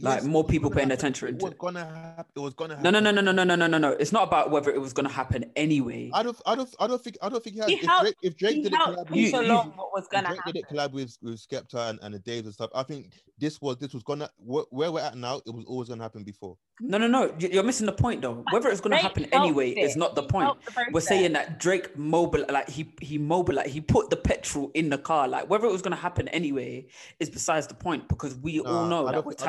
Like, 0.00 0.22
Yes, 0.22 0.24
more 0.24 0.42
people 0.42 0.70
paying 0.70 0.88
happen. 0.88 0.98
attention 0.98 1.28
It 1.36 1.42
was 1.42 1.54
gonna 1.56 1.84
happen. 1.84 2.32
It 2.34 2.40
was 2.40 2.54
gonna 2.54 2.74
No, 2.82 2.90
happen. 2.90 3.04
no, 3.04 3.10
no, 3.12 3.20
no, 3.20 3.30
no, 3.30 3.44
no, 3.44 3.44
no, 3.44 3.54
no, 3.54 3.66
no, 3.68 3.78
no. 3.78 3.90
It's 3.92 4.10
not 4.10 4.24
about 4.24 4.50
whether 4.50 4.72
it 4.72 4.80
was 4.80 4.92
going 4.92 5.06
to 5.06 5.12
happen 5.12 5.44
anyway. 5.54 6.10
I 6.12 6.24
don't. 6.24 6.36
I 6.44 6.56
don't. 6.56 6.74
I 6.80 6.88
don't 6.88 7.00
think. 7.00 7.16
I 7.22 7.28
don't 7.28 7.44
think 7.44 7.54
he 7.54 7.60
has. 7.60 7.68
He 7.70 7.76
if 7.76 7.82
helped- 7.86 8.02
Drake, 8.02 8.16
if 8.22 8.36
Drake 8.36 8.54
he 8.56 8.62
did 8.62 8.72
it 8.72 8.78
collab 8.80 9.06
push 9.06 9.16
You- 9.16 9.24
with, 9.26 9.32
you- 9.34 9.40
along 9.52 9.72
what 9.76 9.92
was 9.92 10.04
if 10.04 10.10
gonna 10.10 10.26
Drake 10.26 10.38
happen. 10.40 10.52
did 10.52 10.64
it 10.64 10.68
collab 10.68 10.92
with 10.92 11.16
with 11.22 11.38
Skepta 11.38 11.90
and, 11.90 12.00
and 12.02 12.12
the 12.12 12.18
Daves 12.18 12.42
and 12.44 12.52
stuff, 12.52 12.70
I 12.74 12.82
think 12.82 13.12
this 13.38 13.60
was 13.60 13.76
this 13.76 13.94
was 13.94 14.02
gonna 14.02 14.28
where, 14.38 14.64
where 14.70 14.90
we're 14.90 15.00
at 15.00 15.16
now. 15.16 15.36
It 15.46 15.54
was 15.54 15.64
always 15.66 15.88
gonna 15.88 16.02
happen 16.02 16.24
before. 16.24 16.56
No, 16.80 16.98
no, 16.98 17.06
no. 17.06 17.32
you- 17.38 17.50
You're 17.52 17.62
missing 17.62 17.86
the 17.86 17.92
point 17.92 18.20
though. 18.22 18.42
Whether 18.50 18.70
it's 18.70 18.80
going 18.80 18.96
to 18.96 19.00
Drake 19.00 19.02
happen 19.02 19.26
anyway 19.32 19.70
is 19.70 19.94
not 19.94 20.16
the 20.16 20.24
point. 20.24 20.50
the 20.66 20.86
We're 20.90 21.00
saying 21.02 21.34
that 21.34 21.60
Drake 21.60 21.96
mobile, 21.96 22.44
like 22.50 22.68
he 22.68 22.92
he 23.00 23.16
mobile, 23.16 23.54
like 23.54 23.68
he 23.68 23.80
put 23.80 24.10
the 24.10 24.16
petrol 24.16 24.72
in 24.74 24.88
the 24.90 24.98
car. 24.98 25.28
Like 25.28 25.48
whether 25.48 25.66
it 25.68 25.72
was 25.72 25.82
going 25.82 25.94
to 25.94 26.00
happen 26.02 26.26
anyway 26.30 26.88
is 27.20 27.30
besides 27.30 27.68
the 27.68 27.74
point 27.74 28.08
because 28.08 28.34
we 28.38 28.58
all 28.58 28.86
know 28.86 29.06
that 29.08 29.24
we're 29.24 29.34
thi- 29.34 29.44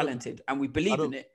I 0.48 0.52
and 0.52 0.62
we 0.62 0.68
believe 0.68 1.00
in 1.00 1.14
it. 1.14 1.32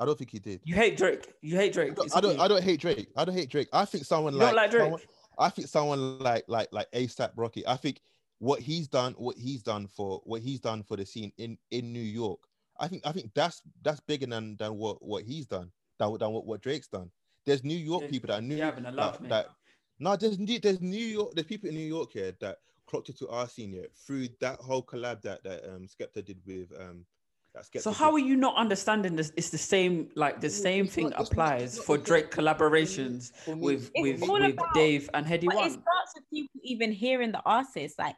I 0.00 0.04
don't 0.04 0.18
think 0.18 0.30
he 0.30 0.38
did. 0.38 0.60
You 0.64 0.74
hate 0.74 0.96
Drake. 0.96 1.32
You 1.42 1.56
hate 1.56 1.72
Drake. 1.72 1.92
I 1.92 1.94
don't, 1.94 2.16
I 2.16 2.20
don't. 2.20 2.40
I 2.40 2.48
don't 2.48 2.62
hate 2.64 2.80
Drake. 2.80 3.08
I 3.16 3.24
don't 3.24 3.34
hate 3.36 3.50
Drake. 3.50 3.68
I 3.72 3.84
think 3.84 4.04
someone 4.04 4.34
like, 4.34 4.54
like 4.54 4.70
Drake? 4.70 4.82
someone- 4.82 5.00
I 5.38 5.48
think 5.48 5.68
someone 5.68 6.18
like 6.18 6.44
like 6.48 6.68
like 6.72 6.90
ASAP 6.92 7.30
Rocky. 7.36 7.66
I 7.66 7.76
think 7.76 8.00
what 8.38 8.60
he's 8.60 8.88
done, 8.88 9.14
what 9.16 9.36
he's 9.36 9.62
done 9.62 9.86
for 9.86 10.20
what 10.24 10.42
he's 10.42 10.60
done 10.60 10.82
for 10.82 10.96
the 10.96 11.06
scene 11.06 11.32
in 11.38 11.56
in 11.70 11.92
New 11.92 12.00
York. 12.00 12.40
I 12.78 12.88
think 12.88 13.06
I 13.06 13.12
think 13.12 13.30
that's 13.34 13.62
that's 13.82 14.00
bigger 14.00 14.26
than 14.26 14.56
than 14.56 14.76
what 14.76 15.02
what 15.02 15.22
he's 15.24 15.46
done 15.46 15.70
than, 15.98 16.18
than 16.18 16.32
what, 16.32 16.44
what 16.46 16.60
Drake's 16.60 16.88
done. 16.88 17.10
There's 17.46 17.64
New 17.64 17.76
York 17.76 18.02
Yeah, 18.02 18.10
people 18.10 18.28
that 18.28 18.38
are 18.40 18.42
New 18.42 18.56
laugh, 18.56 19.18
that, 19.20 19.28
that 19.28 19.48
no, 19.98 20.16
there's 20.16 20.38
New- 20.38 20.58
there's 20.58 20.80
New 20.80 20.96
York. 21.04 21.32
There's 21.34 21.46
people 21.46 21.68
in 21.68 21.76
New 21.76 21.86
York 21.86 22.12
here 22.12 22.32
that 22.40 22.58
clocked 22.86 23.08
it 23.08 23.18
to 23.18 23.28
our 23.28 23.48
scene 23.48 23.70
here 23.70 23.86
through 24.06 24.28
that 24.40 24.58
whole 24.60 24.82
collab 24.82 25.22
that 25.22 25.42
that 25.44 25.64
um 25.72 25.86
Skepta 25.86 26.24
did 26.24 26.38
with 26.44 26.72
um. 26.78 27.06
That 27.54 27.64
Skepta 27.64 27.82
So 27.82 27.90
how 27.92 28.12
are 28.12 28.18
you 28.18 28.36
not 28.36 28.56
understanding 28.56 29.14
this? 29.16 29.32
It's 29.36 29.50
the 29.50 29.58
same, 29.58 30.08
like 30.14 30.40
the 30.40 30.48
same 30.48 30.84
not- 30.86 30.92
thing 30.94 31.08
not- 31.10 31.20
applies 31.20 31.76
not 31.76 31.84
for 31.86 31.98
Drake 31.98 32.30
collaborations 32.30 33.32
with 33.46 33.90
with 33.96 34.20
with 34.22 34.52
about- 34.54 34.74
Dave 34.74 35.10
and 35.14 35.26
Headie 35.26 35.46
But 35.46 35.54
it 35.56 35.58
One. 35.58 35.70
starts 35.70 36.12
with 36.14 36.30
people 36.30 36.60
even 36.64 36.92
hearing 36.92 37.32
the 37.32 37.42
artist. 37.44 37.98
Like 37.98 38.16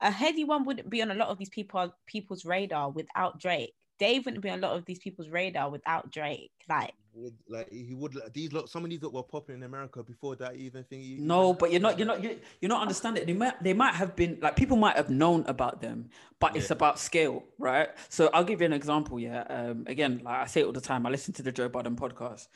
a 0.00 0.10
Headie 0.10 0.46
One 0.46 0.64
wouldn't 0.64 0.88
be 0.88 1.02
on 1.02 1.10
a 1.10 1.14
lot 1.14 1.28
of 1.28 1.38
these 1.38 1.50
people 1.50 1.94
people's 2.06 2.44
radar 2.44 2.90
without 2.90 3.38
Drake. 3.38 3.74
Dave 3.98 4.24
wouldn't 4.24 4.42
be 4.42 4.50
on 4.50 4.58
a 4.58 4.66
lot 4.66 4.76
of 4.76 4.84
these 4.86 4.98
people's 4.98 5.28
radar 5.28 5.70
without 5.70 6.10
Drake. 6.10 6.52
Like 6.68 6.94
would 7.14 7.34
like 7.48 7.70
he 7.70 7.94
would 7.94 8.14
like, 8.14 8.32
these 8.32 8.52
look 8.52 8.68
some 8.68 8.84
of 8.84 8.90
these 8.90 9.00
that 9.00 9.10
were 9.12 9.22
popping 9.22 9.56
in 9.56 9.62
America 9.62 10.02
before 10.02 10.36
that 10.36 10.56
even 10.56 10.84
thing. 10.84 11.00
you- 11.02 11.18
No, 11.20 11.54
but 11.54 11.70
you're 11.70 11.80
not. 11.80 11.98
You're 11.98 12.06
not. 12.08 12.22
You're, 12.22 12.34
you're 12.60 12.68
not 12.68 12.82
understanding. 12.82 13.24
They 13.26 13.32
might. 13.32 13.62
They 13.62 13.72
might 13.72 13.94
have 13.94 14.16
been 14.16 14.38
like 14.42 14.56
people 14.56 14.76
might 14.76 14.96
have 14.96 15.10
known 15.10 15.44
about 15.46 15.80
them, 15.80 16.10
but 16.40 16.56
it's 16.56 16.70
about 16.70 16.98
scale, 16.98 17.44
right? 17.58 17.88
So 18.08 18.30
I'll 18.34 18.44
give 18.44 18.60
you 18.60 18.66
an 18.66 18.72
example. 18.72 19.18
Yeah. 19.20 19.42
Um. 19.48 19.84
Again, 19.86 20.22
like 20.24 20.36
I 20.38 20.46
say 20.46 20.62
it 20.62 20.66
all 20.66 20.72
the 20.72 20.80
time. 20.80 21.06
I 21.06 21.10
listen 21.10 21.32
to 21.34 21.42
the 21.42 21.52
Joe 21.52 21.68
Budden 21.68 21.96
podcast. 21.96 22.48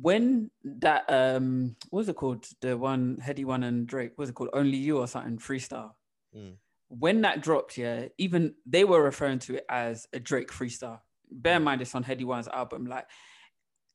When 0.00 0.50
that 0.64 1.04
um, 1.08 1.76
what 1.90 1.98
was 2.00 2.08
it 2.08 2.16
called? 2.16 2.46
The 2.60 2.76
one 2.76 3.18
Headie 3.24 3.44
one 3.44 3.62
and 3.62 3.86
Drake. 3.86 4.12
What 4.16 4.22
was 4.24 4.30
it 4.30 4.34
called? 4.34 4.50
Only 4.52 4.76
you 4.76 4.98
or 4.98 5.06
something? 5.06 5.38
Freestyle. 5.38 5.92
Mm. 6.36 6.54
When 6.88 7.20
that 7.22 7.42
dropped, 7.42 7.78
yeah, 7.78 8.06
even 8.18 8.54
they 8.66 8.84
were 8.84 9.02
referring 9.02 9.38
to 9.40 9.56
it 9.56 9.66
as 9.68 10.06
a 10.12 10.18
Drake 10.18 10.50
freestyle. 10.50 11.00
Bear 11.30 11.56
in 11.56 11.62
mind, 11.64 11.80
it's 11.80 11.94
on 11.94 12.02
Headie 12.04 12.24
One's 12.24 12.48
album. 12.48 12.86
Like 12.86 13.06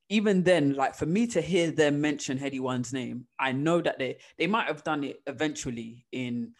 even 0.09 0.43
then, 0.43 0.73
like 0.73 0.95
for 0.95 1.05
me 1.05 1.27
to 1.27 1.41
hear 1.41 1.71
them 1.71 2.01
mention 2.01 2.37
Headie 2.37 2.59
One's 2.59 2.91
name, 2.91 3.27
I 3.39 3.51
know 3.51 3.79
that 3.81 3.99
they 3.99 4.17
they 4.37 4.47
might 4.47 4.67
have 4.67 4.83
done 4.83 5.03
it 5.03 5.21
eventually 5.27 6.05
in 6.11 6.53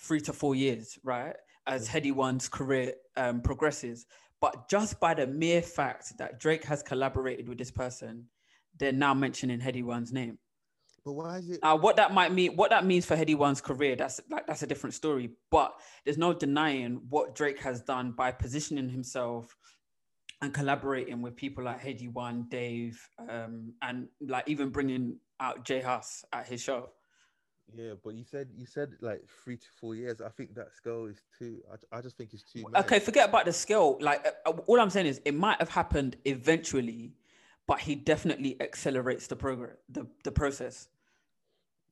three 0.00 0.20
to 0.22 0.32
four 0.32 0.54
years, 0.54 0.98
right? 1.02 1.34
As 1.66 1.88
Headie 1.88 2.14
One's 2.14 2.48
career 2.48 2.94
um, 3.16 3.40
progresses. 3.40 4.06
But 4.40 4.68
just 4.68 5.00
by 5.00 5.14
the 5.14 5.26
mere 5.26 5.62
fact 5.62 6.16
that 6.18 6.38
Drake 6.38 6.64
has 6.64 6.82
collaborated 6.82 7.48
with 7.48 7.58
this 7.58 7.70
person, 7.70 8.26
they're 8.78 8.92
now 8.92 9.14
mentioning 9.14 9.58
Headie 9.60 9.84
One's 9.84 10.12
name. 10.12 10.38
But 11.04 11.12
why 11.12 11.38
is 11.38 11.50
it? 11.50 11.60
Now, 11.62 11.76
what 11.76 11.96
that 11.96 12.14
might 12.14 12.32
mean, 12.32 12.52
what 12.54 12.70
that 12.70 12.86
means 12.86 13.04
for 13.04 13.16
Headie 13.16 13.36
One's 13.36 13.60
career, 13.60 13.96
that's 13.96 14.20
like 14.30 14.46
that's 14.46 14.62
a 14.62 14.66
different 14.66 14.94
story. 14.94 15.30
But 15.50 15.74
there's 16.04 16.18
no 16.18 16.32
denying 16.32 17.00
what 17.08 17.34
Drake 17.34 17.60
has 17.60 17.82
done 17.82 18.12
by 18.12 18.30
positioning 18.30 18.88
himself 18.88 19.56
and 20.44 20.54
collaborating 20.54 21.22
with 21.22 21.34
people 21.34 21.64
like 21.64 21.80
Headie 21.80 22.12
One, 22.12 22.46
Dave, 22.50 23.08
um, 23.28 23.72
and 23.82 24.08
like 24.20 24.48
even 24.48 24.70
bringing 24.70 25.18
out 25.40 25.64
J 25.64 25.80
Hus 25.80 26.24
at 26.32 26.46
his 26.46 26.60
show. 26.60 26.90
Yeah, 27.74 27.94
but 28.04 28.14
you 28.14 28.24
said 28.24 28.48
you 28.54 28.66
said 28.66 28.90
like 29.00 29.22
three 29.42 29.56
to 29.56 29.66
four 29.80 29.94
years. 29.94 30.20
I 30.20 30.28
think 30.28 30.54
that 30.54 30.74
scale 30.74 31.06
is 31.06 31.22
too. 31.38 31.62
I, 31.72 31.98
I 31.98 32.00
just 32.02 32.16
think 32.16 32.34
it's 32.34 32.42
too. 32.42 32.64
mad. 32.70 32.84
Okay, 32.84 32.98
forget 33.00 33.28
about 33.28 33.46
the 33.46 33.52
scale. 33.52 33.96
Like 34.00 34.24
uh, 34.26 34.50
uh, 34.50 34.52
all 34.66 34.80
I'm 34.80 34.90
saying 34.90 35.06
is, 35.06 35.20
it 35.24 35.34
might 35.34 35.58
have 35.58 35.70
happened 35.70 36.16
eventually, 36.26 37.14
but 37.66 37.80
he 37.80 37.94
definitely 37.94 38.60
accelerates 38.60 39.26
the 39.26 39.36
progress, 39.36 39.76
the 39.88 40.06
the 40.24 40.30
process. 40.30 40.88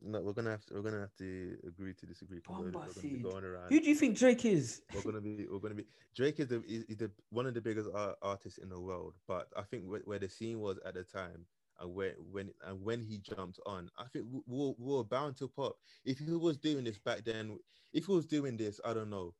No, 0.04 0.20
we're 0.20 0.32
gonna 0.32 0.50
have 0.50 0.64
to. 0.66 0.74
We're 0.74 0.82
gonna 0.82 1.00
have 1.00 1.14
to 1.18 1.56
agree 1.66 1.94
to 1.94 2.06
disagree. 2.06 2.40
We're, 2.48 2.64
we're 2.64 2.70
gonna 2.72 2.92
be 3.02 3.18
going 3.18 3.44
around. 3.44 3.68
Who 3.68 3.80
do 3.80 3.88
you 3.88 3.94
think 3.94 4.18
Drake 4.18 4.44
is? 4.44 4.82
we're 4.94 5.02
gonna 5.02 5.20
be 5.20 5.46
we're 5.50 5.58
gonna 5.58 5.74
be 5.74 5.86
Drake 6.16 6.40
is 6.40 6.48
the 6.48 6.62
is, 6.64 6.84
is 6.84 6.96
the 6.96 7.10
one 7.30 7.46
of 7.46 7.54
the 7.54 7.60
biggest 7.60 7.88
art, 7.94 8.16
artists 8.22 8.58
in 8.58 8.68
the 8.68 8.80
world, 8.80 9.14
but 9.28 9.48
I 9.56 9.62
think 9.62 9.84
where, 9.84 10.00
where 10.04 10.18
the 10.18 10.28
scene 10.28 10.60
was 10.60 10.78
at 10.84 10.94
the 10.94 11.04
time 11.04 11.46
and 11.80 11.94
where 11.94 12.14
when 12.30 12.50
and 12.66 12.82
when 12.82 13.04
he 13.04 13.18
jumped 13.18 13.60
on, 13.64 13.90
I 13.98 14.04
think 14.12 14.26
we, 14.30 14.40
we, 14.46 14.58
were, 14.58 14.74
we 14.78 14.96
were 14.96 15.04
bound 15.04 15.36
to 15.38 15.48
pop. 15.48 15.76
If 16.04 16.18
he 16.18 16.32
was 16.32 16.56
doing 16.56 16.84
this 16.84 16.98
back 16.98 17.24
then, 17.24 17.58
if 17.92 18.06
he 18.06 18.12
was 18.12 18.26
doing 18.26 18.56
this, 18.56 18.80
I 18.84 18.94
don't 18.94 19.10
know, 19.10 19.34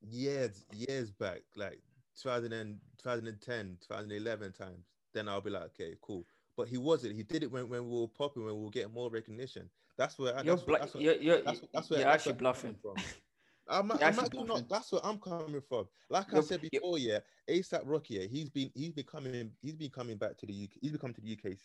years 0.00 0.64
years 0.72 1.10
back, 1.10 1.40
like 1.56 1.80
2000 2.20 2.80
2010, 3.02 3.78
2011 3.80 4.52
times, 4.52 4.84
then 5.14 5.28
I'll 5.28 5.40
be 5.40 5.50
like, 5.50 5.64
okay, 5.64 5.94
cool. 6.00 6.24
But 6.60 6.68
he 6.68 6.76
wasn't. 6.76 7.16
He 7.16 7.22
did 7.22 7.42
it 7.42 7.50
when, 7.50 7.70
when 7.70 7.88
we 7.88 8.00
were 8.02 8.06
popping, 8.06 8.44
when 8.44 8.54
we 8.54 8.64
were 8.64 8.70
getting 8.70 8.92
more 8.92 9.08
recognition. 9.08 9.70
That's 9.96 10.18
where 10.18 10.36
I, 10.36 10.42
You're, 10.42 10.56
that's, 10.56 10.66
what- 10.66 10.80
that's 10.80 10.94
you're, 10.94 11.14
you're, 11.14 11.40
that's, 11.40 11.62
that's 11.72 11.88
where 11.88 12.00
you're 12.00 12.08
that's 12.10 12.26
actually 12.26 12.34
bluffing. 12.34 12.76
from. 12.82 12.96
I'm, 13.66 13.90
I'm 13.92 14.02
actually 14.02 14.04
actually 14.24 14.28
bluffing. 14.44 14.46
not. 14.46 14.68
That's 14.68 14.92
where 14.92 15.00
I'm 15.02 15.18
coming 15.18 15.62
from. 15.66 15.88
Like 16.10 16.34
I 16.34 16.40
said 16.42 16.60
before, 16.60 16.98
yeah, 16.98 17.20
ASAP 17.48 17.80
Rocky, 17.86 18.16
yeah, 18.16 18.26
he's 18.30 18.50
been 18.50 18.70
he's 18.74 18.92
been 18.92 19.06
coming 19.06 19.52
he's 19.62 19.76
been 19.76 19.88
coming 19.88 20.18
back 20.18 20.36
to 20.36 20.44
the 20.44 20.52
UK. 20.52 20.76
He's 20.82 20.90
been 20.90 21.00
coming 21.00 21.14
to 21.14 21.22
the 21.22 21.32
UK 21.32 21.56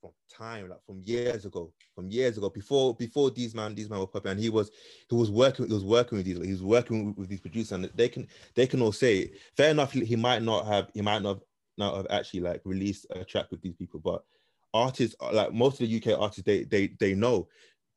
from 0.00 0.10
time, 0.32 0.68
like 0.68 0.84
from 0.86 1.00
years 1.02 1.44
ago, 1.44 1.72
from 1.96 2.08
years 2.08 2.38
ago, 2.38 2.48
before 2.48 2.94
before 2.94 3.32
these 3.32 3.52
man 3.52 3.74
these 3.74 3.90
man 3.90 3.98
were 3.98 4.06
popping, 4.06 4.30
and 4.30 4.40
he 4.40 4.48
was 4.48 4.70
he 5.10 5.16
was 5.16 5.32
working 5.32 5.66
he 5.66 5.74
was 5.74 5.84
working 5.84 6.18
with 6.18 6.24
these 6.24 6.38
he 6.38 6.52
was 6.52 6.62
working 6.62 7.06
with, 7.06 7.18
with 7.18 7.28
these 7.28 7.40
producers, 7.40 7.72
and 7.72 7.90
they 7.96 8.08
can 8.08 8.28
they 8.54 8.68
can 8.68 8.80
all 8.80 8.92
say 8.92 9.32
fair 9.56 9.72
enough. 9.72 9.90
He, 9.90 10.04
he 10.04 10.14
might 10.14 10.42
not 10.44 10.66
have 10.66 10.88
he 10.94 11.02
might 11.02 11.22
not 11.22 11.40
not 11.78 11.96
have 11.96 12.06
actually 12.10 12.40
like 12.40 12.62
released 12.64 13.06
a 13.10 13.24
track 13.24 13.50
with 13.50 13.60
these 13.60 13.74
people, 13.74 14.00
but 14.00 14.24
artists 14.76 15.16
like 15.32 15.52
most 15.52 15.80
of 15.80 15.88
the 15.88 15.96
UK 15.96 16.18
artists 16.18 16.42
they 16.44 16.64
they 16.64 16.88
they 17.00 17.14
know 17.14 17.48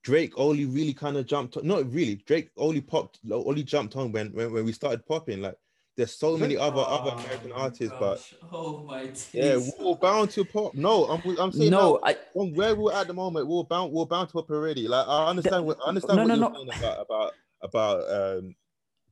Drake 0.04 0.34
only 0.38 0.66
really 0.66 0.94
kind 0.94 1.18
of 1.18 1.26
jumped 1.26 1.58
on, 1.58 1.68
not 1.68 1.92
really. 1.92 2.16
Drake 2.16 2.50
only 2.58 2.82
popped, 2.82 3.20
only 3.30 3.64
jumped 3.64 3.96
on 3.96 4.12
when 4.12 4.32
when, 4.32 4.52
when 4.52 4.66
we 4.66 4.72
started 4.72 5.06
popping. 5.06 5.42
Like 5.42 5.56
there's 5.98 6.16
so 6.16 6.38
many 6.38 6.56
other 6.56 6.82
other 6.82 7.12
American 7.12 7.52
artists, 7.52 7.94
but 8.00 8.26
oh 8.52 8.84
my 8.88 9.12
yeah, 9.34 9.60
we're 9.80 9.96
bound 9.96 10.30
to 10.32 10.46
pop. 10.46 10.74
No, 10.74 11.06
I'm 11.06 11.38
I'm 11.38 11.52
saying 11.52 11.72
no, 11.72 11.80
no. 11.80 12.00
I, 12.04 12.16
From 12.34 12.54
where 12.54 12.76
we're 12.76 12.94
at 12.94 13.08
the 13.08 13.14
moment, 13.14 13.48
we're 13.48 13.64
bound 13.64 13.92
we're 13.92 14.06
bound 14.06 14.30
to 14.30 14.34
pop 14.34 14.50
already. 14.50 14.88
Like 14.88 15.06
I 15.08 15.28
understand 15.28 15.66
what 15.66 15.78
I 15.84 15.90
understand 15.90 16.18
no, 16.18 16.24
what 16.24 16.28
no, 16.28 16.36
you're 16.36 16.66
no. 16.66 16.72
saying 16.72 16.80
about 16.80 17.02
about 17.02 17.34
about 17.62 18.00
um 18.10 18.56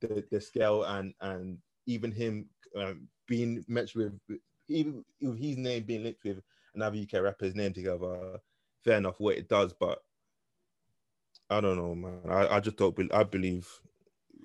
the 0.00 0.24
the 0.30 0.40
scale 0.40 0.84
and 0.84 1.12
and 1.20 1.58
even 1.86 2.10
him 2.12 2.48
um, 2.76 3.08
being 3.26 3.62
matched 3.68 3.94
with 3.94 4.18
even 4.68 5.04
with 5.20 5.38
his 5.38 5.58
name 5.58 5.82
being 5.82 6.04
linked 6.04 6.24
with 6.24 6.40
another 6.78 6.96
UK 6.98 7.22
rapper's 7.22 7.54
name 7.54 7.72
together. 7.72 8.38
Fair 8.84 8.98
enough, 8.98 9.16
what 9.18 9.36
it 9.36 9.48
does, 9.48 9.72
but 9.72 9.98
I 11.50 11.60
don't 11.60 11.76
know, 11.76 11.94
man. 11.94 12.20
I, 12.28 12.56
I 12.56 12.60
just 12.60 12.76
don't. 12.76 12.94
Be, 12.94 13.10
I 13.12 13.24
believe. 13.24 13.68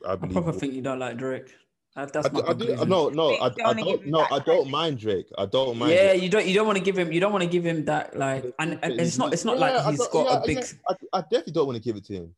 I 0.08 0.14
I 0.14 0.16
believe. 0.16 0.34
probably 0.34 0.60
think 0.60 0.74
you 0.74 0.82
don't 0.82 1.00
like 1.00 1.18
Drake. 1.18 1.54
That- 1.96 2.12
That's 2.12 2.28
I, 2.28 2.32
my 2.32 2.40
do, 2.42 2.46
I 2.48 2.54
do, 2.54 2.66
conclusion. 2.66 2.90
no, 2.90 3.10
no, 3.10 3.36
I, 3.38 3.50
Don't 3.50 3.68
I 3.68 3.74
don't. 3.74 4.06
No, 4.08 4.26
I 4.32 4.40
don't 4.40 4.70
mind 4.72 4.98
Drake. 4.98 5.28
I 5.38 5.46
don't 5.46 5.78
mind. 5.78 5.92
yeah, 5.94 6.08
Drake. 6.14 6.24
you 6.24 6.30
don't 6.30 6.46
you 6.48 6.54
don't 6.56 6.66
want 6.66 6.78
to 6.80 6.84
give 6.84 6.98
him 6.98 7.12
you 7.12 7.20
don't 7.20 7.32
want 7.32 7.44
to 7.44 7.50
give 7.50 7.64
him 7.64 7.86
that 7.86 8.18
like 8.18 8.44
and, 8.58 8.80
and 8.82 9.00
it's 9.00 9.20
not 9.20 9.32
it's 9.32 9.46
not 9.46 9.60
Yeah, 9.60 9.68
like 9.78 9.86
he's 9.92 10.00
don't- 10.00 10.12
got 10.12 10.26
yeah, 10.26 10.38
a 10.44 10.48
big 10.48 10.58
yeah, 10.58 10.96
I, 11.14 11.20
I 11.20 11.22
definitely 11.22 11.54
don't 11.54 11.68
want 11.68 11.76
to 11.76 11.84
give 11.84 11.96
it 11.96 12.06
to 12.06 12.14
him. 12.14 12.36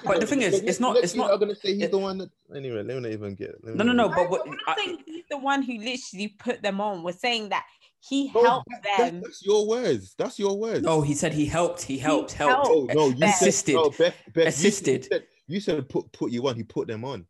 But 0.06 0.20
the 0.22 0.28
thing 0.28 0.42
is, 0.44 0.56
it's 0.62 0.80
not- 0.80 0.98
it's 0.98 1.16
you 1.16 1.22
not- 1.22 1.32
are 1.32 1.38
gonna 1.40 1.56
say 1.56 1.74
he's 1.74 1.84
it- 1.86 1.92
the 1.92 1.98
one 1.98 2.20
that. 2.20 2.30
Anyway, 2.56 2.84
let 2.84 2.96
me 2.96 3.00
not 3.00 3.12
even 3.12 3.34
get. 3.34 3.56
no 3.64 3.84
no 3.84 3.92
no 3.92 4.10
but 4.10 4.30
what 4.30 4.48
we're 4.48 4.56
I, 4.68 4.76
saying 4.76 5.00
he's 5.08 5.24
the 5.32 5.38
one 5.40 5.64
who 5.64 5.74
literally 5.80 6.28
put 6.28 6.62
them 6.62 6.80
on. 6.80 7.02
We're 7.02 7.12
saying 7.14 7.50
that 7.50 7.66
he 8.08 8.32
No, 8.34 8.44
helped 8.44 8.70
that- 8.70 8.84
that- 8.84 8.98
them. 9.12 9.22
That's 9.22 9.46
your 9.46 9.68
words. 9.68 10.14
That's 10.18 10.38
your 10.40 10.58
words. 10.58 10.84
no 10.84 11.02
he 11.02 11.14
said 11.14 11.34
he 11.34 11.46
helped 11.46 11.82
he 11.82 11.98
helped 11.98 12.34
helped 12.34 12.68
helped. 12.68 12.94
no, 12.94 13.08
no, 13.10 13.16
you 13.16 13.26
assisted. 13.26 13.74
Said, 13.74 13.76
no, 13.76 13.90
Beth, 13.90 14.16
Beth, 14.34 14.44
you 14.44 14.50
Assisted. 14.50 15.06
said- 15.06 15.28
You 15.48 15.60
said 15.60 15.88
put 15.90 16.12
put 16.12 16.32
you 16.32 16.48
on. 16.48 16.56
He 16.56 16.64
put 16.64 16.88
them 16.88 17.04
on. 17.06 17.26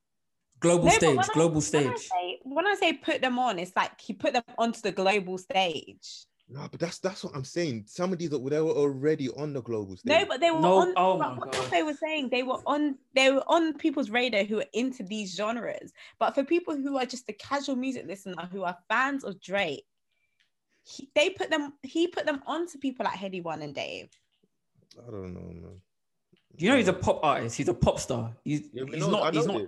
global 0.60 0.86
No, 0.86 0.92
stage 0.92 1.10
when 1.18 1.20
I- 1.20 1.34
global 1.34 1.56
When 1.56 1.64
I, 1.64 1.96
stage 1.96 1.98
say, 2.10 2.40
when 2.44 2.66
I 2.68 2.76
say 2.76 2.94
put 2.94 3.22
them 3.22 3.38
on, 3.38 3.60
it's 3.60 3.76
like 3.76 4.00
he 4.00 4.14
put 4.14 4.34
them 4.34 4.44
onto 4.58 4.80
the 4.82 4.92
global 4.92 5.38
stage. 5.38 6.26
No, 6.48 6.68
but 6.72 6.80
that's 6.80 7.00
that's 7.00 7.24
what 7.24 7.36
I'm 7.36 7.44
saying. 7.44 7.86
Some 7.88 8.14
of 8.14 8.20
these 8.20 8.32
are- 8.32 8.38
they 8.50 8.62
were 8.62 8.72
already 8.72 9.30
on 9.32 9.52
the 9.54 9.62
global 9.62 9.98
stage. 9.98 10.12
No, 10.12 10.26
but 10.26 10.40
they 10.40 10.52
were 10.52 10.60
No, 10.62 10.78
on. 10.78 10.94
oh 10.96 11.18
but 11.18 11.30
my 11.32 11.38
what 11.40 11.52
God. 11.52 11.72
they 11.72 11.84
were 11.84 11.94
saying, 11.96 12.30
they 12.30 12.44
were 12.44 12.62
on. 12.68 12.98
They 13.16 13.32
were 13.32 13.44
on 13.48 13.74
people's 13.74 14.10
radar 14.12 14.44
who 14.44 14.60
are 14.60 14.66
into 14.74 15.04
these 15.04 15.36
genres. 15.36 15.92
But 16.20 16.36
for 16.36 16.44
people 16.44 16.76
who 16.76 16.98
are 16.98 17.06
just 17.06 17.26
the 17.28 17.34
casual 17.34 17.76
music 17.76 18.06
listener 18.08 18.48
who 18.52 18.64
are 18.64 18.78
fans 18.88 19.24
of 19.24 19.42
Drake, 19.42 19.86
he, 20.86 21.10
they 21.16 21.32
put 21.32 21.50
them. 21.50 21.74
He 21.84 22.08
put 22.08 22.26
them 22.26 22.42
onto 22.46 22.78
people 22.78 23.06
like 23.06 23.18
Headie 23.20 23.44
One 23.44 23.62
and 23.62 23.74
Dave. 23.76 24.10
I 24.98 25.12
don't 25.12 25.34
know, 25.34 25.42
man. 25.42 25.82
you 26.58 26.70
know 26.70 26.78
he's 26.78 26.88
a 26.88 26.94
pop 26.94 27.20
artist 27.22 27.58
he's 27.58 27.68
a 27.68 27.74
pop 27.74 28.00
star 28.00 28.34
he's, 28.46 28.62
Yeah, 28.72 28.86
he's 28.90 29.00
know- 29.02 29.10
not 29.12 29.34
he's 29.34 29.46
not 29.46 29.58
this. 29.58 29.68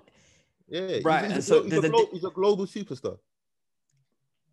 Yeah, 0.70 1.00
Right, 1.04 1.24
He's, 1.24 1.24
and 1.26 1.34
he's, 1.34 1.46
so 1.48 1.58
a, 1.60 1.64
he's, 1.64 1.68
a 1.68 1.70
there's 1.82 1.84
a 1.84 1.90
glo- 1.90 2.06
di- 2.06 2.12
he's 2.14 2.24
a 2.24 2.30
global 2.30 2.66
superstar. 2.66 3.18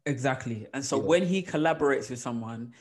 Exactly. 0.06 0.66
And 0.74 0.84
so 0.84 0.96
Yeah. 0.98 1.04
when 1.04 1.26
he 1.26 1.42
collaborates 1.42 2.10
with 2.10 2.18
someone, 2.18 2.74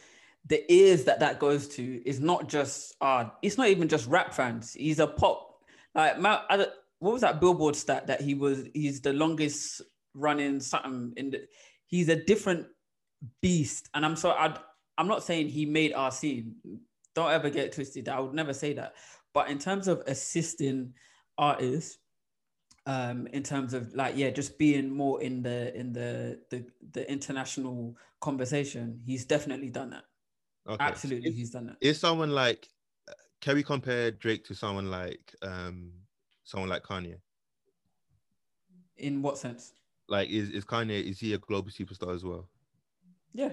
the 0.45 0.63
ears 0.73 1.05
that 1.05 1.19
that 1.21 1.39
goes 1.39 1.67
to 1.69 2.01
is 2.07 2.19
not 2.19 2.49
just 2.49 2.95
uh 2.99 3.25
it's 3.41 3.57
not 3.57 3.67
even 3.69 3.87
just 3.87 4.07
rap 4.07 4.33
fans. 4.33 4.73
He's 4.73 4.99
a 4.99 5.07
pop 5.07 5.61
like 5.95 6.19
Ma- 6.19 6.41
I 6.49 6.65
what 6.99 7.13
was 7.13 7.21
that 7.21 7.39
billboard 7.39 7.75
stat 7.75 8.07
that 8.07 8.21
he 8.21 8.33
was 8.33 8.65
he's 8.73 9.01
the 9.01 9.13
longest 9.13 9.81
running 10.15 10.59
something 10.59 11.13
in 11.17 11.29
the 11.31 11.47
he's 11.85 12.09
a 12.09 12.15
different 12.15 12.65
beast 13.41 13.89
and 13.93 14.05
I'm 14.05 14.15
so 14.15 14.31
I 14.31 14.57
I'm 14.97 15.07
not 15.07 15.23
saying 15.23 15.49
he 15.49 15.65
made 15.65 15.93
our 15.93 16.11
scene. 16.11 16.55
Don't 17.15 17.31
ever 17.31 17.49
get 17.49 17.71
twisted. 17.73 18.09
I 18.09 18.19
would 18.19 18.33
never 18.33 18.53
say 18.53 18.73
that. 18.73 18.93
But 19.33 19.49
in 19.49 19.59
terms 19.59 19.87
of 19.87 20.03
assisting 20.07 20.93
artists 21.37 21.97
um 22.85 23.27
in 23.27 23.43
terms 23.43 23.73
of 23.73 23.93
like 23.93 24.15
yeah 24.17 24.29
just 24.29 24.57
being 24.57 24.89
more 24.89 25.21
in 25.21 25.41
the 25.41 25.75
in 25.77 25.93
the 25.93 26.39
the, 26.49 26.65
the 26.91 27.09
international 27.09 27.95
conversation 28.19 28.99
he's 29.05 29.25
definitely 29.25 29.69
done 29.69 29.89
that 29.91 30.03
Okay. 30.67 30.81
absolutely 30.81 31.29
Is, 31.29 31.35
he's 31.35 31.49
done 31.51 31.67
that 31.67 31.77
is 31.81 31.99
someone 31.99 32.31
like 32.31 32.67
can 33.41 33.55
we 33.55 33.63
compare 33.63 34.11
Drake 34.11 34.43
to 34.45 34.53
someone 34.53 34.91
like 34.91 35.33
um 35.41 35.91
someone 36.43 36.69
like 36.69 36.83
Kanye? 36.83 37.17
in 38.97 39.21
what 39.21 39.37
sense 39.37 39.73
Like 40.09 40.29
is, 40.29 40.49
is 40.49 40.65
Kanye 40.65 41.03
is 41.03 41.19
he 41.19 41.33
a 41.33 41.37
global 41.37 41.71
superstar 41.71 42.13
as 42.13 42.23
well? 42.23 42.49
Yeah 43.33 43.51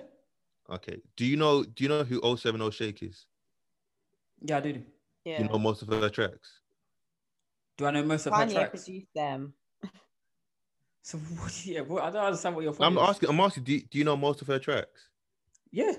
Okay. 0.71 1.01
Do 1.17 1.27
you 1.27 1.37
know 1.37 1.65
do 1.65 1.83
you 1.83 1.89
know 1.89 2.05
who 2.05 2.21
070 2.37 2.71
Shake 2.71 3.03
is? 3.03 3.27
yeah 4.43 4.59
i 4.59 4.61
do 4.61 4.83
Yeah, 5.25 5.43
You 5.43 5.49
know 5.49 5.59
most 5.59 5.83
of 5.83 5.89
her 5.89 6.09
tracks. 6.09 6.49
do 7.77 7.87
i 7.87 7.91
know 7.91 8.05
most 8.05 8.27
of 8.27 8.33
her 8.35 8.45
Kanye 8.47 8.53
tracks 8.53 8.85
produced 8.85 9.09
them. 9.15 9.55
So 11.03 11.19
what? 11.19 11.67
Yeah, 11.67 11.81
what, 11.81 12.05
I 12.05 12.11
don't 12.11 12.25
understand 12.27 12.55
what 12.55 12.63
your 12.63 12.75
point 12.75 12.87
I'm 12.87 12.99
is. 13.03 13.09
asking. 13.09 13.29
I'm 13.31 13.41
asking. 13.41 13.65
Do 13.65 13.73
you, 13.73 13.81
do 13.91 13.99
you 13.99 14.05
know 14.05 14.17
most 14.17 14.43
of 14.43 14.49
her 14.49 14.59
tracks? 14.59 15.09
Yeah, 15.73 15.93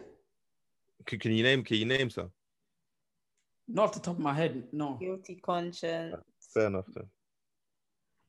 Can, 1.07 1.17
can 1.19 1.31
you 1.31 1.43
name? 1.43 1.63
Can 1.63 1.77
you 1.77 1.85
name 1.85 2.09
some? 2.09 2.31
not 3.67 3.85
off 3.85 3.93
the 3.93 3.99
top 3.99 4.15
of 4.17 4.19
my 4.21 4.33
head, 4.33 4.63
no. 4.71 4.97
Guilty 5.01 5.35
conscience. 5.35 6.15
Fair 6.53 6.67
enough. 6.67 6.85
Then. 6.93 7.05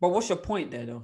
But 0.00 0.08
what's 0.10 0.28
your 0.28 0.38
point 0.38 0.70
there, 0.70 0.86
though? 0.86 1.02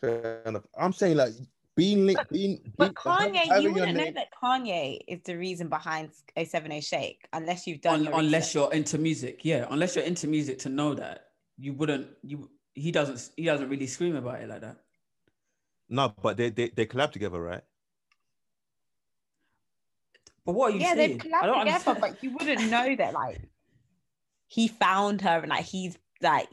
Fair 0.00 0.42
enough. 0.46 0.64
I'm 0.76 0.92
saying 0.92 1.16
like 1.16 1.32
being 1.80 2.06
linked, 2.06 2.30
being. 2.30 2.54
But 2.76 2.84
being- 2.84 2.94
Kanye, 2.94 3.62
you 3.62 3.72
wouldn't 3.72 3.96
know 3.96 4.04
name- 4.04 4.14
that 4.20 4.28
Kanye 4.42 5.00
is 5.08 5.20
the 5.24 5.36
reason 5.36 5.68
behind 5.68 6.10
070 6.36 6.80
Shake 6.82 7.26
unless 7.32 7.66
you've 7.66 7.80
done 7.80 8.00
Un- 8.00 8.04
your 8.04 8.14
unless 8.20 8.48
research. 8.48 8.54
you're 8.54 8.72
into 8.74 8.98
music, 8.98 9.40
yeah. 9.44 9.66
Unless 9.70 9.96
you're 9.96 10.04
into 10.04 10.26
music 10.28 10.58
to 10.60 10.68
know 10.68 10.94
that 10.94 11.16
you 11.58 11.72
wouldn't. 11.72 12.06
You 12.22 12.50
he 12.74 12.90
doesn't. 12.92 13.30
He 13.36 13.44
doesn't 13.44 13.68
really 13.68 13.86
scream 13.86 14.14
about 14.16 14.40
it 14.42 14.48
like 14.48 14.60
that. 14.60 14.76
No, 15.88 16.14
but 16.22 16.36
they, 16.36 16.50
they 16.50 16.68
they 16.68 16.86
collab 16.86 17.10
together, 17.12 17.40
right? 17.40 17.62
But 20.44 20.52
what 20.54 20.70
are 20.72 20.74
you 20.76 20.80
yeah, 20.80 20.94
saying? 20.94 21.18
they've 21.18 21.32
I 21.34 21.46
don't 21.46 21.58
together, 21.60 21.90
understand. 21.90 22.00
but 22.00 22.22
you 22.24 22.30
wouldn't 22.36 22.70
know 22.70 22.96
that 22.96 23.12
like 23.12 23.40
he 24.46 24.68
found 24.68 25.20
her 25.22 25.38
and 25.40 25.48
like 25.50 25.64
he's 25.64 25.98
like 26.22 26.48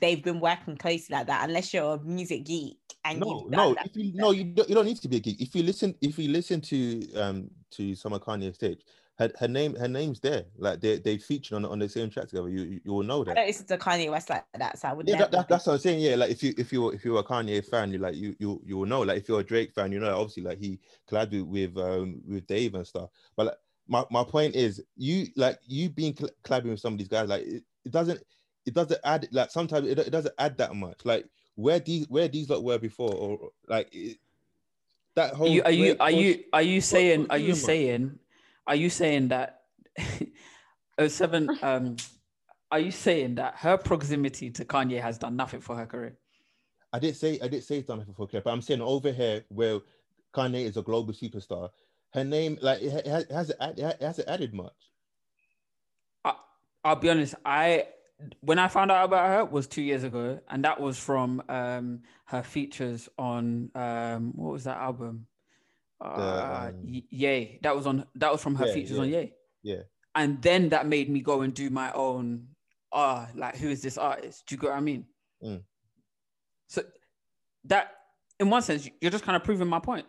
they've 0.00 0.22
been 0.22 0.40
working 0.40 0.76
closely 0.76 1.14
like 1.14 1.26
that 1.26 1.48
unless 1.48 1.72
you're 1.74 1.94
a 1.94 2.00
music 2.00 2.44
geek 2.44 2.78
and 3.04 3.20
No, 3.20 3.46
no. 3.48 3.76
If 3.84 3.96
you 3.96 4.12
no, 4.14 4.30
you 4.30 4.44
don't, 4.44 4.68
you 4.68 4.74
don't 4.74 4.86
need 4.86 4.98
to 4.98 5.08
be 5.08 5.16
a 5.16 5.20
geek. 5.20 5.40
If 5.40 5.54
you 5.54 5.62
listen, 5.62 5.94
if 6.00 6.18
you 6.18 6.28
listen 6.28 6.60
to 6.62 7.14
um 7.14 7.50
to 7.72 7.94
some 7.94 8.12
of 8.12 8.22
Kanye's 8.22 8.58
tapes, 8.58 8.84
her, 9.18 9.30
her 9.38 9.48
name 9.48 9.74
her 9.76 9.88
name's 9.88 10.20
there. 10.20 10.44
Like 10.56 10.80
they 10.80 10.98
they 10.98 11.18
featured 11.18 11.56
on 11.56 11.64
on 11.64 11.78
the 11.78 11.88
same 11.88 12.10
track 12.10 12.28
together. 12.28 12.48
You 12.48 12.62
you, 12.62 12.80
you 12.84 12.92
will 12.92 13.02
know 13.02 13.22
I 13.22 13.26
that. 13.26 13.36
don't 13.36 13.46
listen 13.46 13.66
to 13.66 13.78
Kanye 13.78 14.10
West 14.10 14.30
like 14.30 14.44
that, 14.54 14.78
so 14.78 14.88
I 14.88 14.92
would 14.92 15.08
Yeah, 15.08 15.16
that, 15.16 15.32
that, 15.32 15.48
that's 15.48 15.66
what 15.66 15.74
I'm 15.74 15.78
saying. 15.78 16.00
Yeah, 16.00 16.14
like 16.16 16.30
if 16.30 16.42
you 16.42 16.54
if 16.56 16.72
you're 16.72 16.94
if 16.94 17.04
you're 17.04 17.18
a 17.18 17.24
Kanye 17.24 17.64
fan, 17.64 17.92
you 17.92 17.98
like 17.98 18.14
you 18.14 18.34
you 18.38 18.62
you 18.64 18.78
will 18.78 18.86
know. 18.86 19.02
Like 19.02 19.18
if 19.18 19.28
you're 19.28 19.40
a 19.40 19.44
Drake 19.44 19.72
fan, 19.72 19.92
you 19.92 20.00
know 20.00 20.16
obviously 20.16 20.44
like 20.44 20.58
he 20.58 20.78
collabed 21.10 21.44
with 21.46 21.76
um 21.76 22.22
with 22.26 22.46
Dave 22.46 22.74
and 22.74 22.86
stuff. 22.86 23.10
But 23.36 23.46
like, 23.46 23.56
my 23.88 24.04
my 24.10 24.24
point 24.24 24.54
is, 24.54 24.82
you 24.96 25.26
like 25.36 25.58
you 25.66 25.90
being 25.90 26.14
collabing 26.14 26.70
with 26.70 26.80
some 26.80 26.94
of 26.94 26.98
these 26.98 27.08
guys, 27.08 27.28
like 27.28 27.42
it, 27.42 27.64
it 27.84 27.92
doesn't 27.92 28.22
it 28.66 28.74
doesn't 28.74 29.00
add 29.04 29.28
like 29.32 29.50
sometimes 29.50 29.88
it, 29.88 29.98
it 29.98 30.10
doesn't 30.10 30.34
add 30.38 30.56
that 30.58 30.74
much. 30.74 31.04
Like 31.04 31.26
where 31.54 31.80
these 31.80 32.08
where 32.08 32.28
these 32.28 32.48
lot 32.48 32.64
were 32.64 32.78
before, 32.78 33.14
or 33.14 33.50
like 33.68 33.88
it, 33.92 34.18
that 35.14 35.32
Are 35.32 35.36
whole. 35.36 35.48
you 35.48 35.62
are 35.64 35.70
you 35.70 35.86
Drake 35.94 36.00
are 36.00 36.10
you 36.10 36.44
are 36.52 36.62
you 36.62 36.80
saying 36.80 37.26
are 37.30 37.38
you 37.38 37.48
you 37.48 37.54
saying 37.54 38.18
are 38.66 38.76
you 38.76 38.90
saying 38.90 39.28
that 39.28 39.62
07 41.06 41.48
um 41.62 41.96
are 42.70 42.78
you 42.80 42.90
saying 42.90 43.34
that 43.34 43.56
her 43.56 43.76
proximity 43.76 44.50
to 44.50 44.64
Kanye 44.64 45.00
has 45.00 45.18
done 45.18 45.36
nothing 45.36 45.60
for 45.60 45.76
her 45.76 45.86
career? 45.86 46.16
I 46.92 46.98
didn't 46.98 47.16
say 47.16 47.38
I 47.42 47.48
didn't 47.48 47.64
say 47.64 47.78
it's 47.78 47.88
done 47.88 48.04
for 48.16 48.26
care, 48.26 48.40
but 48.40 48.50
I'm 48.50 48.62
saying 48.62 48.80
over 48.80 49.12
here 49.12 49.44
where 49.48 49.80
Kanye 50.34 50.64
is 50.64 50.76
a 50.76 50.82
global 50.82 51.12
superstar, 51.12 51.70
her 52.14 52.24
name 52.24 52.58
like 52.62 52.80
it, 52.80 52.86
it 52.94 53.06
has- 53.06 53.24
it 53.24 53.32
hasn't 53.32 53.78
it 53.78 54.02
hasn't 54.02 54.28
added 54.28 54.54
much. 54.54 54.72
I'll 56.84 56.96
be 56.96 57.10
honest, 57.10 57.36
I 57.44 57.86
when 58.40 58.58
I 58.58 58.68
found 58.68 58.90
out 58.90 59.04
about 59.04 59.28
her 59.28 59.44
was 59.44 59.66
two 59.66 59.82
years 59.82 60.04
ago, 60.04 60.40
and 60.48 60.64
that 60.64 60.80
was 60.80 60.98
from 60.98 61.42
um 61.48 62.02
her 62.26 62.42
features 62.42 63.08
on 63.18 63.70
um 63.74 64.32
what 64.34 64.52
was 64.52 64.64
that 64.64 64.78
album? 64.78 65.26
Uh, 66.00 66.70
um, 66.70 67.02
Ye. 67.10 67.58
That 67.62 67.76
was 67.76 67.86
on 67.86 68.06
that 68.16 68.32
was 68.32 68.42
from 68.42 68.54
her 68.56 68.66
Yeah, 68.66 68.74
features 68.74 68.96
yeah. 68.96 69.02
on 69.02 69.08
Ye. 69.08 69.32
Yeah. 69.62 69.82
And 70.14 70.42
then 70.42 70.68
that 70.70 70.86
made 70.86 71.08
me 71.08 71.20
go 71.20 71.40
and 71.42 71.54
do 71.54 71.70
my 71.70 71.92
own 71.92 72.48
ah, 72.92 73.28
like 73.34 73.56
who 73.56 73.68
is 73.68 73.82
this 73.82 73.98
artist? 73.98 74.46
Do 74.46 74.54
you 74.54 74.60
get 74.60 74.70
what 74.70 74.76
I 74.76 74.80
mean? 74.80 75.06
Mm. 75.42 75.62
So 76.68 76.82
that 77.64 77.92
in 78.38 78.50
one 78.50 78.62
sense, 78.62 78.88
you're 79.00 79.10
just 79.10 79.24
kind 79.24 79.36
of 79.36 79.44
proving 79.44 79.68
my 79.68 79.78
point. 79.78 80.06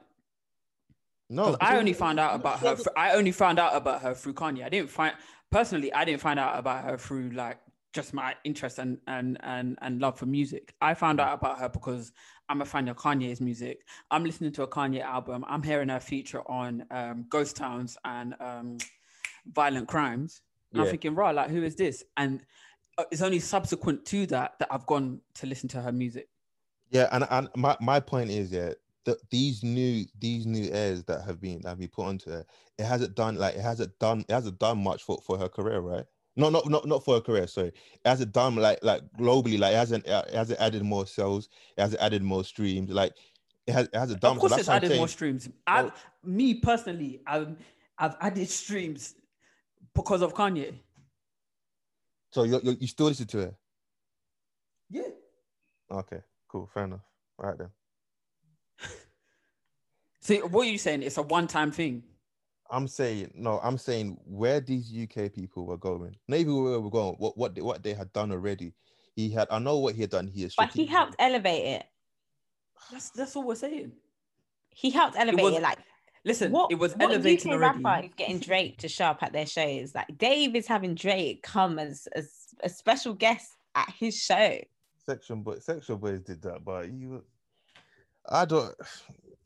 No, 1.29 1.57
I 1.59 1.77
only 1.77 1.93
found 1.93 2.19
out 2.19 2.35
about 2.35 2.59
her. 2.59 2.77
I 2.95 3.13
only 3.13 3.31
found 3.31 3.59
out 3.59 3.75
about 3.75 4.01
her 4.01 4.13
through 4.13 4.33
Kanye. 4.33 4.63
I 4.63 4.69
didn't 4.69 4.89
find 4.89 5.15
personally. 5.51 5.91
I 5.93 6.05
didn't 6.05 6.21
find 6.21 6.39
out 6.39 6.59
about 6.59 6.83
her 6.83 6.97
through 6.97 7.31
like 7.31 7.57
just 7.93 8.13
my 8.13 8.35
interest 8.43 8.79
and 8.79 8.97
and 9.07 9.37
and 9.41 9.77
and 9.81 10.01
love 10.01 10.17
for 10.17 10.25
music. 10.25 10.73
I 10.81 10.93
found 10.95 11.19
out 11.19 11.33
about 11.33 11.59
her 11.59 11.69
because 11.69 12.11
I'm 12.49 12.61
a 12.61 12.65
fan 12.65 12.87
of 12.87 12.97
Kanye's 12.97 13.39
music. 13.39 13.85
I'm 14.11 14.25
listening 14.25 14.51
to 14.53 14.63
a 14.63 14.67
Kanye 14.67 15.01
album. 15.01 15.45
I'm 15.47 15.63
hearing 15.63 15.89
her 15.89 15.99
feature 15.99 16.41
on 16.49 16.85
um, 16.91 17.25
Ghost 17.29 17.55
Towns 17.55 17.97
and 18.03 18.35
um, 18.39 18.77
Violent 19.45 19.87
Crimes. 19.87 20.41
And 20.73 20.81
I'm 20.81 20.85
Yeah. 20.85 20.91
thinking, 20.91 21.15
right, 21.15 21.33
like 21.35 21.49
who 21.49 21.63
is 21.63 21.75
this? 21.75 22.03
And 22.17 22.43
uh, 22.97 23.05
it's 23.11 23.21
only 23.21 23.39
subsequent 23.39 24.05
to 24.07 24.25
that 24.27 24.59
that 24.59 24.67
I've 24.71 24.85
gone 24.87 25.21
to 25.35 25.47
listen 25.47 25.69
to 25.69 25.81
her 25.81 25.91
music. 25.91 26.29
Yeah, 26.89 27.09
and 27.11 27.25
and 27.29 27.49
my, 27.55 27.75
my 27.79 27.99
point 27.99 28.29
is 28.29 28.51
yeah, 28.51 28.73
that 29.05 29.17
these 29.29 29.63
new 29.63 30.05
these 30.19 30.45
new 30.45 30.69
airs 30.71 31.03
that 31.05 31.23
have 31.23 31.39
been 31.41 31.61
that 31.61 31.69
have 31.69 31.79
been 31.79 31.89
put 31.89 32.05
onto 32.05 32.31
her, 32.31 32.45
it 32.77 32.85
hasn't 32.85 33.15
done 33.15 33.35
like 33.35 33.55
it 33.55 33.61
hasn't 33.61 33.97
done 33.99 34.21
it 34.27 34.31
hasn't 34.31 34.59
done 34.59 34.83
much 34.83 35.03
for, 35.03 35.19
for 35.25 35.37
her 35.37 35.49
career, 35.49 35.79
right? 35.79 36.05
No, 36.35 36.49
not 36.49 36.67
not 36.67 36.87
not 36.87 37.05
for 37.05 37.17
a 37.17 37.21
career. 37.21 37.45
Sorry, 37.47 37.67
it 37.67 37.75
hasn't 38.05 38.31
done 38.31 38.55
like 38.55 38.79
like 38.81 39.01
globally. 39.19 39.59
Like 39.59 39.73
it 39.73 39.77
hasn't 39.77 40.07
uh, 40.07 40.23
it 40.27 40.33
hasn't 40.33 40.59
added 40.59 40.83
more 40.83 41.05
sales. 41.05 41.49
It 41.77 41.81
hasn't 41.81 42.01
added 42.01 42.23
more 42.23 42.43
streams. 42.43 42.89
Like 42.89 43.13
it 43.67 43.73
has 43.73 43.87
it 43.87 43.95
hasn't 43.95 44.19
done. 44.21 44.33
Of 44.33 44.39
course, 44.39 44.51
so 44.53 44.57
it's 44.57 44.67
that's 44.67 44.75
what 44.75 44.83
I'm 44.83 44.85
added 44.91 44.97
more 44.97 45.07
streams. 45.07 45.47
Oh. 45.47 45.51
I, 45.67 45.81
Well- 45.83 45.93
me 46.23 46.55
personally, 46.55 47.21
I've 47.27 47.55
I've 47.99 48.15
added 48.19 48.49
streams 48.49 49.13
because 49.93 50.21
of 50.23 50.33
Kanye. 50.33 50.73
So 52.31 52.43
you 52.43 52.59
you 52.63 52.77
you 52.79 52.87
still 52.87 53.05
listen 53.07 53.27
to 53.27 53.37
her? 53.37 53.55
Yeah. 54.89 55.09
Okay, 55.91 56.21
cool, 56.47 56.67
fair 56.73 56.85
enough. 56.85 57.01
All 57.37 57.49
right 57.49 57.57
then. 57.59 57.69
See, 60.19 60.37
what 60.39 60.65
are 60.65 60.69
you 60.71 60.79
saying? 60.79 61.03
It's 61.03 61.17
a 61.17 61.21
one-time 61.21 61.71
thing. 61.71 62.01
I'm 62.73 62.87
saying 62.87 63.31
no. 63.35 63.59
I'm 63.63 63.77
saying 63.77 64.17
where 64.25 64.59
these 64.59 64.91
UK 64.91 65.31
people 65.31 65.65
were 65.65 65.77
going. 65.77 66.15
Maybe 66.27 66.51
where 66.51 66.63
we 66.63 66.77
were 66.79 66.89
going. 66.89 67.15
What 67.19 67.37
what 67.37 67.55
they, 67.55 67.61
what 67.61 67.83
they 67.83 67.93
had 67.93 68.11
done 68.13 68.31
already. 68.31 68.73
He 69.15 69.29
had. 69.29 69.47
I 69.51 69.59
know 69.59 69.77
what 69.77 69.95
he 69.95 70.01
had 70.01 70.09
done. 70.09 70.27
He 70.27 70.41
has. 70.41 70.55
but 70.55 70.73
he 70.73 70.85
helped 70.85 71.15
elevate 71.19 71.65
it. 71.65 71.85
That's 72.91 73.11
that's 73.11 73.35
all 73.35 73.43
we're 73.43 73.55
saying. 73.55 73.91
He 74.69 74.89
helped 74.89 75.15
elevate 75.17 75.43
was 75.43 75.55
it. 75.55 75.61
Like 75.61 75.77
Listen, 76.25 76.51
what, 76.51 76.71
it 76.71 76.75
was 76.75 76.93
what 76.93 77.11
elevating 77.11 77.51
UK 77.51 77.57
already. 77.57 77.83
rapper 77.83 78.05
is 78.05 78.13
getting 78.15 78.39
Drake 78.39 78.77
to 78.77 78.87
show 78.87 79.05
up 79.05 79.21
at 79.23 79.33
their 79.33 79.45
shows? 79.45 79.93
Like 79.93 80.17
Dave 80.17 80.55
is 80.55 80.67
having 80.67 80.95
Drake 80.95 81.43
come 81.43 81.79
as, 81.79 82.07
as 82.15 82.31
a 82.63 82.69
special 82.69 83.13
guest 83.13 83.51
at 83.75 83.89
his 83.99 84.17
show. 84.17 84.59
Section 85.05 85.43
boy, 85.43 85.59
section 85.59 85.97
boys 85.97 86.21
did 86.21 86.41
that, 86.43 86.63
but 86.63 86.89
you, 86.89 87.23
I 88.29 88.45
don't. 88.45 88.73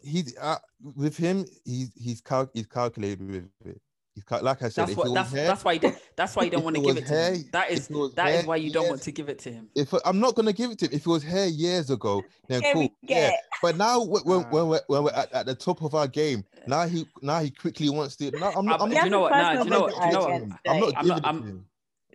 He 0.01 0.23
uh, 0.39 0.57
with 0.95 1.17
him, 1.17 1.45
he's 1.65 1.91
he's 1.95 2.21
cal- 2.21 2.49
he's 2.53 2.67
calculated 2.67 3.21
with 3.29 3.49
it. 3.65 3.81
He's 4.13 4.23
cal- 4.23 4.41
like 4.41 4.63
I 4.63 4.69
said, 4.69 4.83
That's 4.83 4.91
if 4.93 4.97
what 4.97 5.07
it 5.07 5.09
was 5.09 5.15
that's 5.15 5.31
hair, 5.33 5.47
that's 5.47 5.63
why 5.65 5.73
you 5.73 5.79
don't 5.79 5.97
that's 6.15 6.35
why 6.35 6.43
you 6.43 6.49
don't 6.53 6.63
want 6.63 6.75
to 6.75 6.81
give 6.81 6.95
was 6.95 7.03
it 7.03 7.07
to 7.07 7.13
hair- 7.13 7.33
him. 7.35 7.45
That 7.51 7.71
if 7.71 7.77
is 7.79 7.89
it 7.89 7.95
was 7.95 8.13
that 8.15 8.29
is 8.29 8.45
why 8.45 8.55
you 8.55 8.71
don't 8.71 8.89
want 8.89 9.01
to 9.03 9.11
give 9.11 9.29
it 9.29 9.39
to 9.39 9.51
him. 9.51 9.69
If 9.75 9.93
I'm 10.05 10.19
not 10.19 10.35
gonna 10.35 10.53
give 10.53 10.71
it 10.71 10.79
to 10.79 10.85
him, 10.85 10.91
if 10.93 11.01
it 11.01 11.07
was 11.09 11.23
hair 11.23 11.47
years 11.47 11.89
ago, 11.89 12.23
then 12.47 12.61
Yeah, 12.63 12.73
cool. 12.73 12.89
Yeah, 13.01 13.31
but 13.61 13.75
now 13.77 14.01
when 14.03 14.23
when, 14.23 14.39
Ah. 14.45 14.49
when 14.49 14.67
we're 14.69 14.81
when 14.87 15.03
we're 15.03 15.11
at, 15.11 15.31
at 15.33 15.45
the 15.45 15.55
top 15.55 15.81
of 15.83 15.93
our 15.93 16.07
game, 16.07 16.43
now 16.65 16.87
he 16.87 17.05
now 17.21 17.39
he 17.41 17.49
quickly 17.51 17.89
wants 17.89 18.15
to. 18.17 18.31
No, 18.31 18.51
I'm 18.55 18.65
not. 18.65 18.79
Uh, 18.81 18.83
I'm 18.85 18.89
do 18.89 18.95
not 18.95 19.03
you 19.05 19.09
know 19.11 19.19
what? 19.21 19.31
Nah, 19.31 19.51
you 19.63 19.69
know 19.69 19.81
what? 19.81 19.93
You 20.05 20.11
know 20.11 20.19
what? 20.21 20.31
I'm 20.67 20.79
not 20.79 20.95
giving 21.03 21.17
it 21.17 21.21
to 21.23 21.27
him. 21.27 21.65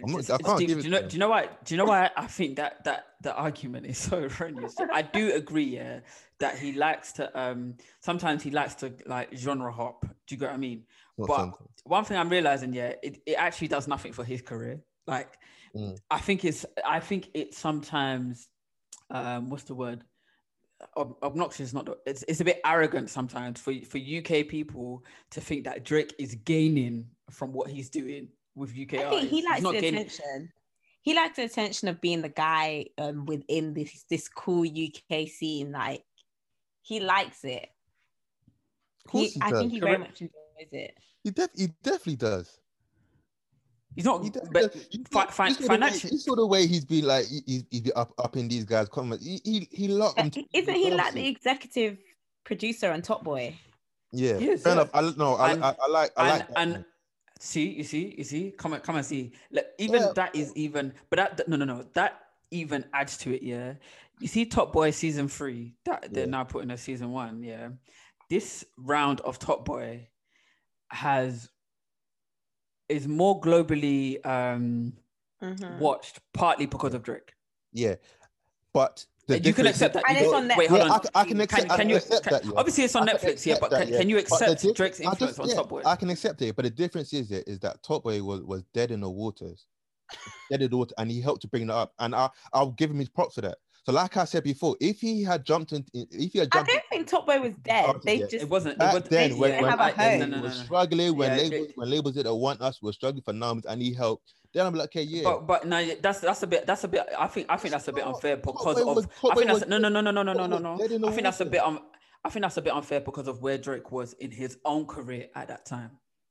I'm 0.04 0.10
not- 0.12 0.20
It's- 0.20 0.30
I 0.30 0.34
it's 0.36 0.44
can't 0.46 0.58
deep. 0.58 0.68
give 0.68 0.78
do 0.78 0.84
you 0.84 0.90
know? 0.90 1.02
Do 1.08 1.14
you 1.14 1.18
know 1.20 1.28
why? 1.28 1.48
Do 1.64 1.74
you 1.74 1.78
know 1.78 1.84
why 1.84 2.10
I 2.16 2.26
think 2.26 2.56
that 2.56 2.84
that 2.84 3.06
the 3.20 3.34
argument 3.34 3.86
is 3.86 3.98
so 4.08 4.28
erroneous? 4.40 4.74
I 4.92 5.02
do 5.02 5.32
agree, 5.32 5.64
yeah, 5.64 6.00
that 6.38 6.58
he 6.58 6.72
likes 6.72 7.12
to. 7.14 7.40
Um, 7.40 7.74
sometimes 8.00 8.42
he 8.42 8.50
likes 8.50 8.74
to 8.76 8.92
like 9.06 9.34
genre 9.36 9.72
hop. 9.72 10.02
Do 10.26 10.34
you 10.34 10.38
get 10.38 10.46
what 10.48 10.54
I 10.54 10.58
mean? 10.58 10.84
But 11.18 11.52
one 11.84 12.04
thing 12.04 12.16
I'm 12.16 12.28
realizing, 12.30 12.72
yeah, 12.72 12.94
it, 13.02 13.22
it 13.26 13.34
actually 13.34 13.68
does 13.68 13.86
nothing 13.86 14.12
for 14.12 14.24
his 14.24 14.42
career. 14.42 14.80
Like, 15.06 15.38
Mm. 15.74 15.96
I 16.10 16.18
think 16.18 16.44
it's, 16.44 16.66
I 16.84 17.00
think 17.00 17.30
it 17.32 17.54
sometimes, 17.54 18.48
um, 19.08 19.48
what's 19.48 19.62
the 19.64 19.74
word? 19.74 20.04
Ob- 20.98 21.16
obnoxious, 21.22 21.68
is 21.68 21.74
not. 21.74 21.86
the- 21.86 21.96
It's 22.04 22.24
it's 22.28 22.40
a 22.40 22.44
bit 22.44 22.60
arrogant 22.64 23.08
sometimes 23.08 23.58
for 23.60 23.72
for 23.90 23.96
UK 23.98 24.42
people 24.48 25.02
to 25.30 25.40
think 25.40 25.64
that 25.64 25.84
Drake 25.84 26.12
is 26.18 26.34
gaining 26.34 27.06
from 27.30 27.52
what 27.54 27.70
he's 27.70 27.88
doing 27.88 28.28
with 28.54 28.70
UK 28.70 28.94
I 28.94 29.04
artists. 29.04 29.20
think 29.20 29.30
he 29.30 29.42
likes 29.48 29.62
the 29.62 29.72
gaining- 29.72 29.94
attention. 30.00 30.52
He 31.04 31.14
likes 31.14 31.36
the 31.36 31.44
attention 31.44 31.88
of 31.88 32.00
being 32.00 32.22
the 32.22 32.28
guy 32.28 32.86
um, 32.98 33.26
within 33.26 33.74
this 33.74 34.04
this 34.08 34.28
cool 34.28 34.64
UK 34.66 35.26
scene. 35.28 35.72
Like 35.72 36.04
he 36.82 37.00
likes 37.00 37.44
it. 37.44 37.68
Of 39.04 39.10
course 39.10 39.32
He, 39.32 39.40
he 39.40 39.40
I 39.42 39.50
does. 39.50 39.58
think 39.60 39.72
he 39.72 39.80
very 39.80 39.98
much 39.98 40.20
enjoys 40.20 40.32
it. 40.70 40.96
He, 41.24 41.30
def- 41.30 41.50
he 41.56 41.66
definitely 41.82 42.16
does. 42.16 42.58
He's 43.96 44.04
not, 44.06 44.22
He 44.24 44.30
definitely 44.30 44.62
but 44.62 44.72
does. 44.72 44.88
You 44.90 45.04
fi- 45.10 45.24
saw- 45.24 45.30
fi- 45.30 45.48
you 45.48 45.54
saw 45.54 45.60
the 45.60 45.68
way- 45.68 45.74
financially- 45.74 46.12
You 46.12 46.18
saw 46.18 46.34
the 46.36 46.46
way 46.46 46.66
he's 46.66 46.84
been 46.84 47.04
like 47.04 47.26
he- 47.26 47.42
he's, 47.46 47.64
he's 47.70 47.80
been 47.80 47.92
up 47.96 48.12
up 48.18 48.36
in 48.36 48.46
these 48.48 48.64
guys' 48.64 48.88
comments. 48.88 49.24
He 49.26 49.40
he, 49.44 49.68
he 49.72 49.88
locked 49.88 50.16
them. 50.18 50.30
Isn't 50.52 50.74
he 50.74 50.90
like 50.92 51.14
the 51.14 51.26
executive 51.26 51.98
producer 52.44 52.90
on 52.92 53.02
Top 53.02 53.24
Boy? 53.24 53.58
Yeah, 54.12 54.38
He 54.38 54.50
is, 54.50 54.62
fair 54.62 54.74
yeah. 54.76 54.82
enough. 54.82 54.90
I 54.94 55.12
no, 55.16 55.34
I, 55.34 55.52
And- 55.52 55.64
I, 55.64 55.74
I 55.82 55.88
like 55.88 56.10
I 56.16 56.28
and 56.28 56.38
like 56.38 56.48
and 56.56 56.72
man. 56.72 56.84
See 57.44 57.68
you 57.70 57.82
see 57.82 58.14
you 58.16 58.24
see 58.24 58.52
come 58.56 58.72
and 58.72 58.82
come 58.84 58.94
and 58.96 59.04
see 59.04 59.32
like, 59.50 59.66
even 59.78 60.00
Yeah. 60.00 60.12
that 60.14 60.34
is 60.34 60.52
even 60.54 60.92
but 61.10 61.16
that 61.16 61.48
no 61.48 61.56
no 61.56 61.64
no 61.64 61.84
that 61.94 62.20
even 62.52 62.84
adds 62.94 63.16
to 63.16 63.34
it 63.34 63.42
yeah 63.42 63.74
You 64.20 64.28
see, 64.28 64.44
Top 64.46 64.72
Boy 64.72 64.92
season 64.92 65.26
three 65.26 65.74
that 65.84 66.12
they're 66.14 66.26
Yeah. 66.26 66.30
now 66.30 66.44
putting 66.44 66.70
a 66.70 66.76
season 66.78 67.10
one. 67.10 67.42
Yeah, 67.42 67.70
this 68.30 68.64
round 68.76 69.20
of 69.22 69.38
Top 69.40 69.64
Boy 69.64 70.08
has 70.92 71.48
is 72.88 73.08
more 73.08 73.40
globally 73.40 74.24
um 74.24 74.92
Mhm. 75.42 75.78
watched 75.80 76.20
partly 76.32 76.66
because 76.66 76.94
of 76.94 77.02
Drake. 77.02 77.32
Yeah, 77.72 77.96
but 78.72 79.06
the 79.40 79.48
you 79.48 79.54
can 79.54 79.66
accept 79.66 79.94
that. 79.94 80.04
And 80.08 80.16
it's 80.18 80.30
don't- 80.30 80.50
on 80.50 80.58
wait, 80.58 80.68
hold 80.68 80.80
Yeah, 80.80 80.84
on. 80.86 80.90
I 80.92 80.98
can- 80.98 81.10
I 81.14 81.24
can 81.24 81.40
accept- 81.40 81.70
I 81.70 81.76
can 81.76 81.88
you, 81.90 81.96
accept 81.96 82.24
that, 82.30 82.44
yeah. 82.44 82.50
Obviously, 82.56 82.84
it's 82.84 82.94
on 82.96 83.06
Netflix, 83.06 83.46
yeah. 83.46 83.56
But 83.60 83.70
that, 83.70 83.82
can, 83.84 83.92
yeah. 83.92 83.98
can 84.00 84.08
you 84.08 84.16
But 84.16 84.22
accept 84.24 84.62
diff- 84.62 84.74
Drake's 84.76 85.00
I 85.00 85.04
influence 85.04 85.36
just- 85.36 85.40
on 85.40 85.48
yeah, 85.48 85.54
Top 85.54 85.68
Boy? 85.68 85.82
I 85.84 85.96
can 85.96 86.10
accept 86.10 86.42
it, 86.42 86.54
but 86.56 86.64
the 86.64 86.70
difference 86.70 87.12
is 87.12 87.30
it 87.30 87.44
is 87.46 87.58
that 87.60 87.82
Top 87.82 88.04
Boy 88.04 88.22
was 88.22 88.40
was 88.42 88.62
dead 88.74 88.90
in 88.90 89.00
the 89.00 89.10
waters, 89.10 89.66
dead 90.50 90.62
in 90.62 90.70
the 90.70 90.76
water, 90.76 90.94
and 90.98 91.10
he 91.10 91.20
helped 91.20 91.42
to 91.42 91.48
bring 91.48 91.66
that 91.68 91.74
up, 91.74 91.92
and 91.98 92.14
I 92.14 92.28
I'll 92.52 92.70
give 92.72 92.90
him 92.90 92.98
his 92.98 93.08
props 93.08 93.34
for 93.36 93.40
that. 93.42 93.58
So, 93.84 93.90
like 93.90 94.16
I 94.16 94.24
said 94.26 94.44
before, 94.44 94.76
if 94.80 95.00
he 95.00 95.24
had 95.24 95.44
jumped 95.44 95.72
in, 95.72 95.84
if 95.92 96.32
he 96.32 96.38
had 96.38 96.48
I 96.52 96.62
don't 96.62 96.82
think 96.88 97.08
Top 97.08 97.26
Boy 97.26 97.40
was 97.40 97.52
dead. 97.64 97.96
They 98.04 98.14
yeah. 98.20 98.26
just 98.26 98.44
It 98.44 98.48
wasn't. 98.48 98.74
It 98.74 98.78
back 98.78 98.94
was, 98.94 99.02
then 99.04 99.36
when, 99.38 99.50
didn't 99.50 99.62
when, 99.64 99.76
when 99.78 99.94
home. 99.96 100.18
No, 100.20 100.26
no, 100.26 100.36
no, 100.36 100.42
no. 100.46 100.54
struggling, 100.54 101.16
when 101.16 101.30
Yeah, 101.36 101.42
labels 101.42 101.68
when 101.74 101.90
labels 101.90 102.14
didn't 102.14 102.36
want 102.36 102.60
us, 102.62 102.80
were 102.80 102.92
struggling 102.92 103.24
for 103.24 103.32
numbers, 103.32 103.64
and 103.64 103.82
he 103.82 103.92
helped. 103.92 104.34
Then 104.54 104.66
I'm 104.66 104.74
like, 104.74 104.90
okay, 104.90 105.02
yeah. 105.02 105.22
But 105.24 105.46
but 105.46 105.66
no, 105.66 105.84
that's 106.02 106.20
that's 106.20 106.42
a 106.42 106.46
bit 106.46 106.66
that's 106.66 106.84
a 106.84 106.88
bit. 106.88 107.06
I 107.18 107.26
think 107.26 107.46
I 107.48 107.56
think 107.56 107.72
that's 107.72 107.88
a 107.88 107.92
bit 107.92 108.04
unfair 108.06 108.36
because 108.36 108.80
of. 108.80 109.08
I 109.30 109.34
think 109.34 109.46
that's 109.46 109.66
no 109.66 109.78
no 109.78 109.88
no 109.88 110.00
no 110.00 110.10
no 110.10 110.22
no 110.22 110.32
no 110.32 110.46
no 110.46 110.56
was 110.56 110.62
no. 110.62 110.78
dead 110.78 110.92
in 110.92 111.00
the 111.00 111.08
I 111.08 111.10
think 111.10 111.22
that's 111.24 111.40
a 111.40 111.46
bit 111.46 111.62
um. 111.62 111.80
I 112.24 112.30
think 112.30 112.42
that's 112.44 112.56
a 112.56 112.62
bit 112.62 112.72
unfair 112.72 113.00
because 113.00 113.26
of 113.26 113.40
where 113.42 113.58
Drake 113.58 113.90
was 113.90 114.12
in 114.14 114.30
his 114.30 114.58
own 114.64 114.86
career 114.86 115.28
at 115.34 115.48
that 115.48 115.66
time. 115.66 115.90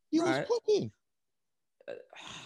he 0.10 0.20
was 0.20 0.30
right. 0.30 0.48
popping. 0.48 0.92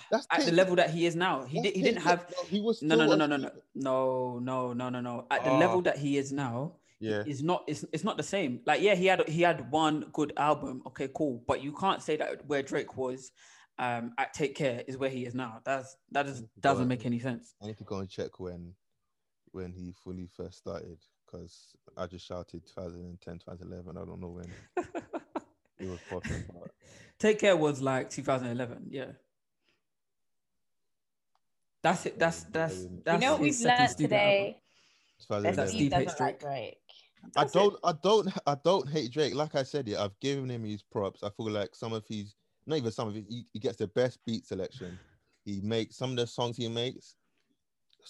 That's 0.10 0.26
At 0.32 0.46
the 0.46 0.52
level 0.52 0.76
that 0.78 0.90
he 0.92 1.06
is 1.06 1.16
now, 1.16 1.44
he 1.44 1.62
did, 1.62 1.76
he 1.76 1.82
didn't 1.82 2.02
have 2.02 2.26
he 2.48 2.60
was 2.62 2.82
no 2.82 2.96
no 2.96 3.06
no 3.06 3.16
no 3.16 3.26
no 3.26 3.38
no 3.38 3.50
no 3.76 4.40
no 4.40 4.74
no 4.74 4.90
no 4.90 5.02
no. 5.02 5.28
At 5.30 5.44
the 5.44 5.52
Ah. 5.52 5.58
level 5.58 5.82
that 5.82 5.98
he 5.98 6.18
is 6.18 6.32
now, 6.32 6.74
Yeah, 7.00 7.24
is 7.28 7.44
not 7.44 7.64
it's, 7.68 7.84
it's 7.92 8.04
not 8.04 8.18
the 8.18 8.24
same. 8.24 8.62
Like 8.66 8.82
yeah, 8.82 8.96
he 8.96 9.06
had 9.08 9.28
he 9.28 9.42
had 9.42 9.70
one 9.72 10.06
good 10.14 10.34
album. 10.38 10.82
Okay, 10.88 11.10
cool. 11.14 11.44
But 11.48 11.62
you 11.62 11.74
can't 11.74 12.02
say 12.02 12.16
that 12.18 12.46
where 12.48 12.64
Drake 12.64 12.96
was 12.98 13.32
um 13.78 14.14
at 14.18 14.34
Take 14.34 14.56
Care 14.56 14.84
is 14.88 14.98
where 14.98 15.10
he 15.10 15.26
is 15.26 15.36
now. 15.36 15.60
That's 15.66 15.98
that 16.12 16.26
just 16.26 16.44
doesn't 16.60 16.86
But- 16.86 16.90
make 16.90 17.06
any 17.06 17.20
sense. 17.20 17.54
I 17.62 17.68
need 17.68 17.78
to 17.78 17.84
go 17.84 17.98
and 18.00 18.10
check 18.10 18.40
when 18.40 18.74
when 19.52 19.72
he 19.74 19.94
fully 20.04 20.28
first 20.36 20.58
started 20.58 20.98
because 21.26 21.76
I 21.98 22.08
just 22.08 22.26
shouted 22.26 22.66
2010, 22.66 23.40
2011. 23.40 23.98
I 23.98 24.06
don't 24.06 24.20
know 24.22 24.30
when 24.30 24.52
it 25.80 25.90
was 25.90 26.00
popping. 26.10 26.44
But 26.48 26.72
Take 27.20 27.40
Care 27.40 27.56
was 27.58 27.82
like 27.82 28.10
2011. 28.10 28.88
Yeah. 28.90 29.06
That's 31.84 32.06
it. 32.06 32.18
That's 32.20 32.44
that's 32.46 32.76
You 32.78 33.02
that's. 33.06 33.22
you 33.22 33.28
know 33.28 33.34
what 33.34 33.42
we've 33.42 33.60
learned 33.62 33.98
today. 33.98 34.58
album. 35.30 35.44
That 35.44 35.56
That's 35.56 35.72
2011. 35.74 35.74
Steve 35.74 35.78
Steve 35.80 35.94
hates 35.94 36.12
doesn't 36.14 36.26
like 36.26 36.40
Drake. 36.40 36.52
Drake. 36.52 36.78
I 37.38 37.44
don't, 37.46 37.76
I 37.84 37.94
don't, 38.04 38.30
I 38.46 38.56
don't 38.64 38.90
hate 38.90 39.12
Drake. 39.12 39.34
Like 39.34 39.56
I 39.56 39.64
said, 39.64 39.88
yeah, 39.88 40.04
I've 40.04 40.20
given 40.20 40.50
him 40.50 40.64
his 40.64 40.84
props. 40.84 41.24
I 41.24 41.30
feel 41.32 41.50
like 41.50 41.74
some 41.74 41.92
of 41.94 42.04
his, 42.08 42.36
not 42.68 42.78
even 42.78 42.92
some 42.92 43.08
of 43.08 43.16
it, 43.16 43.26
he, 43.30 43.46
he 43.54 43.60
gets 43.60 43.78
the 43.78 43.88
best 43.88 44.20
beat 44.26 44.46
selection. 44.46 44.98
He 45.44 45.62
makes 45.62 45.96
some 45.98 46.12
of 46.12 46.18
the 46.18 46.28
songs 46.28 46.58
he 46.58 46.68
makes. 46.68 47.16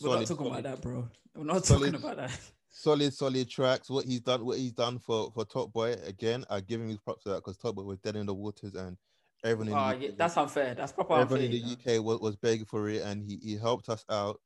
We're 0.02 0.16
not 0.18 0.26
talking 0.26 0.46
solid, 0.48 0.60
about 0.60 0.64
that, 0.64 0.82
bro. 0.82 1.08
We're 1.36 1.44
not 1.46 1.66
Solid. 1.66 1.94
talking 1.94 2.06
about 2.06 2.18
that. 2.18 2.40
solid, 2.70 3.14
solid 3.14 3.50
tracks. 3.50 3.90
What 3.90 4.06
he's 4.06 4.22
done, 4.22 4.46
what 4.46 4.58
he's 4.58 4.72
done 4.74 5.00
for 5.00 5.32
for 5.32 5.46
Top 5.46 5.72
Boy. 5.74 5.94
Again, 6.06 6.46
I 6.50 6.60
give 6.62 6.80
him 6.82 6.90
his 6.90 7.00
props 7.00 7.24
for 7.24 7.30
that 7.30 7.36
because 7.38 7.58
Top 7.58 7.76
Boy 7.76 7.84
was 7.84 8.00
dead 8.00 8.16
in 8.16 8.26
the 8.26 8.34
waters 8.34 8.74
and 8.76 8.98
everyone 9.44 9.68
in 9.70 9.74
Ah, 9.74 9.94
the 9.94 9.98
yeah, 9.98 10.10
that's 10.18 10.38
unfair. 10.38 10.74
That's 10.76 10.92
proper 10.92 11.14
unfair. 11.14 11.38
everyone 11.38 11.46
in 11.46 11.52
you 11.52 11.62
know. 11.62 11.76
the 11.86 11.98
UK 11.98 12.04
was, 12.04 12.20
was 12.20 12.36
begging 12.36 12.66
for 12.66 12.90
it 12.90 13.02
and 13.04 13.24
he, 13.30 13.38
he 13.42 13.56
helped 13.58 13.90
us 13.90 14.04
out. 14.10 14.40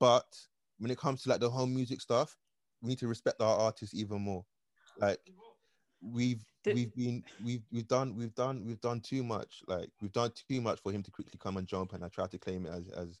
But 0.00 0.26
when 0.78 0.90
it 0.90 0.98
comes 0.98 1.22
to 1.22 1.30
like 1.30 1.40
the 1.40 1.50
whole 1.50 1.66
music 1.66 2.00
stuff, 2.00 2.36
we 2.80 2.88
need 2.90 2.98
to 2.98 3.08
respect 3.08 3.40
our 3.40 3.58
artists 3.58 3.94
even 3.94 4.20
more. 4.20 4.44
Like 4.98 5.18
we've 6.00 6.44
Did- 6.66 6.74
we've 6.74 6.94
been 6.94 7.22
we've 7.44 7.62
we've 7.72 7.86
done 7.88 8.16
we've 8.16 8.34
done 8.34 8.64
we've 8.66 8.80
done 8.80 9.00
too 9.00 9.22
much. 9.22 9.62
Like 9.68 9.88
we've 10.02 10.12
done 10.12 10.32
too 10.48 10.60
much 10.60 10.80
for 10.82 10.90
him 10.92 11.02
to 11.04 11.10
quickly 11.12 11.38
come 11.40 11.56
and 11.56 11.66
jump 11.66 11.92
and 11.92 12.04
I 12.04 12.08
try 12.08 12.26
to 12.26 12.38
claim 12.38 12.66
it 12.66 12.70
as 12.70 12.88
as 12.90 13.18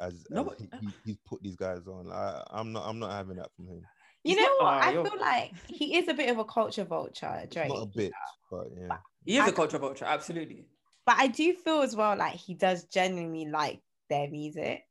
as, 0.00 0.26
No, 0.30 0.48
as 0.48 0.58
he, 0.58 0.68
he- 0.80 0.94
he's 1.04 1.18
put 1.26 1.42
these 1.42 1.56
guys 1.56 1.86
on. 1.86 2.10
I, 2.10 2.42
I'm 2.50 2.72
not 2.72 2.86
I'm 2.86 2.98
not 2.98 3.12
having 3.12 3.36
that 3.36 3.50
from 3.54 3.68
him. 3.68 3.82
You 4.24 4.34
know 4.36 4.42
what? 4.58 4.64
ah, 4.74 4.80
I 4.82 4.92
you're- 4.92 5.08
feel 5.08 5.18
like 5.20 5.52
he 5.68 5.96
is 5.96 6.08
a 6.08 6.14
bit 6.14 6.28
of 6.28 6.38
a 6.38 6.44
culture 6.44 6.84
vulture, 6.84 7.40
It's 7.44 7.54
Drake. 7.54 7.68
not 7.68 7.82
a 7.82 7.86
bit, 7.86 8.12
but 8.50 8.66
yeah. 8.76 8.96
He 9.24 9.36
is 9.38 9.44
I- 9.44 9.48
a 9.48 9.52
culture 9.52 9.78
vulture, 9.78 10.04
absolutely. 10.04 10.66
But 11.06 11.16
I 11.18 11.28
do 11.28 11.54
feel 11.54 11.80
as 11.82 11.94
well 11.96 12.16
like 12.18 12.34
he 12.34 12.54
does 12.54 12.84
genuinely 12.84 13.46
like 13.46 13.80
their 14.10 14.28
music. 14.28 14.82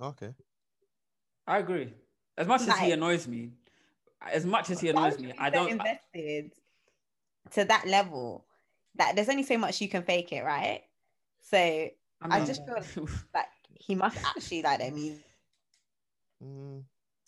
Okay. 0.00 0.34
I 1.46 1.58
agree. 1.58 1.92
As 2.36 2.46
much 2.46 2.62
as 2.68 2.78
he 2.78 2.92
annoys 2.92 3.26
me, 3.26 3.52
as 4.20 4.44
much 4.44 4.68
as 4.70 4.78
he 4.80 4.88
annoys 4.90 5.18
me, 5.18 5.32
I 5.38 5.48
don't. 5.50 5.70
invested 5.70 6.52
to 7.52 7.64
that 7.64 7.86
level 7.86 8.44
that 8.96 9.14
there's 9.14 9.28
only 9.28 9.42
so 9.42 9.58
much 9.58 9.80
you 9.80 9.88
can 9.88 10.02
fake 10.02 10.32
it, 10.32 10.42
right? 10.42 10.82
So 11.42 11.56
I, 11.58 11.90
I 12.22 12.44
just 12.44 12.62
feel- 12.66 13.08
like 13.34 13.46
he 13.74 13.94
must 13.94 14.16
actually 14.24 14.62
like 14.62 14.78
their 14.78 14.90
music. 14.90 15.24
Mm, 16.42 16.82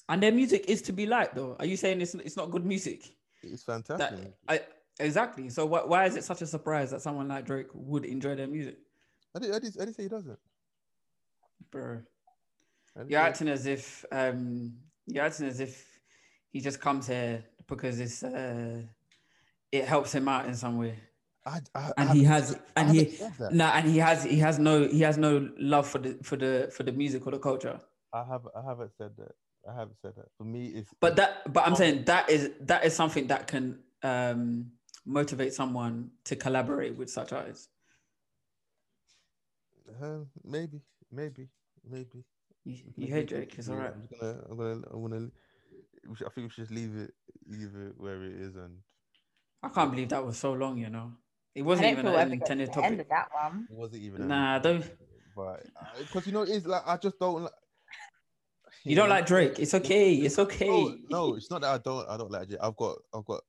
and 0.08 0.22
their 0.22 0.32
music 0.32 0.64
is 0.68 0.82
to 0.82 0.92
be 0.92 1.06
liked, 1.06 1.34
though. 1.34 1.56
Are 1.58 1.66
you 1.66 1.76
saying 1.76 2.00
it's 2.00 2.14
it's 2.14 2.36
not 2.36 2.50
good 2.50 2.64
music? 2.64 3.04
it's 3.42 3.64
That 3.64 3.86
fantastic. 3.86 4.34
I 4.48 4.60
exactly. 4.98 5.48
So 5.50 5.66
why 5.66 5.84
why 5.84 6.06
is 6.06 6.16
it 6.16 6.24
such 6.24 6.42
a 6.42 6.46
surprise 6.46 6.90
that 6.90 7.00
someone 7.02 7.28
like 7.28 7.44
Drake 7.46 7.68
would 7.74 8.04
enjoy 8.04 8.34
their 8.34 8.48
music, 8.48 8.78
I 9.34 9.38
did, 9.38 9.54
I 9.54 9.58
did, 9.58 9.76
I 9.80 9.84
did 9.84 9.96
say 9.96 10.02
he 10.04 10.08
doesn't. 10.08 10.38
bro? 11.70 12.00
You're 12.96 13.08
say- 13.08 13.14
acting 13.16 13.48
as 13.48 13.66
if 13.66 14.04
um 14.10 14.74
you're 15.06 15.24
acting 15.24 15.46
as 15.46 15.60
if 15.60 16.00
he 16.50 16.60
just 16.60 16.80
comes 16.80 17.06
here 17.06 17.44
because 17.68 18.00
it's 18.00 18.22
uh 18.22 18.82
it 19.72 19.84
helps 19.84 20.12
him 20.12 20.28
out 20.28 20.46
in 20.46 20.54
some 20.54 20.78
way. 20.78 20.98
I, 21.46 21.60
I, 21.74 21.92
And 21.96 22.10
I 22.10 22.14
he 22.14 22.24
has 22.24 22.58
and 22.76 22.90
he 22.90 23.04
that. 23.38 23.52
nah 23.54 23.70
and 23.74 23.88
he 23.88 23.98
has 23.98 24.24
he 24.24 24.38
has 24.38 24.58
no 24.58 24.86
he 24.86 25.00
has 25.00 25.16
no 25.16 25.48
love 25.58 25.86
for 25.88 25.98
the 25.98 26.18
for 26.22 26.36
the 26.36 26.70
for 26.74 26.82
the 26.82 26.92
music 26.92 27.26
or 27.26 27.30
the 27.30 27.38
culture. 27.38 27.80
I 28.12 28.24
have 28.24 28.46
I 28.56 28.62
haven't 28.68 28.92
said 28.98 29.12
that. 29.18 29.32
I 29.68 29.72
haven't 29.74 29.96
said 30.02 30.12
that. 30.16 30.26
For 30.36 30.44
me, 30.44 30.66
it's 30.68 30.90
But 31.00 31.16
that 31.16 31.50
but 31.52 31.66
I'm 31.66 31.74
saying 31.74 32.04
that 32.04 32.28
is 32.30 32.50
that 32.60 32.84
is 32.84 32.94
something 32.94 33.26
that 33.28 33.46
can 33.46 33.78
um 34.02 34.72
motivate 35.06 35.54
someone 35.54 36.10
to 36.24 36.36
collaborate 36.36 36.96
with 36.98 37.08
such 37.10 37.32
artists. 37.32 37.68
uh, 40.02 40.18
maybe, 40.44 40.80
maybe, 41.10 41.48
maybe. 41.88 42.24
You, 42.64 42.74
you 42.74 42.92
can- 42.92 43.02
hate 43.06 43.12
we 43.12 43.18
can- 43.20 43.26
Drake, 43.26 43.54
it's 43.58 43.68
yeah, 43.68 43.74
alright. 43.74 43.94
I'm 43.94 44.18
gonna, 44.20 44.38
I'm 44.50 44.56
gonna, 44.56 44.82
I'm 44.92 45.02
gonna. 45.02 45.30
I 46.26 46.30
think 46.30 46.36
we 46.36 46.48
should 46.50 46.64
just 46.64 46.70
leave 46.72 46.94
it, 46.96 47.12
leave 47.46 47.74
it 47.74 47.94
where 47.96 48.22
it 48.22 48.32
is, 48.32 48.56
and 48.56 48.76
I 49.62 49.68
can't 49.68 49.90
believe 49.90 50.08
that 50.10 50.24
was 50.24 50.36
so 50.38 50.52
long, 50.52 50.78
you 50.78 50.88
know. 50.90 51.12
It 51.54 51.62
wasn't 51.62 51.86
don't 51.86 51.92
even 51.92 52.04
feel 52.04 52.14
an 52.14 52.20
ever 52.20 52.30
get 52.36 52.46
to 52.46 52.52
intended 52.52 52.72
the 52.74 52.84
end 52.84 53.00
of 53.00 53.08
that 53.08 53.28
one. 53.32 53.66
it 53.70 53.76
wasn't 53.76 54.02
even. 54.02 54.22
a- 54.22 54.26
Nah, 54.26 54.58
don't 54.60 54.84
But 55.34 55.66
uh, 55.76 55.84
because 55.98 56.26
you 56.26 56.32
know, 56.32 56.42
it's 56.42 56.66
like 56.66 56.82
I 56.86 56.96
just 56.96 57.18
don't. 57.18 57.42
Like, 57.44 57.52
you 58.84 58.94
don't 58.94 59.08
know? 59.08 59.14
like 59.16 59.26
Drake. 59.26 59.58
It's 59.58 59.74
okay. 59.74 60.14
It's 60.14 60.38
okay. 60.38 60.68
No, 60.68 60.94
no, 61.10 61.34
it's 61.34 61.50
not 61.50 61.62
that 61.62 61.74
I 61.74 61.78
don't. 61.78 62.08
I 62.08 62.16
don't 62.16 62.30
like 62.30 62.48
Drake. 62.48 62.60
I've 62.62 62.76
got, 62.76 62.96
I've 63.12 63.24
got 63.24 63.40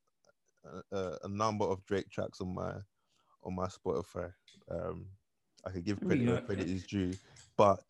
a, 0.92 0.98
a, 0.98 1.18
a 1.24 1.28
number 1.30 1.66
of 1.66 1.86
Drake 1.86 2.10
tracks 2.10 2.42
on 2.42 2.54
my, 2.56 2.74
on 3.44 3.56
my 3.56 3.68
Spotify. 3.68 4.32
Um, 4.70 5.06
I 5.66 5.70
could 5.72 5.86
give 5.86 6.00
credit 6.00 6.28
where 6.28 6.42
credit 6.42 6.68
is 6.68 6.86
due, 6.88 7.14
but 7.58 7.84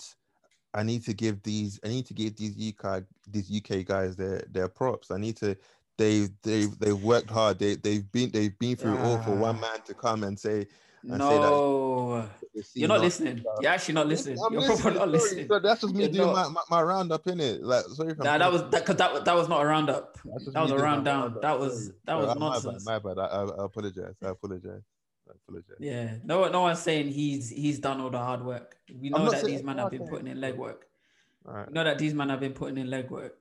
I 0.74 0.84
need 0.84 1.04
to 1.06 1.14
give 1.14 1.42
these. 1.44 1.80
I 1.84 1.88
need 1.88 2.06
to 2.08 2.14
give 2.14 2.36
these 2.36 2.74
UK, 2.74 3.04
these 3.28 3.50
UK 3.56 3.86
guys 3.86 4.16
their 4.16 4.44
their 4.52 4.68
props. 4.68 5.12
I 5.12 5.18
need 5.18 5.38
to. 5.38 5.56
They 6.00 6.28
they 6.44 6.62
they've 6.82 7.04
worked 7.14 7.30
hard. 7.30 7.60
They 7.60 7.76
they've 7.76 8.10
been 8.12 8.32
they've 8.32 8.58
been 8.58 8.76
through 8.78 8.96
it 8.96 9.02
all 9.02 9.18
for 9.22 9.36
one 9.36 9.58
Ah. 9.58 9.62
man 9.66 9.82
to 9.88 9.94
come 9.94 10.24
and 10.24 10.40
say. 10.40 10.60
and 11.04 11.12
say 11.12 11.18
that 11.18 11.52
No, 11.52 12.30
it's 12.54 12.72
you're 12.76 12.88
not 12.88 12.96
not- 12.96 13.04
listening. 13.04 13.44
You're 13.62 13.72
actually 13.72 13.96
not 14.00 14.08
listening. 14.08 14.38
I'm 14.44 14.54
You're 14.54 14.62
listening, 14.62 14.80
probably 14.82 15.00
not 15.00 15.06
sorry. 15.06 15.12
listening. 15.18 15.48
So 15.50 15.60
that's 15.60 15.82
just 15.82 15.94
me 15.94 16.04
You're 16.06 16.14
doing 16.14 16.34
my, 16.34 16.48
my, 16.58 16.62
my 16.70 16.82
roundup 16.82 17.28
in 17.28 17.40
it. 17.40 17.62
Like 17.72 17.84
sorry 17.98 18.14
Nah, 18.18 18.38
that 18.38 18.52
was 18.52 18.62
that 18.74 18.82
because 18.86 18.96
that, 18.96 19.26
that 19.26 19.36
was 19.36 19.48
not 19.50 19.62
a 19.62 19.66
roundup. 19.66 20.18
That 20.54 20.62
was 20.64 20.72
a 20.72 20.78
round 20.78 21.04
down. 21.06 21.22
roundup. 21.24 21.42
That 21.42 21.60
was 21.60 21.92
that 22.06 22.18
was 22.18 22.30
I- 22.30 22.40
nonsense. 22.40 22.86
My 22.86 23.00
bad. 23.00 23.04
My 23.04 23.14
bad. 23.16 23.32
I, 23.32 23.36
I, 23.38 23.44
I 23.62 23.66
apologize. 23.66 24.16
I 24.24 24.30
apologize. 24.30 24.84
I 25.30 25.32
apologize. 25.44 25.78
Yeah, 25.80 26.16
no, 26.24 26.48
no 26.50 26.62
one's 26.62 26.80
saying 26.80 27.10
he's 27.10 27.50
he's 27.50 27.80
done 27.80 28.00
all 28.02 28.10
the 28.10 28.18
hard 28.30 28.42
work. 28.46 28.78
We 29.02 29.10
know 29.10 29.30
that 29.30 29.44
these 29.44 29.64
men 29.64 29.78
have 29.78 29.92
been 29.92 30.08
putting 30.08 30.28
in 30.28 30.38
legwork. 30.38 30.80
Right. 31.44 31.68
We 31.68 31.74
know 31.74 31.84
that 31.84 31.98
these 32.00 32.14
men 32.14 32.30
have 32.30 32.40
been 32.40 32.54
putting 32.54 32.78
in 32.78 32.88
legwork. 32.88 33.32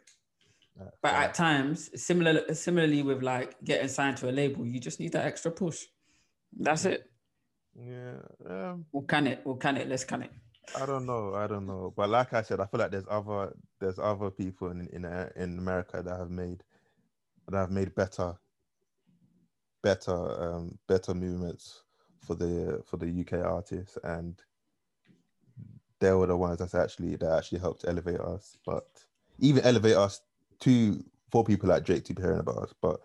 But 1.02 1.10
fair. 1.10 1.20
at 1.20 1.34
times, 1.34 1.90
similar 2.00 2.54
similarly 2.54 3.02
with 3.02 3.22
like 3.22 3.56
getting 3.64 3.88
signed 3.88 4.16
to 4.18 4.30
a 4.30 4.32
label, 4.32 4.66
you 4.66 4.80
just 4.80 5.00
need 5.00 5.12
that 5.12 5.26
extra 5.26 5.50
push. 5.50 5.84
That's 6.56 6.84
it. 6.84 7.10
yeah, 7.74 8.14
um, 8.48 8.86
We'll 8.92 9.04
can 9.04 9.26
it. 9.26 9.42
We'll 9.44 9.56
can 9.56 9.76
it. 9.76 9.88
Let's 9.88 10.04
can 10.04 10.22
it. 10.22 10.30
I 10.80 10.86
don't 10.86 11.06
know. 11.06 11.34
I 11.34 11.46
don't 11.46 11.66
know. 11.66 11.92
But 11.96 12.10
like 12.10 12.32
I 12.32 12.42
said, 12.42 12.60
I 12.60 12.66
feel 12.66 12.80
like 12.80 12.90
there's 12.90 13.06
other 13.10 13.54
there's 13.80 13.98
other 13.98 14.30
people 14.30 14.70
in 14.70 14.88
in 14.92 15.04
uh, 15.04 15.30
in 15.36 15.58
America 15.58 16.02
that 16.02 16.18
have 16.18 16.30
made 16.30 16.62
that 17.48 17.58
have 17.58 17.70
made 17.70 17.94
better 17.94 18.34
better 19.82 20.42
um 20.42 20.78
better 20.88 21.14
movements 21.14 21.82
for 22.20 22.34
the 22.34 22.82
for 22.84 22.96
the 22.96 23.20
UK 23.20 23.44
artists 23.44 23.96
and 24.02 24.42
they 26.00 26.12
were 26.12 26.26
the 26.26 26.36
ones 26.36 26.58
that's 26.58 26.74
actually 26.74 27.16
that 27.16 27.38
actually 27.38 27.58
helped 27.58 27.84
elevate 27.86 28.20
us. 28.20 28.56
But 28.64 28.86
even 29.40 29.64
elevate 29.64 29.96
us 29.96 30.20
two, 30.60 31.04
four 31.30 31.44
people 31.44 31.68
like 31.68 31.84
Drake 31.84 32.04
to 32.04 32.14
be 32.14 32.22
hearing 32.22 32.40
about 32.40 32.58
us, 32.58 32.74
but 32.80 33.00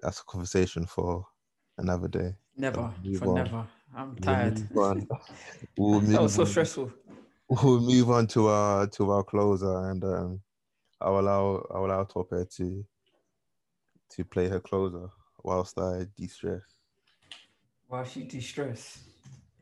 that's 0.00 0.20
a 0.20 0.24
conversation 0.24 0.86
for 0.86 1.24
another 1.78 2.08
day. 2.08 2.34
Never, 2.56 2.92
for 3.18 3.28
on. 3.28 3.34
never. 3.34 3.66
I'm 3.94 4.10
We'll 4.14 4.22
tired. 4.22 4.68
on. 4.76 5.08
We'll 5.76 6.00
that 6.00 6.22
was 6.22 6.34
so 6.34 6.42
on. 6.42 6.48
stressful. 6.48 6.92
We'll 7.48 7.80
move 7.80 8.10
on 8.10 8.26
to 8.28 8.48
our 8.48 8.86
to 8.88 9.10
our 9.10 9.22
closer, 9.22 9.90
and 9.90 10.02
um, 10.04 10.40
I'll 11.00 11.18
allow 11.20 11.66
I'll 11.74 11.84
allow 11.86 12.04
Tope 12.04 12.30
to 12.56 12.84
to 14.10 14.24
play 14.24 14.48
her 14.48 14.60
closer 14.60 15.08
whilst 15.42 15.78
I 15.78 16.06
de-stress. 16.16 16.62
While 17.88 18.04
she 18.04 18.22
de-stress. 18.24 19.04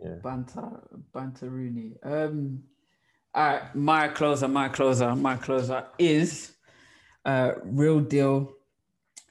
Yeah. 0.03 0.15
Banter, 0.23 0.81
banter 1.13 1.51
Rooney. 1.51 1.93
Um, 2.03 2.63
all 3.35 3.45
right, 3.47 3.75
my 3.75 4.09
closer, 4.09 4.49
my 4.49 4.69
closer, 4.69 5.15
my 5.15 5.37
closer 5.37 5.87
is 5.99 6.53
uh, 7.25 7.53
Real 7.65 8.01
Deal 8.01 8.53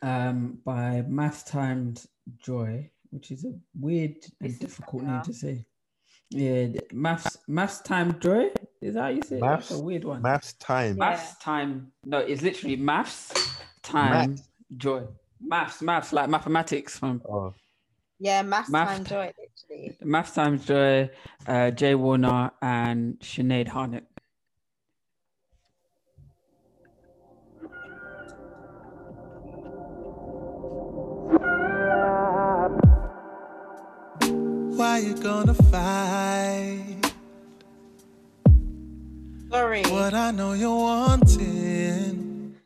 um, 0.01 0.59
by 0.65 1.03
Math 1.07 1.45
Times 1.47 2.07
Joy, 2.39 2.89
which 3.11 3.31
is 3.31 3.45
a 3.45 3.53
weird 3.79 4.15
and 4.41 4.49
This 4.51 4.59
difficult 4.59 5.03
name 5.03 5.21
to 5.23 5.33
say. 5.33 5.65
Yeah, 6.29 6.67
the- 6.67 6.81
Maths 6.93 7.37
Maths 7.47 7.81
Time 7.81 8.19
Joy. 8.19 8.51
Is 8.81 8.93
that 8.93 9.01
how 9.01 9.07
you 9.09 9.21
say 9.23 9.37
it? 9.37 9.41
That's 9.41 9.71
Maths- 9.71 9.71
a 9.71 9.83
weird 9.83 10.03
one. 10.05 10.21
Maths 10.21 10.53
time. 10.53 10.89
Yeah. 10.97 11.09
Maths 11.09 11.37
time. 11.39 11.91
No, 12.05 12.19
it's 12.19 12.41
literally 12.43 12.75
maths 12.75 13.33
time 13.81 14.37
joy. 14.77 15.03
Maths, 15.41 15.81
maths 15.81 16.13
like 16.13 16.29
mathematics 16.29 16.99
from 16.99 17.21
Oh, 17.27 17.53
Yeah, 18.19 18.41
math, 18.43 18.69
Math 18.69 18.89
time 18.89 19.05
joy, 19.05 19.33
literally. 19.69 19.97
Maths 20.03 20.33
Times 20.35 20.65
Joy, 20.65 21.09
uh, 21.47 21.71
Jay 21.71 21.95
Warner, 21.95 22.51
and 22.61 23.17
Sinead 23.21 23.69
Harnett. 23.69 24.03
Why 34.99 35.05
you 35.05 35.15
gonna 35.15 35.53
fight? 35.53 37.13
Sorry. 39.49 39.81
What 39.83 40.13
I 40.13 40.31
know 40.31 40.51
you're 40.51 40.75
wanting. 40.75 42.57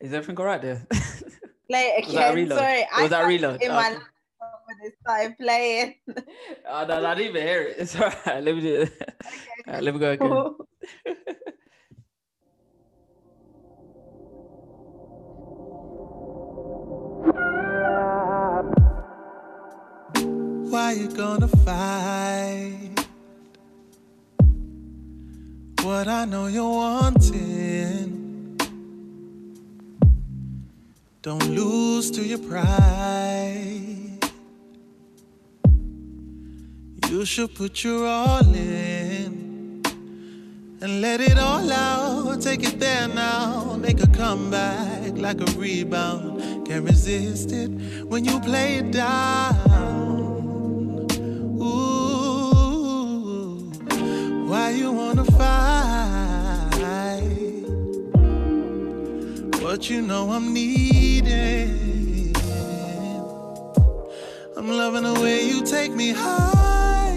Is 0.00 0.14
everything 0.14 0.38
all 0.38 0.46
right 0.46 0.62
there? 0.62 0.86
Play 1.68 1.92
it 1.98 2.06
Was 2.06 2.14
that 2.14 2.30
a 2.30 2.32
again. 2.32 2.34
reload? 2.36 2.58
Sorry. 2.58 2.86
Or 2.96 3.02
was 3.02 3.10
that 3.10 3.26
reload? 3.26 3.60
In 3.60 3.70
Oh, 3.70 3.74
my 3.74 3.82
laptop 3.90 4.62
when 4.64 4.76
it 4.80 4.94
started 5.02 5.36
playing. 5.38 5.94
oh, 6.08 6.86
no, 6.88 7.02
no, 7.02 7.06
I 7.06 7.14
didn't 7.14 7.36
even 7.36 7.42
hear 7.46 7.62
it. 7.64 7.76
It's 7.80 7.94
all 7.96 8.12
right. 8.24 8.42
Let 8.42 8.54
me 8.54 8.60
do 8.62 8.74
it. 8.88 8.92
All 9.68 9.74
right, 9.74 9.82
let 9.82 9.92
me 9.92 10.00
go 10.00 10.10
again. 10.12 11.44
Why 20.70 20.92
you 20.92 21.08
gonna 21.08 21.48
fight? 21.48 22.90
What 25.82 26.06
I 26.08 26.26
know 26.26 26.46
you're 26.46 26.68
wanting. 26.68 28.58
Don't 31.22 31.48
lose 31.48 32.10
to 32.10 32.22
your 32.22 32.38
pride. 32.38 34.18
You 37.08 37.24
should 37.24 37.54
put 37.54 37.82
your 37.82 38.06
all 38.06 38.54
in 38.54 39.82
and 40.82 41.00
let 41.00 41.22
it 41.22 41.38
all 41.38 41.72
out. 41.72 42.42
Take 42.42 42.62
it 42.62 42.78
there 42.78 43.08
now. 43.08 43.76
Make 43.80 44.02
a 44.02 44.06
comeback 44.08 45.16
like 45.16 45.40
a 45.40 45.50
rebound. 45.58 46.66
Can't 46.66 46.84
resist 46.84 47.52
it 47.52 47.70
when 48.04 48.26
you 48.26 48.38
play 48.40 48.76
it 48.76 48.92
down. 48.92 49.97
Why 54.48 54.70
you 54.70 54.90
wanna 54.90 55.24
fight? 55.24 56.08
What 59.62 59.90
you 59.90 60.00
know 60.00 60.30
I'm 60.30 60.54
needing. 60.54 62.34
I'm 64.56 64.68
loving 64.68 65.04
the 65.04 65.20
way 65.20 65.46
you 65.46 65.62
take 65.62 65.92
me 65.92 66.12
high. 66.12 67.14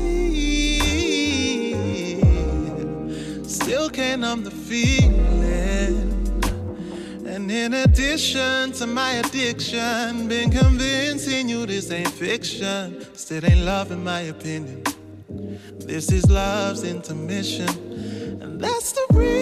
Still 3.47 3.89
can't 3.89 4.21
numb 4.21 4.43
the 4.43 4.51
feeling. 4.51 6.11
And 7.25 7.49
in 7.49 7.73
addition 7.73 8.73
to 8.73 8.85
my 8.85 9.11
addiction, 9.13 10.27
been 10.27 10.51
convincing 10.51 11.47
you 11.47 11.65
this 11.65 11.89
ain't 11.91 12.09
fiction. 12.09 13.05
Still 13.15 13.45
ain't 13.45 13.61
love 13.61 13.91
in 13.91 14.03
my 14.03 14.21
opinion. 14.21 14.83
This 15.91 16.09
is 16.09 16.31
love's 16.31 16.85
intermission. 16.85 17.67
And 18.41 18.61
that's 18.61 18.93
the 18.93 19.05
real, 19.11 19.40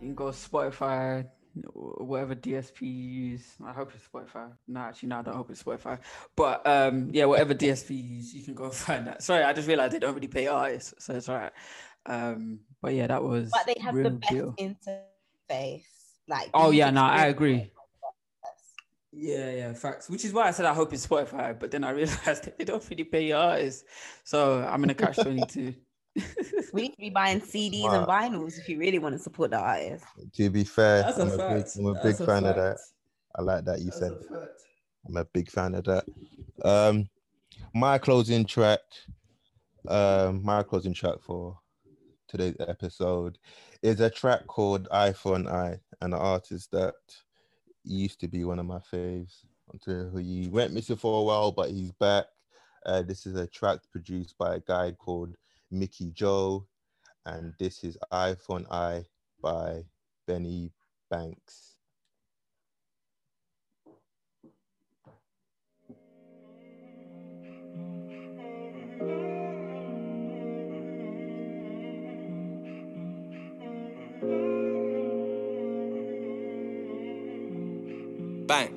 can 0.00 0.14
go 0.14 0.26
Spotify, 0.26 1.26
wh- 1.54 2.00
whatever 2.00 2.34
DSP 2.34 2.82
you 2.82 2.88
use. 2.88 3.44
I 3.64 3.72
hope 3.72 3.92
it's 3.94 4.04
Spotify. 4.06 4.50
No, 4.66 4.80
actually, 4.80 5.10
no, 5.10 5.18
I 5.18 5.22
don't 5.22 5.36
hope 5.36 5.50
it's 5.50 5.62
Spotify. 5.62 5.98
But 6.36 6.66
um, 6.66 7.10
yeah, 7.12 7.26
whatever 7.26 7.54
DSP 7.54 7.90
you 7.90 8.16
use, 8.16 8.34
you 8.34 8.42
can 8.42 8.54
go 8.54 8.70
find 8.86 9.06
that. 9.06 9.22
Sorry, 9.22 9.44
I 9.44 9.52
just 9.52 9.68
realized 9.68 9.94
they 9.94 9.98
don't 9.98 10.14
really 10.14 10.28
pay 10.28 10.46
artists, 10.46 10.94
so 11.04 11.14
it's 11.14 11.28
all 11.28 11.36
right. 11.36 11.52
Um, 12.06 12.60
but 12.80 12.94
yeah, 12.94 13.06
that 13.06 13.22
was 13.22 13.50
but 13.52 13.66
they 13.66 13.80
have 13.80 13.94
the 13.94 14.10
best 14.10 14.32
deal. 14.32 14.54
interface. 14.58 15.84
Like 16.26 16.50
Oh 16.54 16.70
yeah, 16.70 16.90
no, 16.90 17.02
I 17.02 17.26
agree. 17.26 17.56
is 17.56 17.62
the 17.62 18.08
best. 18.42 18.64
Yeah, 19.12 19.50
yeah, 19.50 19.72
facts. 19.74 20.08
Which 20.08 20.24
is 20.24 20.32
why 20.32 20.48
I 20.48 20.50
said 20.52 20.64
I 20.64 20.72
hope 20.74 20.92
it's 20.92 21.06
Spotify, 21.06 21.58
but 21.58 21.70
then 21.70 21.84
I 21.84 21.90
realized 22.00 22.50
they 22.56 22.64
don't 22.64 22.86
really 22.88 23.04
pay 23.04 23.32
artists. 23.32 23.84
So 24.24 24.62
I'm 24.62 24.82
in 24.84 24.90
a 24.90 24.94
catch 24.94 25.16
twenty 25.16 25.44
two. 25.44 25.74
We 26.72 26.82
need 26.82 26.92
to 26.92 26.98
be 26.98 27.10
buying 27.10 27.40
CDs 27.52 27.84
Wow. 27.84 27.98
and 28.00 28.06
vinyls 28.06 28.58
if 28.58 28.68
you 28.68 28.78
really 28.78 28.98
want 28.98 29.14
to 29.14 29.18
support 29.18 29.50
the 29.50 29.58
artist. 29.58 30.04
to 30.34 30.50
be 30.50 30.64
fair, 30.64 31.02
That's 31.02 31.18
a 31.18 31.22
I'm 31.22 31.28
a 31.28 31.54
big. 31.54 31.66
I'm 31.78 31.86
a 31.86 32.02
big 32.02 32.20
a 32.20 32.26
fan 32.26 32.44
of 32.44 32.56
that. 32.56 32.78
I 33.36 33.42
like 33.42 33.64
that 33.64 33.78
you 33.78 33.86
That's 33.86 33.98
said. 33.98 34.12
a 34.12 34.34
fact. 34.40 34.62
I'm 35.08 35.16
a 35.16 35.24
big 35.24 35.50
fan 35.50 35.74
of 35.74 35.84
that. 35.84 36.04
Um, 36.64 37.08
my 37.74 37.98
closing 37.98 38.44
track, 38.44 38.80
um, 39.88 40.42
my 40.44 40.62
closing 40.62 40.92
track 40.94 41.20
for 41.20 41.58
today's 42.28 42.56
episode 42.60 43.38
is 43.82 44.00
a 44.00 44.10
track 44.10 44.46
called 44.46 44.88
"Eye 44.90 45.12
for 45.12 45.36
an 45.36 45.46
Eye," 45.48 45.78
and 46.00 46.12
an 46.14 46.20
artist 46.20 46.70
that 46.72 46.94
used 47.84 48.20
to 48.20 48.28
be 48.28 48.44
one 48.44 48.58
of 48.58 48.66
my 48.66 48.78
faves 48.92 49.44
until 49.72 50.16
he 50.16 50.48
went 50.48 50.72
missing 50.74 50.96
for 50.96 51.20
a 51.20 51.24
while, 51.24 51.52
but 51.52 51.70
he's 51.70 51.92
back. 51.92 52.26
Uh, 52.84 53.02
this 53.02 53.26
is 53.26 53.36
a 53.36 53.46
track 53.46 53.78
produced 53.92 54.36
by 54.38 54.56
a 54.56 54.60
guy 54.60 54.90
called 54.92 55.34
Mickey 55.70 56.10
Joe, 56.12 56.66
and 57.26 57.54
this 57.58 57.84
is 57.84 57.96
"Eye 58.10 58.34
for 58.34 58.58
an 58.58 58.66
Eye" 58.70 59.04
by 59.42 59.84
Benny 60.26 60.72
Banks. 61.10 61.76
Bang. 78.46 78.74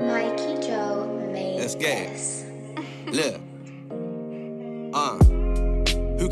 Mikey 0.00 0.66
Joe 0.66 1.06
made 1.32 1.60
Let's 1.60 1.76
get 1.76 2.02
it. 2.02 2.10
this. 2.10 2.44
Look. 3.12 3.45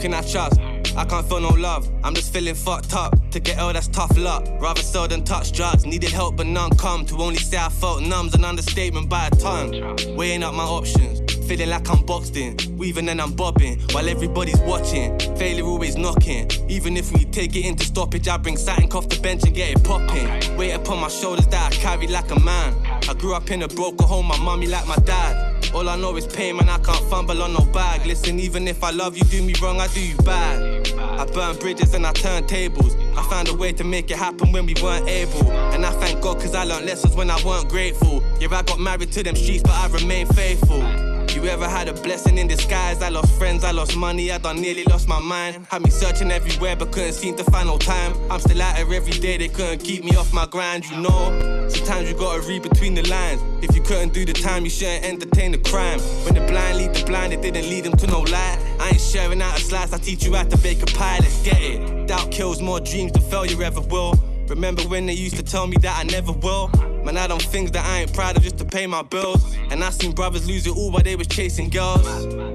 Can 0.05 0.12
I 0.12 0.20
trust? 0.20 0.61
I 0.98 1.07
can't 1.07 1.26
feel 1.26 1.40
no 1.40 1.48
love. 1.48 1.90
I'm 2.05 2.14
just 2.14 2.30
feeling 2.30 2.55
fucked 2.55 2.92
up. 2.92 3.14
To 3.30 3.40
get 3.40 3.57
ill, 3.57 3.72
that's 3.72 3.88
tough 3.88 4.14
luck. 4.18 4.46
Rather 4.61 4.82
sell 4.82 5.09
than 5.09 5.24
touch 5.24 5.52
drugs. 5.52 5.86
Needed 5.86 6.11
help, 6.11 6.36
but 6.36 6.46
none 6.46 6.76
come. 6.76 7.07
To 7.07 7.16
only 7.22 7.38
say 7.38 7.57
I 7.57 7.70
felt 7.70 8.02
numb's 8.02 8.34
an 8.34 8.44
understatement 8.44 9.09
by 9.09 9.28
a 9.28 9.30
ton. 9.30 9.96
Weighing 10.14 10.42
up 10.42 10.52
my 10.52 10.62
options. 10.62 11.22
Feeling 11.46 11.70
like 11.70 11.88
I'm 11.88 12.05
boxed 12.05 12.36
in. 12.36 12.55
Weaving 12.76 13.09
and 13.09 13.18
I'm 13.18 13.32
bobbing. 13.32 13.80
While 13.92 14.07
everybody's 14.07 14.61
watching. 14.61 15.18
Failure 15.38 15.64
always 15.64 15.96
knocking. 15.96 16.50
Even 16.68 16.98
if 16.98 17.11
we 17.14 17.24
take 17.24 17.57
it 17.57 17.64
into 17.64 17.86
stoppage, 17.86 18.28
I 18.28 18.36
bring 18.36 18.59
something 18.59 18.92
off 18.92 19.09
the 19.09 19.18
bench 19.22 19.44
and 19.44 19.55
get 19.55 19.70
it 19.70 19.84
popping. 19.84 20.28
Weight 20.59 20.72
upon 20.72 21.00
my 21.00 21.09
shoulders 21.09 21.46
that 21.46 21.72
I 21.72 21.76
carry 21.76 22.09
like 22.09 22.30
a 22.30 22.38
man. 22.40 22.74
I 23.09 23.14
grew 23.14 23.32
up 23.32 23.50
in 23.50 23.62
a 23.62 23.68
broken 23.68 24.07
home, 24.07 24.26
my 24.26 24.38
mummy 24.38 24.66
like 24.66 24.86
my 24.86 24.96
dad. 24.96 25.43
All 25.75 25.89
I 25.89 25.97
know 25.97 26.16
is 26.16 26.25
pain, 26.25 26.57
man, 26.57 26.68
I 26.68 26.79
can't 26.79 27.05
fumble 27.11 27.43
on 27.43 27.53
no 27.53 27.64
bag. 27.72 28.07
Listen, 28.07 28.39
even 28.39 28.68
if 28.68 28.85
I 28.85 28.91
love 28.91 29.16
you, 29.16 29.25
do 29.25 29.43
me 29.43 29.55
wrong, 29.61 29.81
I 29.81 29.89
do 29.89 30.01
you 30.01 30.16
bad. 30.18 30.89
I 30.99 31.25
burn 31.27 31.57
bridges 31.57 31.95
and 31.95 32.07
I 32.07 32.12
turn 32.12 32.47
tables. 32.47 32.95
I 33.16 33.22
found 33.29 33.49
a 33.49 33.55
way 33.55 33.72
to 33.72 33.83
make 33.83 34.09
it 34.11 34.16
happen 34.16 34.53
when 34.53 34.66
we 34.66 34.75
weren't 34.81 35.09
able. 35.09 35.51
And 35.51 35.85
I 35.85 35.91
thank 35.91 36.22
God 36.22 36.39
cause 36.41 36.55
I 36.55 36.62
learned 36.62 36.87
lessons 36.87 37.16
when 37.16 37.29
I 37.29 37.43
weren't 37.45 37.68
grateful. 37.68 38.22
Yeah, 38.39 38.49
I 38.53 38.62
got 38.62 38.79
married 38.79 39.11
to 39.12 39.25
them 39.25 39.35
streets, 39.35 39.64
but 39.64 39.72
I 39.72 39.89
remain 39.89 40.27
faithful. 40.29 41.03
Ever 41.49 41.68
had 41.68 41.86
a 41.86 41.92
blessing 41.92 42.38
in 42.38 42.49
disguise? 42.49 43.01
I 43.01 43.11
lost 43.11 43.32
friends, 43.38 43.62
I 43.62 43.70
lost 43.70 43.97
money, 43.97 44.32
I 44.32 44.38
done 44.38 44.61
nearly 44.61 44.82
lost 44.84 45.07
my 45.07 45.20
mind. 45.20 45.66
Had 45.70 45.82
me 45.82 45.90
searching 45.90 46.32
everywhere, 46.32 46.74
but 46.74 46.90
couldn't 46.90 47.12
seem 47.12 47.36
to 47.36 47.45
find 47.45 47.68
no 47.68 47.78
time. 47.78 48.12
I'm 48.28 48.40
still 48.40 48.61
out 48.61 48.76
here 48.76 48.92
every 48.92 49.12
day, 49.12 49.36
they 49.36 49.47
couldn't 49.47 49.78
keep 49.78 50.03
me 50.03 50.16
off 50.16 50.32
my 50.32 50.47
grind, 50.47 50.84
you 50.90 51.01
know. 51.01 51.68
Sometimes 51.68 52.09
you 52.09 52.16
gotta 52.16 52.40
read 52.49 52.62
between 52.62 52.95
the 52.95 53.09
lines. 53.09 53.40
If 53.62 53.76
you 53.76 53.82
couldn't 53.82 54.12
do 54.12 54.24
the 54.24 54.32
time, 54.32 54.64
you 54.64 54.70
shouldn't 54.70 55.05
entertain 55.05 55.53
the 55.53 55.59
crime. 55.59 56.01
When 56.24 56.34
the 56.34 56.45
blind 56.51 56.78
lead 56.78 56.92
the 56.92 57.05
blind, 57.05 57.32
it 57.32 57.40
didn't 57.40 57.70
lead 57.70 57.84
them 57.84 57.97
to 57.99 58.07
no 58.09 58.20
light. 58.22 58.59
I 58.80 58.88
ain't 58.88 59.01
sharing 59.01 59.40
out 59.40 59.57
a 59.57 59.61
slice, 59.61 59.92
I 59.92 59.99
teach 59.99 60.24
you 60.24 60.34
how 60.34 60.42
to 60.42 60.59
bake 60.59 60.82
a 60.82 60.86
pie, 60.86 61.18
let's 61.20 61.40
get 61.45 61.62
it. 61.62 62.09
Doubt 62.09 62.32
kills 62.32 62.61
more 62.61 62.80
dreams 62.80 63.12
than 63.12 63.22
failure 63.22 63.62
ever 63.62 63.80
will. 63.80 64.18
Remember 64.49 64.82
when 64.82 65.07
they 65.07 65.14
used 65.14 65.36
to 65.36 65.42
tell 65.42 65.66
me 65.66 65.76
that 65.78 65.99
I 65.99 66.03
never 66.05 66.32
will? 66.32 66.68
Man, 67.05 67.16
I 67.16 67.26
done 67.26 67.38
things 67.38 67.70
that 67.72 67.84
I 67.84 68.01
ain't 68.01 68.12
proud 68.12 68.36
of 68.36 68.42
just 68.42 68.59
to 68.59 68.64
pay 68.64 68.86
my 68.86 69.03
bills. 69.03 69.42
And 69.70 69.82
I 69.82 69.90
seen 69.90 70.12
brothers 70.12 70.47
lose 70.47 70.66
it 70.66 70.76
all 70.76 70.90
while 70.90 71.03
they 71.03 71.16
was 71.16 71.26
chasing 71.26 71.70
girls. 71.70 72.07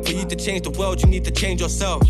For 0.07 0.13
you 0.13 0.25
to 0.25 0.35
change 0.35 0.63
the 0.63 0.71
world, 0.71 1.01
you 1.01 1.07
need 1.07 1.25
to 1.25 1.31
change 1.31 1.61
yourself. 1.61 2.03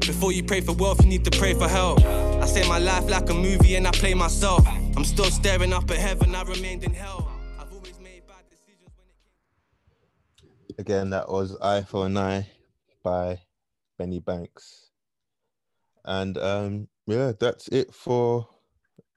Before 0.00 0.32
you 0.32 0.44
pray 0.44 0.60
for 0.60 0.72
wealth, 0.72 1.02
you 1.02 1.08
need 1.08 1.24
to 1.24 1.30
pray 1.38 1.54
for 1.54 1.68
help. 1.68 2.04
I 2.04 2.46
say 2.46 2.68
my 2.68 2.78
life 2.78 3.08
like 3.08 3.28
a 3.30 3.34
movie 3.34 3.76
and 3.76 3.86
I 3.86 3.90
play 3.90 4.14
myself. 4.14 4.66
I'm 4.96 5.04
still 5.04 5.30
staring 5.30 5.72
up 5.72 5.90
at 5.90 5.96
heaven, 5.96 6.34
I 6.34 6.42
remained 6.42 6.84
in 6.84 6.92
hell. 6.92 7.30
Again, 10.78 11.10
that 11.10 11.28
was 11.28 11.56
I 11.62 11.82
for 11.82 12.06
Eye 12.06 12.46
by 13.02 13.40
Benny 13.96 14.18
Banks. 14.18 14.90
And 16.04 16.36
um 16.36 16.88
yeah, 17.06 17.32
that's 17.38 17.68
it 17.68 17.94
for 17.94 18.48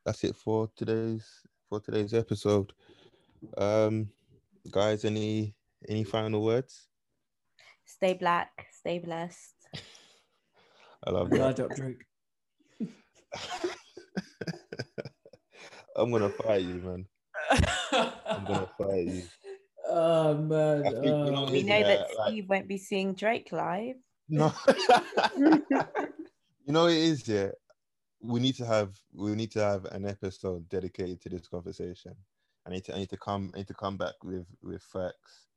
that's 0.07 0.23
it 0.23 0.35
for 0.37 0.69
today's 0.77 1.27
for 1.67 1.81
today's 1.81 2.13
episode. 2.13 2.71
Um 3.57 4.09
guys, 4.71 5.03
any 5.03 5.53
any 5.89 6.05
final 6.05 6.41
words? 6.43 6.87
Stay 7.83 8.13
black, 8.13 8.67
stay 8.71 8.99
blessed. 8.99 9.55
I 11.05 11.09
love 11.11 11.27
Yeah, 11.33 11.43
I 11.43 11.47
that. 11.47 11.55
dropped 11.57 11.75
Drake. 11.75 12.03
I'm 15.97 16.11
gonna 16.11 16.29
fight 16.29 16.61
you, 16.61 16.75
man. 16.75 17.05
I'm 17.91 18.45
gonna 18.45 18.69
fight 18.77 19.07
you. 19.07 19.23
Oh 19.89 20.35
man. 20.35 20.85
I 20.87 20.89
you 20.89 21.01
know, 21.01 21.45
oh. 21.47 21.51
We 21.51 21.63
know 21.63 21.77
Yeah, 21.77 21.87
that 21.87 22.07
like- 22.17 22.27
Steve 22.29 22.47
won't 22.49 22.67
be 22.69 22.77
seeing 22.77 23.13
Drake 23.13 23.49
live. 23.51 23.95
No. 24.29 24.53
you 25.37 25.61
know 26.67 26.87
it 26.87 26.97
is, 26.97 27.27
yeah. 27.27 27.49
We 28.21 28.39
need 28.39 28.55
to 28.55 28.65
have 28.65 28.95
we 29.13 29.35
need 29.35 29.51
to 29.51 29.63
have 29.63 29.85
an 29.85 30.05
episode 30.05 30.67
dedicated 30.69 31.21
to 31.21 31.29
this 31.29 31.47
conversation. 31.47 32.15
I 32.65 32.71
need 32.71 32.85
to 32.85 32.95
I 32.95 32.99
need 32.99 33.09
to 33.09 33.17
come 33.17 33.51
I 33.53 33.59
need 33.59 33.67
to 33.67 33.73
come 33.73 33.97
back 33.97 34.15
with 34.23 34.45
with 34.61 34.81
facts. 34.81 35.47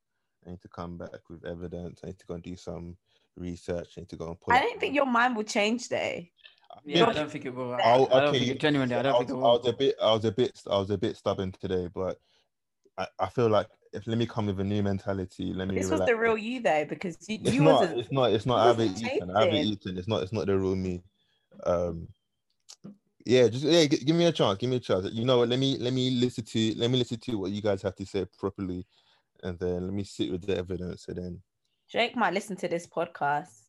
I 0.45 0.51
need 0.51 0.61
to 0.61 0.67
come 0.69 0.97
back 0.97 1.29
with 1.29 1.45
evidence. 1.45 2.01
I 2.03 2.07
need 2.07 2.19
to 2.19 2.25
go 2.25 2.35
and 2.35 2.43
do 2.43 2.55
some 2.55 2.97
research. 3.35 3.93
I 3.97 4.01
need 4.01 4.09
to 4.09 4.15
go 4.15 4.27
and 4.27 4.39
put. 4.39 4.53
I 4.53 4.59
don't 4.59 4.79
think 4.79 4.95
your 4.95 5.05
mind 5.05 5.35
will 5.35 5.43
change 5.43 5.83
today. 5.83 6.31
Yeah, 6.85 7.05
I 7.05 7.13
don't 7.13 7.29
think 7.29 7.45
it 7.45 7.53
will. 7.53 7.73
I, 7.73 7.79
I'll- 7.79 8.07
I 8.13 8.19
don't 8.21 8.29
okay, 8.29 8.39
think 8.39 8.51
it, 8.51 8.59
genuinely, 8.61 8.95
I 8.95 9.01
don't 9.01 9.15
I 9.15 9.17
think 9.17 9.29
was, 9.31 9.37
it 9.37 9.43
I 9.43 9.51
was 9.51 9.67
a 9.67 9.73
bit 9.73 9.95
I 10.01 10.13
was 10.13 10.25
a 10.25 10.31
bit 10.31 10.61
I 10.69 10.77
was 10.77 10.89
a 10.89 10.97
bit 10.97 11.17
stubborn 11.17 11.51
today, 11.51 11.89
but 11.93 12.17
I, 12.97 13.07
I 13.19 13.29
feel 13.29 13.49
like 13.49 13.67
if 13.93 14.07
let 14.07 14.17
me 14.17 14.25
come 14.25 14.45
with 14.45 14.59
a 14.59 14.63
new 14.63 14.81
mentality. 14.81 15.53
Let 15.53 15.67
me. 15.67 15.75
This 15.75 15.89
was 15.89 15.99
relax. 15.99 16.11
the 16.11 16.15
real 16.17 16.37
you 16.37 16.61
though, 16.61 16.85
because 16.85 17.17
you, 17.27 17.39
It's 17.43 17.53
you 17.53 17.61
not. 17.61 17.81
wasn't. 17.81 17.99
It's 17.99 18.11
not. 18.11 18.31
It's 18.31 18.45
not. 18.45 18.59
I 18.59 18.67
haven't 18.67 18.91
wasn't 18.93 19.13
eaten. 19.13 19.31
I 19.35 19.39
haven't 19.41 19.65
eaten. 19.65 19.97
It's 19.97 20.07
not. 20.07 20.23
It's 20.23 20.33
not 20.33 20.45
the 20.45 20.57
real 20.57 20.75
me. 20.75 21.03
Um. 21.65 22.07
Yeah. 23.25 23.47
Just 23.47 23.63
yeah. 23.65 23.85
G- 23.85 24.03
give 24.05 24.15
me 24.15 24.25
a 24.25 24.31
chance. 24.31 24.57
Give 24.57 24.69
me 24.69 24.77
a 24.77 24.79
chance. 24.79 25.07
You 25.11 25.25
know 25.25 25.39
what? 25.39 25.49
Let 25.49 25.59
me 25.59 25.77
let 25.77 25.93
me 25.93 26.11
listen 26.11 26.43
to 26.45 26.75
let 26.77 26.89
me 26.91 26.97
listen 26.97 27.19
to 27.19 27.37
what 27.37 27.51
you 27.51 27.61
guys 27.61 27.81
have 27.81 27.95
to 27.95 28.05
say 28.05 28.25
properly, 28.37 28.85
and 29.43 29.57
then 29.59 29.85
let 29.87 29.93
me 29.93 30.03
sit 30.03 30.31
with 30.31 30.45
the 30.45 30.57
evidence. 30.57 31.07
And 31.07 31.17
then 31.17 31.41
Drake 31.91 32.15
might 32.15 32.33
listen 32.33 32.55
to 32.57 32.67
this 32.67 32.87
podcast. 32.87 33.63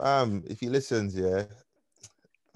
um, 0.00 0.42
if 0.48 0.60
he 0.60 0.68
listens, 0.68 1.14
yeah. 1.14 1.44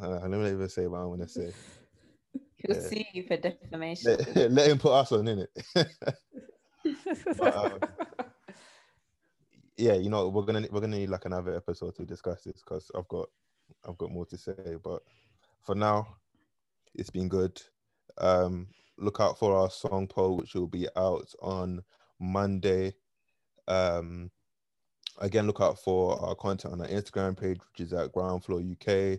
Uh, 0.02 0.20
let 0.20 0.30
me 0.30 0.38
not 0.38 0.46
even 0.48 0.68
say 0.68 0.86
what 0.86 1.00
I 1.00 1.04
want 1.04 1.22
to 1.22 1.28
say. 1.28 1.52
He'll 2.56 2.76
Yeah. 2.76 2.82
sue 2.88 3.04
you 3.12 3.24
for 3.26 3.36
defamation. 3.36 4.16
Let, 4.34 4.50
let 4.52 4.70
him 4.70 4.78
put 4.78 4.92
us 4.92 5.12
on 5.12 5.28
in 5.28 5.38
it. 5.40 5.50
But, 7.38 7.56
um, 7.56 7.78
yeah, 9.76 9.94
you 9.94 10.10
know, 10.10 10.28
we're 10.28 10.42
gonna 10.42 10.66
we're 10.70 10.80
gonna 10.80 10.98
need 10.98 11.10
like 11.10 11.24
another 11.24 11.54
episode 11.56 11.94
to 11.96 12.04
discuss 12.04 12.42
this 12.42 12.62
because 12.62 12.90
I've 12.94 13.08
got 13.08 13.28
I've 13.88 13.96
got 13.98 14.10
more 14.10 14.26
to 14.26 14.36
say. 14.38 14.76
But 14.82 15.02
for 15.64 15.74
now, 15.74 16.16
it's 16.94 17.10
been 17.10 17.28
good. 17.28 17.60
Um, 18.18 18.68
look 18.98 19.20
out 19.20 19.38
for 19.38 19.56
our 19.56 19.70
song 19.70 20.06
poll, 20.06 20.36
which 20.36 20.54
will 20.54 20.66
be 20.66 20.88
out 20.96 21.32
on 21.40 21.82
Monday. 22.20 22.94
Um, 23.68 24.30
again, 25.18 25.46
look 25.46 25.60
out 25.60 25.78
for 25.78 26.20
our 26.20 26.34
content 26.34 26.74
on 26.74 26.80
our 26.80 26.88
Instagram 26.88 27.38
page, 27.38 27.58
which 27.58 27.86
is 27.86 27.92
at 27.92 28.12
Ground 28.12 28.44
Floor 28.44 28.60
UK. 28.60 29.18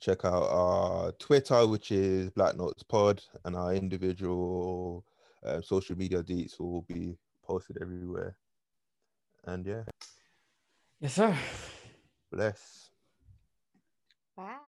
Check 0.00 0.24
out 0.24 0.48
our 0.50 1.12
Twitter, 1.12 1.66
which 1.66 1.92
is 1.92 2.30
Black 2.30 2.56
Notes 2.56 2.82
Pod, 2.82 3.22
and 3.44 3.54
our 3.54 3.74
individual 3.74 5.04
uh, 5.44 5.60
social 5.60 5.96
media 5.96 6.22
deets 6.22 6.58
will 6.58 6.82
be 6.82 7.18
posted 7.44 7.76
everywhere. 7.82 8.36
And 9.44 9.66
yeah, 9.66 9.82
yes, 11.00 11.14
sir. 11.14 11.36
bless. 12.32 12.90
Bye. 14.36 14.56